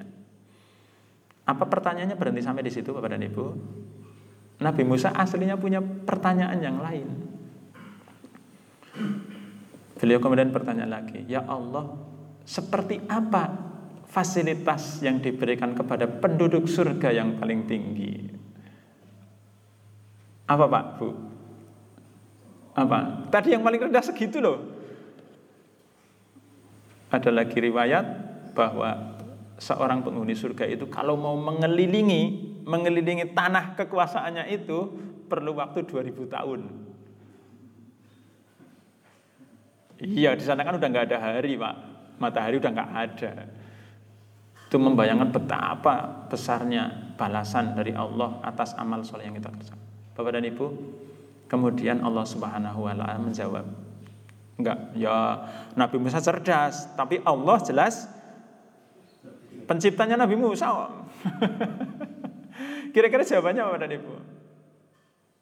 Apa 1.44 1.68
pertanyaannya 1.68 2.16
berhenti 2.16 2.42
sampai 2.46 2.64
di 2.64 2.72
situ 2.72 2.96
Bapak 2.96 3.12
dan 3.12 3.28
Ibu? 3.28 3.46
Nabi 4.62 4.84
Musa 4.86 5.10
aslinya 5.12 5.58
punya 5.58 5.82
pertanyaan 5.82 6.60
yang 6.62 6.78
lain. 6.78 7.08
Beliau 9.98 10.22
kemudian 10.22 10.54
bertanya 10.54 10.86
lagi, 10.86 11.26
"Ya 11.26 11.44
Allah, 11.46 11.98
seperti 12.46 13.02
apa 13.10 13.52
fasilitas 14.06 15.02
yang 15.02 15.22
diberikan 15.22 15.74
kepada 15.74 16.06
penduduk 16.06 16.70
surga 16.70 17.10
yang 17.10 17.42
paling 17.42 17.66
tinggi?" 17.66 18.41
Apa 20.52 20.68
Pak, 20.68 20.84
Bu? 21.00 21.08
Apa? 22.76 23.28
Tadi 23.32 23.56
yang 23.56 23.64
paling 23.64 23.88
rendah 23.88 24.04
segitu 24.04 24.44
loh. 24.44 24.60
Ada 27.12 27.32
lagi 27.32 27.56
riwayat 27.56 28.06
bahwa 28.52 29.20
seorang 29.60 30.04
penghuni 30.04 30.36
surga 30.36 30.68
itu 30.68 30.88
kalau 30.92 31.16
mau 31.16 31.36
mengelilingi 31.40 32.52
mengelilingi 32.64 33.32
tanah 33.36 33.76
kekuasaannya 33.80 34.48
itu 34.52 34.80
perlu 35.28 35.56
waktu 35.56 35.88
2000 35.88 36.36
tahun. 36.36 36.62
Iya, 40.02 40.34
di 40.34 40.44
sana 40.44 40.66
kan 40.66 40.82
udah 40.82 40.88
nggak 40.90 41.06
ada 41.14 41.18
hari, 41.20 41.56
Pak. 41.56 41.76
Matahari 42.18 42.58
udah 42.58 42.72
nggak 42.74 42.92
ada. 42.92 43.32
Itu 44.68 44.80
membayangkan 44.80 45.30
betapa 45.30 46.26
besarnya 46.32 47.14
balasan 47.20 47.76
dari 47.76 47.94
Allah 47.94 48.40
atas 48.42 48.74
amal 48.80 49.04
soleh 49.04 49.30
yang 49.30 49.38
kita 49.38 49.52
kerjakan. 49.52 49.91
Bapak 50.12 50.32
dan 50.36 50.48
Ibu, 50.48 50.66
kemudian 51.48 52.04
Allah 52.04 52.28
Subhanahu 52.28 52.88
wa 52.88 52.94
taala 52.96 53.20
menjawab, 53.20 53.66
enggak, 54.60 54.78
ya 54.96 55.48
Nabi 55.76 55.98
Musa 56.00 56.20
cerdas, 56.20 56.92
tapi 56.96 57.24
Allah 57.24 57.58
jelas 57.64 58.08
Penciptanya 59.72 60.20
Nabi 60.20 60.36
Musa. 60.36 60.68
Kira-kira 62.94 63.24
jawabannya 63.24 63.64
apa 63.64 63.78
dan 63.80 63.92
Ibu? 63.96 64.14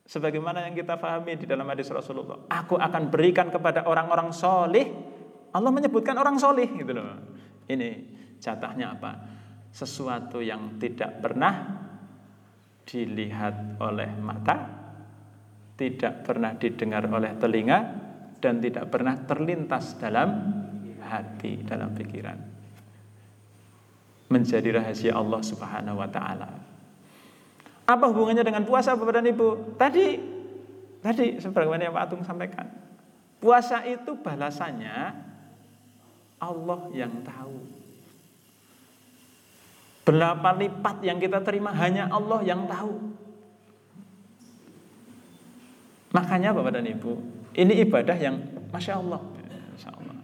Sebagaimana 0.06 0.70
yang 0.70 0.78
kita 0.78 1.02
pahami 1.02 1.34
di 1.34 1.50
dalam 1.50 1.66
hadis 1.66 1.90
Rasulullah. 1.90 2.46
Aku 2.46 2.78
akan 2.78 3.10
berikan 3.10 3.50
kepada 3.50 3.90
orang-orang 3.90 4.30
solih. 4.30 4.86
Allah 5.50 5.74
menyebutkan 5.74 6.14
orang 6.14 6.38
solih 6.38 6.70
gitu 6.78 6.94
loh. 6.94 7.18
Ini 7.66 7.90
jatahnya 8.38 8.94
apa? 8.94 9.18
Sesuatu 9.74 10.46
yang 10.46 10.78
tidak 10.78 11.26
pernah 11.26 11.89
dilihat 12.90 13.78
oleh 13.78 14.10
mata, 14.18 14.66
tidak 15.78 16.26
pernah 16.26 16.58
didengar 16.58 17.06
oleh 17.06 17.38
telinga, 17.38 17.80
dan 18.42 18.58
tidak 18.58 18.90
pernah 18.90 19.14
terlintas 19.30 20.02
dalam 20.02 20.30
hati, 21.06 21.62
dalam 21.62 21.94
pikiran 21.94 22.50
menjadi 24.30 24.80
rahasia 24.80 25.18
Allah 25.18 25.42
Subhanahu 25.42 25.98
wa 26.00 26.10
taala. 26.10 26.50
Apa 27.90 28.06
hubungannya 28.14 28.46
dengan 28.46 28.64
puasa 28.64 28.94
Bapak 28.94 29.18
dan 29.18 29.26
Ibu? 29.26 29.76
Tadi 29.76 30.06
tadi 31.02 31.42
sebagaimana 31.42 31.90
yang 31.90 31.94
Pak 31.98 32.06
Atung 32.06 32.22
sampaikan. 32.22 32.70
Puasa 33.42 33.82
itu 33.90 34.14
balasannya 34.22 34.98
Allah 36.38 36.82
yang 36.94 37.26
tahu. 37.26 37.79
Berapa 40.10 40.57
lipat 40.57 41.05
yang 41.05 41.22
kita 41.22 41.38
terima 41.45 41.70
hanya 41.70 42.10
Allah 42.10 42.41
yang 42.41 42.66
tahu. 42.66 42.97
Makanya 46.10 46.49
Bapak 46.49 46.82
dan 46.82 46.89
Ibu, 46.89 47.14
ini 47.53 47.86
ibadah 47.86 48.18
yang 48.18 48.41
Masya 48.74 48.97
Allah. 48.97 49.22
Masya 49.70 49.89
Allah. 49.93 50.18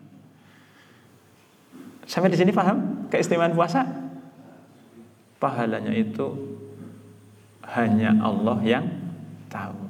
Sampai 2.09 2.33
di 2.33 2.37
sini 2.41 2.49
paham 2.49 3.05
keistimewaan 3.13 3.53
puasa? 3.53 3.85
Pahalanya 5.37 5.93
itu 5.93 6.33
hanya 7.77 8.17
Allah 8.25 8.57
yang 8.65 8.89
tahu. 9.53 9.85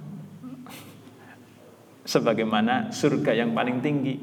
Sebagaimana 2.04 2.92
surga 2.92 3.32
yang 3.32 3.56
paling 3.56 3.80
tinggi. 3.80 4.20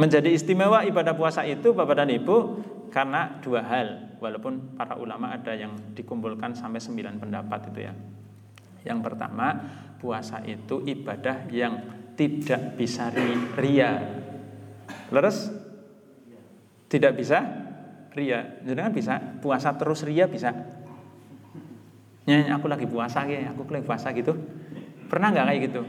Menjadi 0.00 0.32
istimewa 0.32 0.88
ibadah 0.88 1.12
puasa 1.12 1.44
itu 1.44 1.76
Bapak 1.76 2.00
dan 2.00 2.08
Ibu 2.08 2.64
karena 2.90 3.40
dua 3.40 3.62
hal. 3.64 4.18
Walaupun 4.18 4.74
para 4.74 4.98
ulama 4.98 5.30
ada 5.30 5.54
yang 5.54 5.94
dikumpulkan 5.94 6.52
sampai 6.58 6.82
sembilan 6.82 7.22
pendapat 7.22 7.70
itu 7.70 7.80
ya. 7.86 7.94
Yang 8.82 8.98
pertama, 9.04 9.46
puasa 10.00 10.42
itu 10.42 10.82
ibadah 10.82 11.46
yang 11.52 11.74
tidak 12.18 12.74
bisa 12.74 13.14
ria. 13.54 13.92
Leres? 15.14 15.54
Tidak 16.88 17.12
bisa 17.14 17.38
ria. 18.16 18.58
Jenengan 18.66 18.90
bisa 18.90 19.14
puasa 19.38 19.76
terus 19.78 20.02
ria 20.02 20.26
bisa. 20.26 20.50
Nyanyi 22.26 22.52
aku 22.52 22.66
lagi 22.68 22.84
puasa 22.84 23.24
ya, 23.24 23.54
aku 23.54 23.64
lagi 23.70 23.86
puasa 23.86 24.10
gitu. 24.12 24.34
Pernah 25.08 25.32
nggak 25.32 25.46
kayak 25.48 25.60
gitu? 25.70 25.80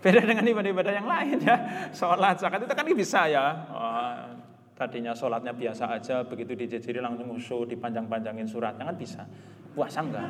Beda 0.00 0.24
dengan 0.24 0.44
ibadah-ibadah 0.48 0.92
yang 0.96 1.04
lain 1.04 1.36
ya. 1.44 1.56
Sholat, 1.92 2.40
zakat 2.40 2.64
itu 2.64 2.72
kan 2.72 2.86
bisa 2.96 3.28
ya. 3.28 3.44
Oh, 3.68 4.39
tadinya 4.80 5.12
sholatnya 5.12 5.52
biasa 5.52 5.92
aja, 5.92 6.24
begitu 6.24 6.56
dijejiri 6.56 7.04
langsung 7.04 7.28
usul, 7.36 7.68
dipanjang-panjangin 7.68 8.48
suratnya 8.48 8.88
kan 8.88 8.96
bisa. 8.96 9.28
Puasa 9.76 10.00
enggak? 10.00 10.28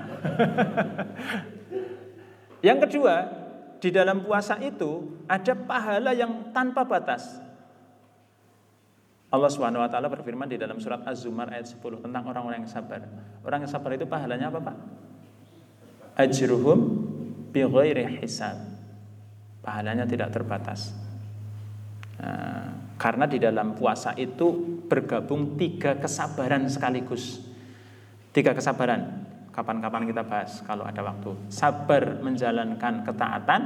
yang 2.66 2.82
kedua, 2.82 3.14
di 3.78 3.94
dalam 3.94 4.26
puasa 4.26 4.59
itu 4.59 5.22
ada 5.30 5.55
pahala 5.55 6.11
yang 6.11 6.51
tanpa 6.51 6.82
batas. 6.82 7.38
Allah 9.30 9.46
Subhanahu 9.46 9.86
wa 9.86 9.86
taala 9.86 10.11
berfirman 10.11 10.51
di 10.51 10.59
dalam 10.59 10.82
surat 10.82 11.07
Az-Zumar 11.07 11.55
ayat 11.55 11.70
10 11.70 12.03
tentang 12.03 12.26
orang-orang 12.26 12.66
yang 12.66 12.70
sabar. 12.70 13.07
Orang 13.46 13.62
yang 13.62 13.70
sabar 13.70 13.94
itu 13.94 14.03
pahalanya 14.11 14.51
apa, 14.51 14.59
Pak? 14.59 14.76
Ajruhum 16.18 16.78
bighairi 17.55 18.18
hisab 18.18 18.59
pahalanya 19.62 20.09
tidak 20.09 20.34
terbatas. 20.34 20.90
Nah, 22.18 22.89
karena 23.01 23.24
di 23.24 23.40
dalam 23.40 23.72
puasa 23.72 24.12
itu 24.12 24.53
bergabung 24.84 25.57
tiga 25.57 25.96
kesabaran 25.96 26.68
sekaligus. 26.68 27.40
Tiga 28.36 28.53
kesabaran. 28.53 29.24
Kapan-kapan 29.48 30.05
kita 30.05 30.20
bahas 30.20 30.61
kalau 30.68 30.84
ada 30.84 31.01
waktu. 31.01 31.32
Sabar 31.48 32.20
menjalankan 32.20 33.03
ketaatan, 33.03 33.62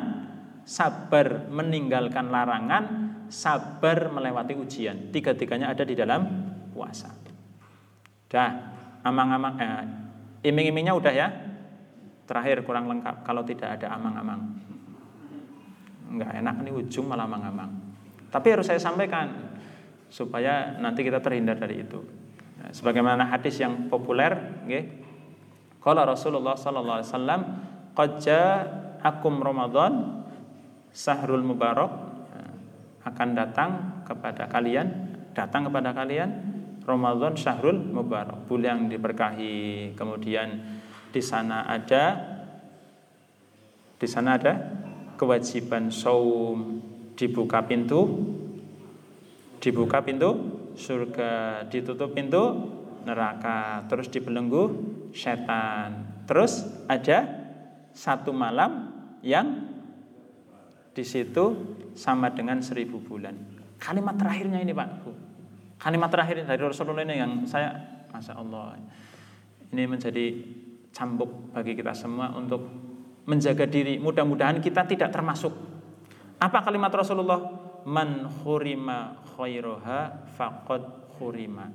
sabar 0.62 1.51
meninggalkan 1.51 2.30
larangan, 2.30 2.85
sabar 3.26 4.14
melewati 4.14 4.55
ujian. 4.55 5.11
Tiga-tiganya 5.11 5.74
ada 5.74 5.82
di 5.82 5.99
dalam 5.99 6.22
puasa. 6.70 7.11
Dah, 8.30 8.51
amang-amang 9.03 9.55
eh, 9.59 9.85
iming-imingnya 10.47 10.95
udah 10.95 11.12
ya. 11.12 11.28
Terakhir 12.24 12.62
kurang 12.62 12.87
lengkap 12.87 13.26
kalau 13.26 13.43
tidak 13.43 13.82
ada 13.82 13.99
amang-amang 13.99 14.64
nggak 16.14 16.30
enak 16.30 16.55
nih 16.62 16.72
ujung 16.72 17.11
malah 17.11 17.26
mangamang. 17.26 17.93
Tapi 18.35 18.47
harus 18.51 18.66
saya 18.66 18.82
sampaikan 18.82 19.55
supaya 20.11 20.74
nanti 20.82 21.07
kita 21.07 21.22
terhindar 21.22 21.55
dari 21.55 21.87
itu. 21.87 22.03
Nah, 22.59 22.74
sebagaimana 22.74 23.30
hadis 23.30 23.62
yang 23.62 23.87
populer, 23.87 24.35
okay? 24.66 24.91
kalau 25.78 26.03
Rasulullah 26.03 26.59
Sallallahu 26.59 26.99
Alaihi 26.99 27.11
Wasallam, 27.14 27.41
"Qadja 27.95 28.43
akum 29.07 29.39
Ramadan, 29.39 30.26
sahrul 30.91 31.47
mubarak 31.47 31.93
nah, 32.35 32.53
akan 33.07 33.28
datang 33.39 33.70
kepada 34.03 34.51
kalian, 34.51 35.14
datang 35.30 35.70
kepada 35.70 35.95
kalian 35.95 36.30
Ramadan 36.85 37.32
syahrul 37.32 37.80
mubarak, 37.80 38.45
bulan 38.45 38.85
yang 38.85 38.93
diberkahi. 38.93 39.93
Kemudian 39.97 40.61
di 41.09 41.22
sana 41.24 41.64
ada 41.64 42.05
di 43.97 44.05
sana 44.05 44.37
ada 44.37 44.53
kewajiban 45.16 45.89
saum 45.89 46.76
dibuka 47.15 47.65
pintu. 47.65 48.01
Dibuka 49.59 50.05
pintu 50.05 50.31
surga. 50.75 51.65
Ditutup 51.71 52.12
pintu 52.12 52.43
neraka. 53.07 53.87
Terus 53.91 54.07
dibelenggu 54.11 54.62
setan. 55.15 56.23
Terus 56.29 56.67
ada 56.91 57.25
satu 57.95 58.35
malam 58.35 58.91
yang 59.23 59.71
di 60.95 61.03
situ 61.03 61.75
sama 61.95 62.31
dengan 62.31 62.62
seribu 62.62 63.03
bulan. 63.03 63.35
Kalimat 63.79 64.15
terakhirnya 64.19 64.62
ini 64.62 64.71
pak. 64.71 64.89
Kalimat 65.79 66.09
terakhir 66.09 66.47
dari 66.47 66.62
Rasulullah 66.62 67.03
ini 67.03 67.19
yang 67.19 67.33
saya 67.45 67.75
masya 68.15 68.39
Allah 68.39 68.79
ini 69.75 69.91
menjadi 69.91 70.27
cambuk 70.95 71.51
bagi 71.51 71.75
kita 71.75 71.91
semua 71.91 72.31
untuk 72.39 72.62
menjaga 73.27 73.67
diri. 73.67 73.99
Mudah-mudahan 73.99 74.62
kita 74.62 74.87
tidak 74.87 75.11
termasuk. 75.11 75.74
Apa 76.45 76.61
kalimat 76.61 76.92
Rasulullah? 76.92 77.40
Man 77.88 78.28
khurima 78.45 79.16
khairoha 79.32 80.28
faqad 80.36 81.16
khurima. 81.16 81.72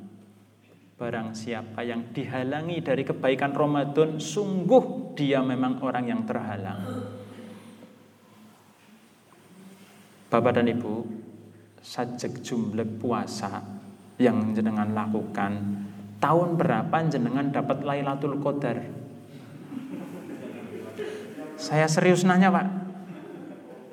Barang 0.93 1.33
siapa 1.33 1.81
yang 1.81 2.13
dihalangi 2.13 2.77
dari 2.85 3.01
kebaikan 3.01 3.55
Ramadan, 3.55 4.21
sungguh 4.21 5.15
dia 5.17 5.41
memang 5.41 5.81
orang 5.81 6.05
yang 6.05 6.21
terhalang. 6.21 6.85
Bapak 10.29 10.61
dan 10.61 10.69
Ibu, 10.69 10.95
sajak 11.81 12.45
jumlah 12.45 12.85
puasa 13.01 13.65
yang 14.21 14.53
jenengan 14.53 14.93
lakukan, 14.93 15.81
tahun 16.21 16.59
berapa 16.61 17.09
jenengan 17.09 17.49
dapat 17.49 17.81
Lailatul 17.81 18.37
Qadar? 18.37 18.85
Saya 21.57 21.89
serius 21.89 22.21
nanya 22.21 22.53
pak 22.53 22.78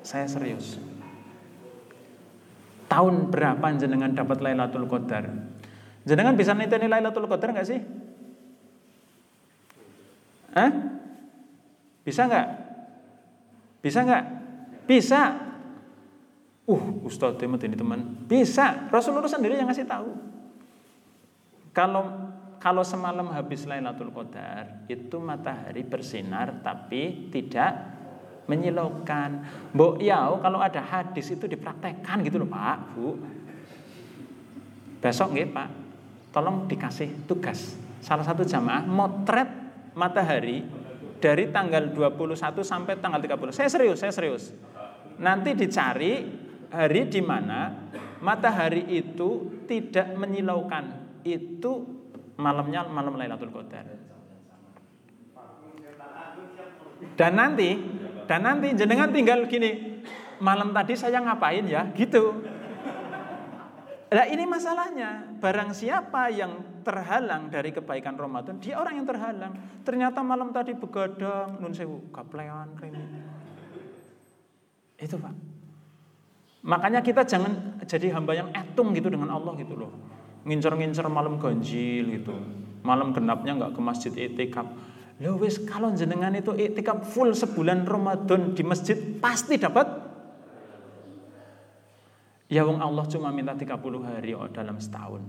Saya 0.07 0.23
serius 0.31 0.79
Tahun 2.87 3.27
berapa 3.27 3.67
jenengan 3.75 4.15
dapat 4.15 4.39
Lailatul 4.39 4.87
Qadar? 4.87 5.27
Jenengan 6.07 6.39
bisa 6.39 6.55
niteni 6.55 6.87
Lailatul 6.87 7.27
Qadar 7.27 7.51
nggak 7.51 7.67
sih? 7.67 7.83
Hah? 10.55 10.71
Bisa 12.07 12.31
nggak? 12.31 12.47
Bisa 13.83 13.99
nggak? 14.07 14.23
Bisa. 14.87 15.19
Uh, 16.63 17.03
Ustadz 17.03 17.43
ini 17.43 17.75
teman. 17.75 18.23
Bisa. 18.23 18.87
Rasulullah 18.87 19.27
sendiri 19.27 19.59
yang 19.59 19.67
ngasih 19.67 19.83
tahu. 19.83 20.15
Kalau 21.75 22.31
kalau 22.63 22.87
semalam 22.87 23.35
habis 23.35 23.67
Lailatul 23.67 24.15
Qadar 24.15 24.87
itu 24.87 25.19
matahari 25.19 25.83
bersinar 25.83 26.63
tapi 26.63 27.27
tidak 27.35 27.96
menyilaukan. 28.47 29.29
Mbok 29.75 29.99
yau 30.01 30.39
kalau 30.39 30.59
ada 30.63 30.79
hadis 30.79 31.29
itu 31.31 31.45
dipraktekkan 31.45 32.23
gitu 32.23 32.41
loh 32.41 32.49
Pak, 32.49 32.77
Bu. 32.95 33.07
Besok 34.97 35.37
nggih 35.37 35.47
Pak, 35.53 35.69
tolong 36.33 36.65
dikasih 36.65 37.27
tugas. 37.29 37.77
Salah 38.01 38.25
satu 38.25 38.41
jamaah 38.47 38.87
motret 38.87 39.49
matahari 39.93 40.63
dari 41.17 41.49
tanggal 41.49 41.91
21 41.93 42.33
sampai 42.61 42.97
tanggal 42.97 43.21
30. 43.21 43.53
Saya 43.53 43.69
serius, 43.69 43.97
saya 44.01 44.13
serius. 44.13 44.53
Nanti 45.17 45.57
dicari 45.57 46.25
hari 46.69 47.09
di 47.09 47.21
mana 47.25 47.73
matahari 48.21 48.85
itu 48.93 49.61
tidak 49.65 50.13
menyilaukan. 50.13 50.85
Itu 51.25 51.83
malamnya 52.37 52.85
malam 52.85 53.17
Lailatul 53.17 53.51
Qadar. 53.51 53.85
Dan 57.17 57.33
nanti 57.37 57.77
dan 58.27 58.43
nanti 58.43 58.75
jenengan 58.75 59.09
tinggal 59.09 59.47
gini, 59.47 60.03
malam 60.43 60.75
tadi 60.75 60.93
saya 60.93 61.23
ngapain 61.23 61.65
ya? 61.65 61.87
Gitu. 61.95 62.43
Nah 64.07 64.23
ini 64.23 64.47
masalahnya, 64.47 65.35
barang 65.39 65.75
siapa 65.75 66.31
yang 66.31 66.83
terhalang 66.83 67.51
dari 67.51 67.75
kebaikan 67.75 68.15
Ramadan, 68.15 68.55
dia 68.59 68.79
orang 68.79 69.03
yang 69.03 69.07
terhalang. 69.07 69.53
Ternyata 69.83 70.23
malam 70.23 70.55
tadi 70.55 70.71
begadang, 70.71 71.59
nun 71.59 71.75
sewu, 71.75 72.07
kaplean, 72.15 72.71
Itu 74.95 75.19
Pak. 75.19 75.33
Makanya 76.67 77.03
kita 77.03 77.27
jangan 77.27 77.83
jadi 77.83 78.15
hamba 78.15 78.35
yang 78.35 78.51
etung 78.55 78.95
gitu 78.95 79.11
dengan 79.11 79.35
Allah 79.35 79.55
gitu 79.59 79.75
loh 79.75 79.91
ngincer-ngincer 80.47 81.05
malam 81.11 81.35
ganjil 81.37 82.07
gitu. 82.15 82.33
Malam 82.81 83.11
genapnya 83.11 83.51
nggak 83.59 83.75
ke 83.75 83.81
masjid 83.83 84.13
itikaf. 84.15 84.63
Loh 85.17 85.41
wis 85.41 85.57
kalau 85.65 85.89
jenengan 85.97 86.29
itu 86.37 86.53
itikaf 86.53 87.09
full 87.09 87.33
sebulan 87.33 87.89
Ramadan 87.89 88.53
di 88.53 88.61
masjid 88.61 88.93
pasti 89.17 89.57
dapat 89.57 90.07
Ya 92.47 92.63
wong 92.63 92.79
Allah 92.79 93.03
cuma 93.11 93.27
minta 93.27 93.51
30 93.51 93.75
hari 94.07 94.31
oh, 94.31 94.47
dalam 94.47 94.79
setahun. 94.79 95.19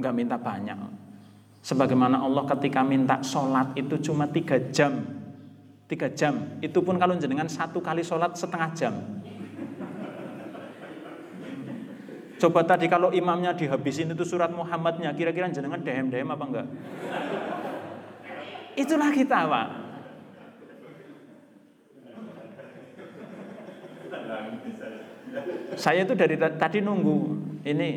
Nggak 0.00 0.14
minta 0.16 0.36
banyak. 0.40 0.76
Sebagaimana 1.60 2.24
Allah 2.24 2.48
ketika 2.56 2.80
minta 2.80 3.20
sholat 3.20 3.76
itu 3.76 4.00
cuma 4.00 4.24
tiga 4.32 4.56
jam. 4.72 5.04
Tiga 5.84 6.08
jam. 6.08 6.56
Itu 6.64 6.80
pun 6.80 6.96
kalau 6.96 7.12
jenengan 7.20 7.44
satu 7.44 7.84
kali 7.84 8.00
sholat 8.00 8.40
setengah 8.40 8.70
jam. 8.72 8.94
Coba 12.40 12.64
tadi 12.64 12.88
kalau 12.88 13.12
imamnya 13.12 13.52
dihabisin 13.56 14.12
itu 14.12 14.24
surat 14.26 14.52
Muhammadnya, 14.52 15.12
kira-kira 15.16 15.48
jenengan 15.48 15.80
dehem-dehem 15.80 16.28
apa 16.28 16.44
enggak? 16.44 16.66
Itulah 18.74 19.10
kita, 19.14 19.46
Pak. 19.46 19.68
Saya 25.74 26.06
itu 26.06 26.14
dari 26.14 26.38
tadi 26.38 26.78
nunggu 26.78 27.18
ini 27.66 27.90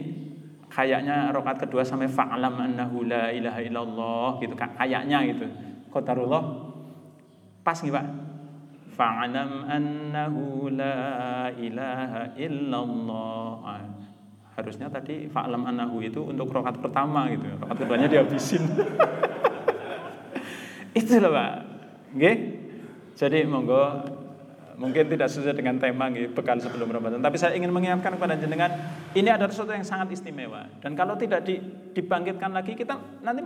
kayaknya 0.68 1.30
rokat 1.30 1.66
kedua 1.66 1.86
sampai 1.86 2.10
fa'lam 2.10 2.58
annahu 2.58 3.06
la 3.06 3.30
ilaha 3.30 3.62
illallah 3.62 4.30
gitu 4.42 4.54
kayaknya 4.58 5.22
gitu. 5.30 5.46
Qadarullah 5.94 6.44
pas 7.62 7.78
nih 7.78 7.94
Pak. 7.94 8.06
Fa'lam 8.98 9.70
annahu 9.70 10.74
la 10.74 11.54
ilaha 11.54 12.34
illallah. 12.34 13.50
Ah, 13.62 13.86
harusnya 14.58 14.90
tadi 14.90 15.30
fa'lam 15.30 15.70
annahu 15.70 16.02
itu 16.02 16.26
untuk 16.26 16.50
rokat 16.50 16.82
pertama 16.82 17.30
gitu. 17.30 17.46
Rokat 17.62 17.78
keduanya 17.86 18.10
dihabisin. 18.10 18.66
itu 20.94 21.18
loh 21.20 21.32
Pak. 21.34 21.54
Oke? 22.16 22.32
Jadi 23.18 23.40
monggo 23.50 23.82
mungkin 24.78 25.10
tidak 25.10 25.28
sesuai 25.34 25.58
dengan 25.58 25.82
tema 25.82 26.08
gitu, 26.14 26.30
bekal 26.38 26.62
sebelum 26.62 26.88
Ramadan. 26.94 27.18
Tapi 27.20 27.36
saya 27.36 27.58
ingin 27.58 27.74
mengingatkan 27.74 28.14
kepada 28.14 28.38
jenengan, 28.38 28.70
ini 29.18 29.28
adalah 29.28 29.50
sesuatu 29.50 29.74
yang 29.74 29.84
sangat 29.84 30.14
istimewa. 30.14 30.70
Dan 30.80 30.94
kalau 30.94 31.18
tidak 31.18 31.44
dibangkitkan 31.98 32.54
lagi, 32.54 32.78
kita 32.78 32.94
nanti 33.26 33.42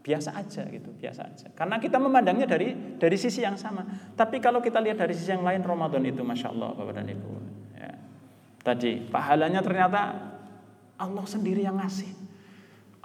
biasa 0.00 0.34
aja 0.34 0.66
gitu, 0.66 0.90
biasa 0.96 1.20
aja. 1.30 1.46
Karena 1.54 1.78
kita 1.78 2.02
memandangnya 2.02 2.50
dari 2.50 2.74
dari 2.98 3.16
sisi 3.20 3.46
yang 3.46 3.54
sama. 3.54 3.86
Tapi 4.18 4.42
kalau 4.42 4.58
kita 4.58 4.82
lihat 4.82 4.98
dari 4.98 5.14
sisi 5.14 5.30
yang 5.30 5.46
lain, 5.46 5.62
Ramadan 5.62 6.02
itu 6.02 6.26
masya 6.26 6.50
Allah, 6.50 6.74
Bapak 6.74 6.92
dan 6.98 7.06
Ibu. 7.14 7.30
Ya. 7.78 7.92
Tadi 8.66 9.06
pahalanya 9.06 9.62
ternyata 9.62 10.00
Allah 10.98 11.24
sendiri 11.30 11.62
yang 11.62 11.78
ngasih. 11.78 12.10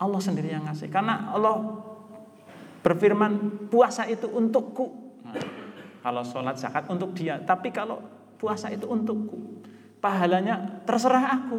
Allah 0.01 0.20
sendiri 0.20 0.49
yang 0.49 0.66
ngasih. 0.66 0.89
Karena 0.89 1.30
Allah 1.30 1.84
berfirman 2.86 3.65
puasa 3.73 4.05
itu 4.05 4.29
untukku. 4.29 5.17
Kalau 6.05 6.21
sholat 6.21 6.61
zakat 6.61 6.86
untuk 6.86 7.17
dia. 7.17 7.41
Tapi 7.41 7.73
kalau 7.73 7.97
puasa 8.38 8.69
itu 8.69 8.86
untukku. 8.86 9.65
Pahalanya 9.97 10.86
terserah 10.86 11.33
aku. 11.33 11.57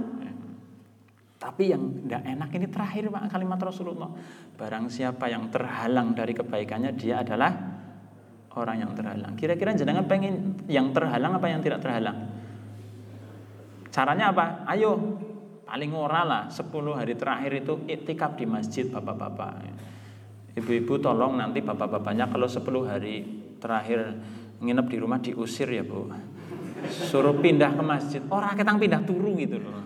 Tapi 1.37 1.75
yang 1.75 1.83
tidak 2.07 2.23
enak 2.23 2.49
ini 2.55 2.67
terakhir 2.71 3.11
Pak 3.11 3.27
kalimat 3.27 3.59
Rasulullah. 3.59 4.09
Barang 4.55 4.87
siapa 4.87 5.27
yang 5.27 5.51
terhalang 5.51 6.15
dari 6.15 6.31
kebaikannya 6.31 6.95
dia 6.95 7.27
adalah 7.27 7.51
orang 8.55 8.87
yang 8.87 8.93
terhalang. 8.95 9.35
Kira-kira 9.35 9.75
jenengan 9.75 10.07
pengen 10.07 10.63
yang 10.71 10.95
terhalang 10.95 11.35
apa 11.37 11.47
yang 11.51 11.61
tidak 11.61 11.83
terhalang? 11.83 12.31
Caranya 13.91 14.31
apa? 14.31 14.63
Ayo 14.71 15.19
paling 15.67 15.91
ora 15.91 16.23
lah 16.23 16.43
10 16.49 16.71
hari 16.95 17.19
terakhir 17.19 17.53
itu 17.67 17.75
iktikaf 17.91 18.39
di 18.39 18.47
masjid 18.47 18.87
bapak-bapak. 18.89 19.53
Ibu-ibu 20.57 20.97
tolong 20.97 21.37
nanti 21.37 21.61
bapak-bapaknya 21.61 22.33
kalau 22.33 22.49
10 22.49 22.65
hari 22.89 23.29
terakhir 23.61 24.17
nginep 24.65 24.87
di 24.89 24.97
rumah 24.97 25.21
diusir 25.21 25.69
ya 25.69 25.85
Bu. 25.85 26.09
Suruh 26.89 27.37
pindah 27.37 27.77
ke 27.77 27.83
masjid. 27.85 28.23
Orang 28.33 28.57
ketang 28.57 28.81
pindah 28.81 29.05
turu 29.05 29.37
gitu 29.37 29.61
loh. 29.61 29.85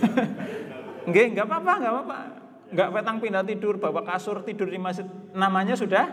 Nggih, 1.08 1.32
enggak 1.32 1.46
apa-apa, 1.48 1.72
enggak 1.80 1.92
apa-apa. 1.96 2.18
Enggak 2.70 2.88
petang 2.94 3.16
pindah 3.18 3.42
tidur, 3.42 3.74
bawa 3.80 4.04
kasur 4.04 4.44
tidur 4.44 4.68
di 4.68 4.76
masjid. 4.76 5.08
Namanya 5.32 5.74
sudah 5.74 6.06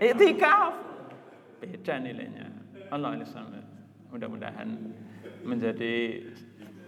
iktikaf. 0.00 0.72
Beda 1.60 2.00
nilainya. 2.00 2.48
Allah 2.88 3.12
Mudah-mudahan 4.08 4.68
menjadi 5.44 6.22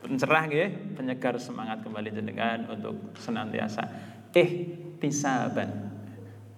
pencerah 0.01 0.43
nggih, 0.49 0.97
penyegar 0.97 1.37
semangat 1.37 1.83
kembali 1.83 2.11
jenengan 2.15 2.65
untuk 2.71 2.95
senantiasa 3.19 3.85
ihtisaban. 4.35 5.93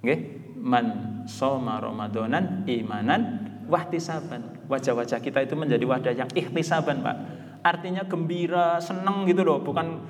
Nggih, 0.00 0.20
man 0.58 0.86
soma 1.28 1.78
ramadanan 1.78 2.64
imanan 2.66 3.50
wahtisaban. 3.68 4.66
Wajah-wajah 4.70 5.18
kita 5.18 5.42
itu 5.44 5.54
menjadi 5.58 5.84
wajah 5.86 6.12
yang 6.14 6.30
ihtisaban, 6.32 7.02
Pak 7.02 7.40
artinya 7.60 8.04
gembira, 8.08 8.80
seneng 8.80 9.28
gitu 9.28 9.44
loh, 9.44 9.60
bukan 9.60 10.00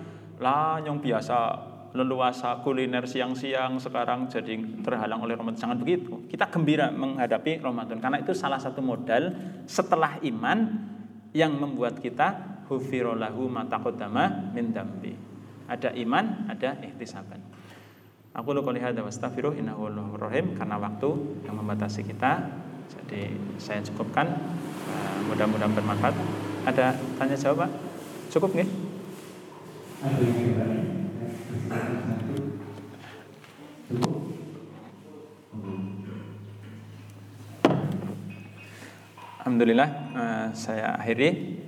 lah 0.41 0.81
yang 0.81 1.03
biasa 1.03 1.69
leluasa 1.91 2.63
kuliner 2.63 3.03
siang-siang 3.03 3.83
sekarang 3.83 4.31
jadi 4.31 4.55
terhalang 4.87 5.27
oleh 5.27 5.35
Ramadan. 5.35 5.59
Jangan 5.59 5.79
begitu. 5.83 6.23
Kita 6.31 6.47
gembira 6.47 6.87
menghadapi 6.95 7.59
Ramadan 7.59 7.99
karena 7.99 8.23
itu 8.23 8.31
salah 8.31 8.63
satu 8.63 8.79
modal 8.79 9.35
setelah 9.67 10.23
iman 10.23 10.71
yang 11.35 11.51
membuat 11.59 11.99
kita 11.99 12.63
hufirolahu 12.71 13.51
mataqaddama 13.51 14.55
min 14.55 14.71
dambi. 14.71 15.30
Ada 15.71 15.95
iman, 16.03 16.51
ada 16.51 16.75
ihtisaban. 16.83 17.39
Aku 18.35 18.51
lu 18.51 18.67
qouli 18.67 18.83
hadza 18.83 19.07
wastaghfiruh 19.07 19.55
innahu 19.55 19.87
rahim 20.19 20.59
karena 20.59 20.83
waktu 20.83 21.11
yang 21.47 21.55
membatasi 21.63 22.03
kita. 22.03 22.43
Jadi 22.91 23.39
saya 23.63 23.79
cukupkan. 23.87 24.27
mudah-mudahan 25.31 25.71
bermanfaat. 25.71 26.15
Ada 26.67 26.99
tanya 27.15 27.39
jawab 27.39 27.63
Pak? 27.63 27.71
Cukup 28.35 28.51
nggih? 28.51 28.67
Alhamdulillah 39.41 39.89
uh, 40.15 40.47
saya 40.51 40.99
akhiri 40.99 41.59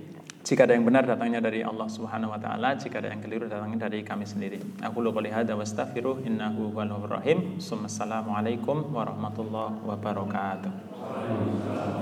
jika 0.42 0.66
ada 0.66 0.74
yang 0.74 0.82
benar 0.82 1.06
datangnya 1.06 1.38
dari 1.38 1.62
Allah 1.62 1.86
Subhanahu 1.86 2.34
wa 2.34 2.40
taala, 2.42 2.74
jika 2.74 2.98
ada 2.98 3.14
yang 3.14 3.22
keliru 3.22 3.46
datangnya 3.46 3.86
dari 3.86 4.02
kami 4.02 4.26
sendiri. 4.26 4.58
Aku 4.82 4.98
lu 4.98 5.14
qouli 5.14 5.30
hadza 5.30 5.54
wastaghfiruh 5.54 6.26
innahu 6.26 6.74
huwal 6.74 7.06
rahim. 7.06 7.62
Assalamualaikum 7.62 8.90
warahmatullahi 8.90 9.78
wabarakatuh. 9.86 12.01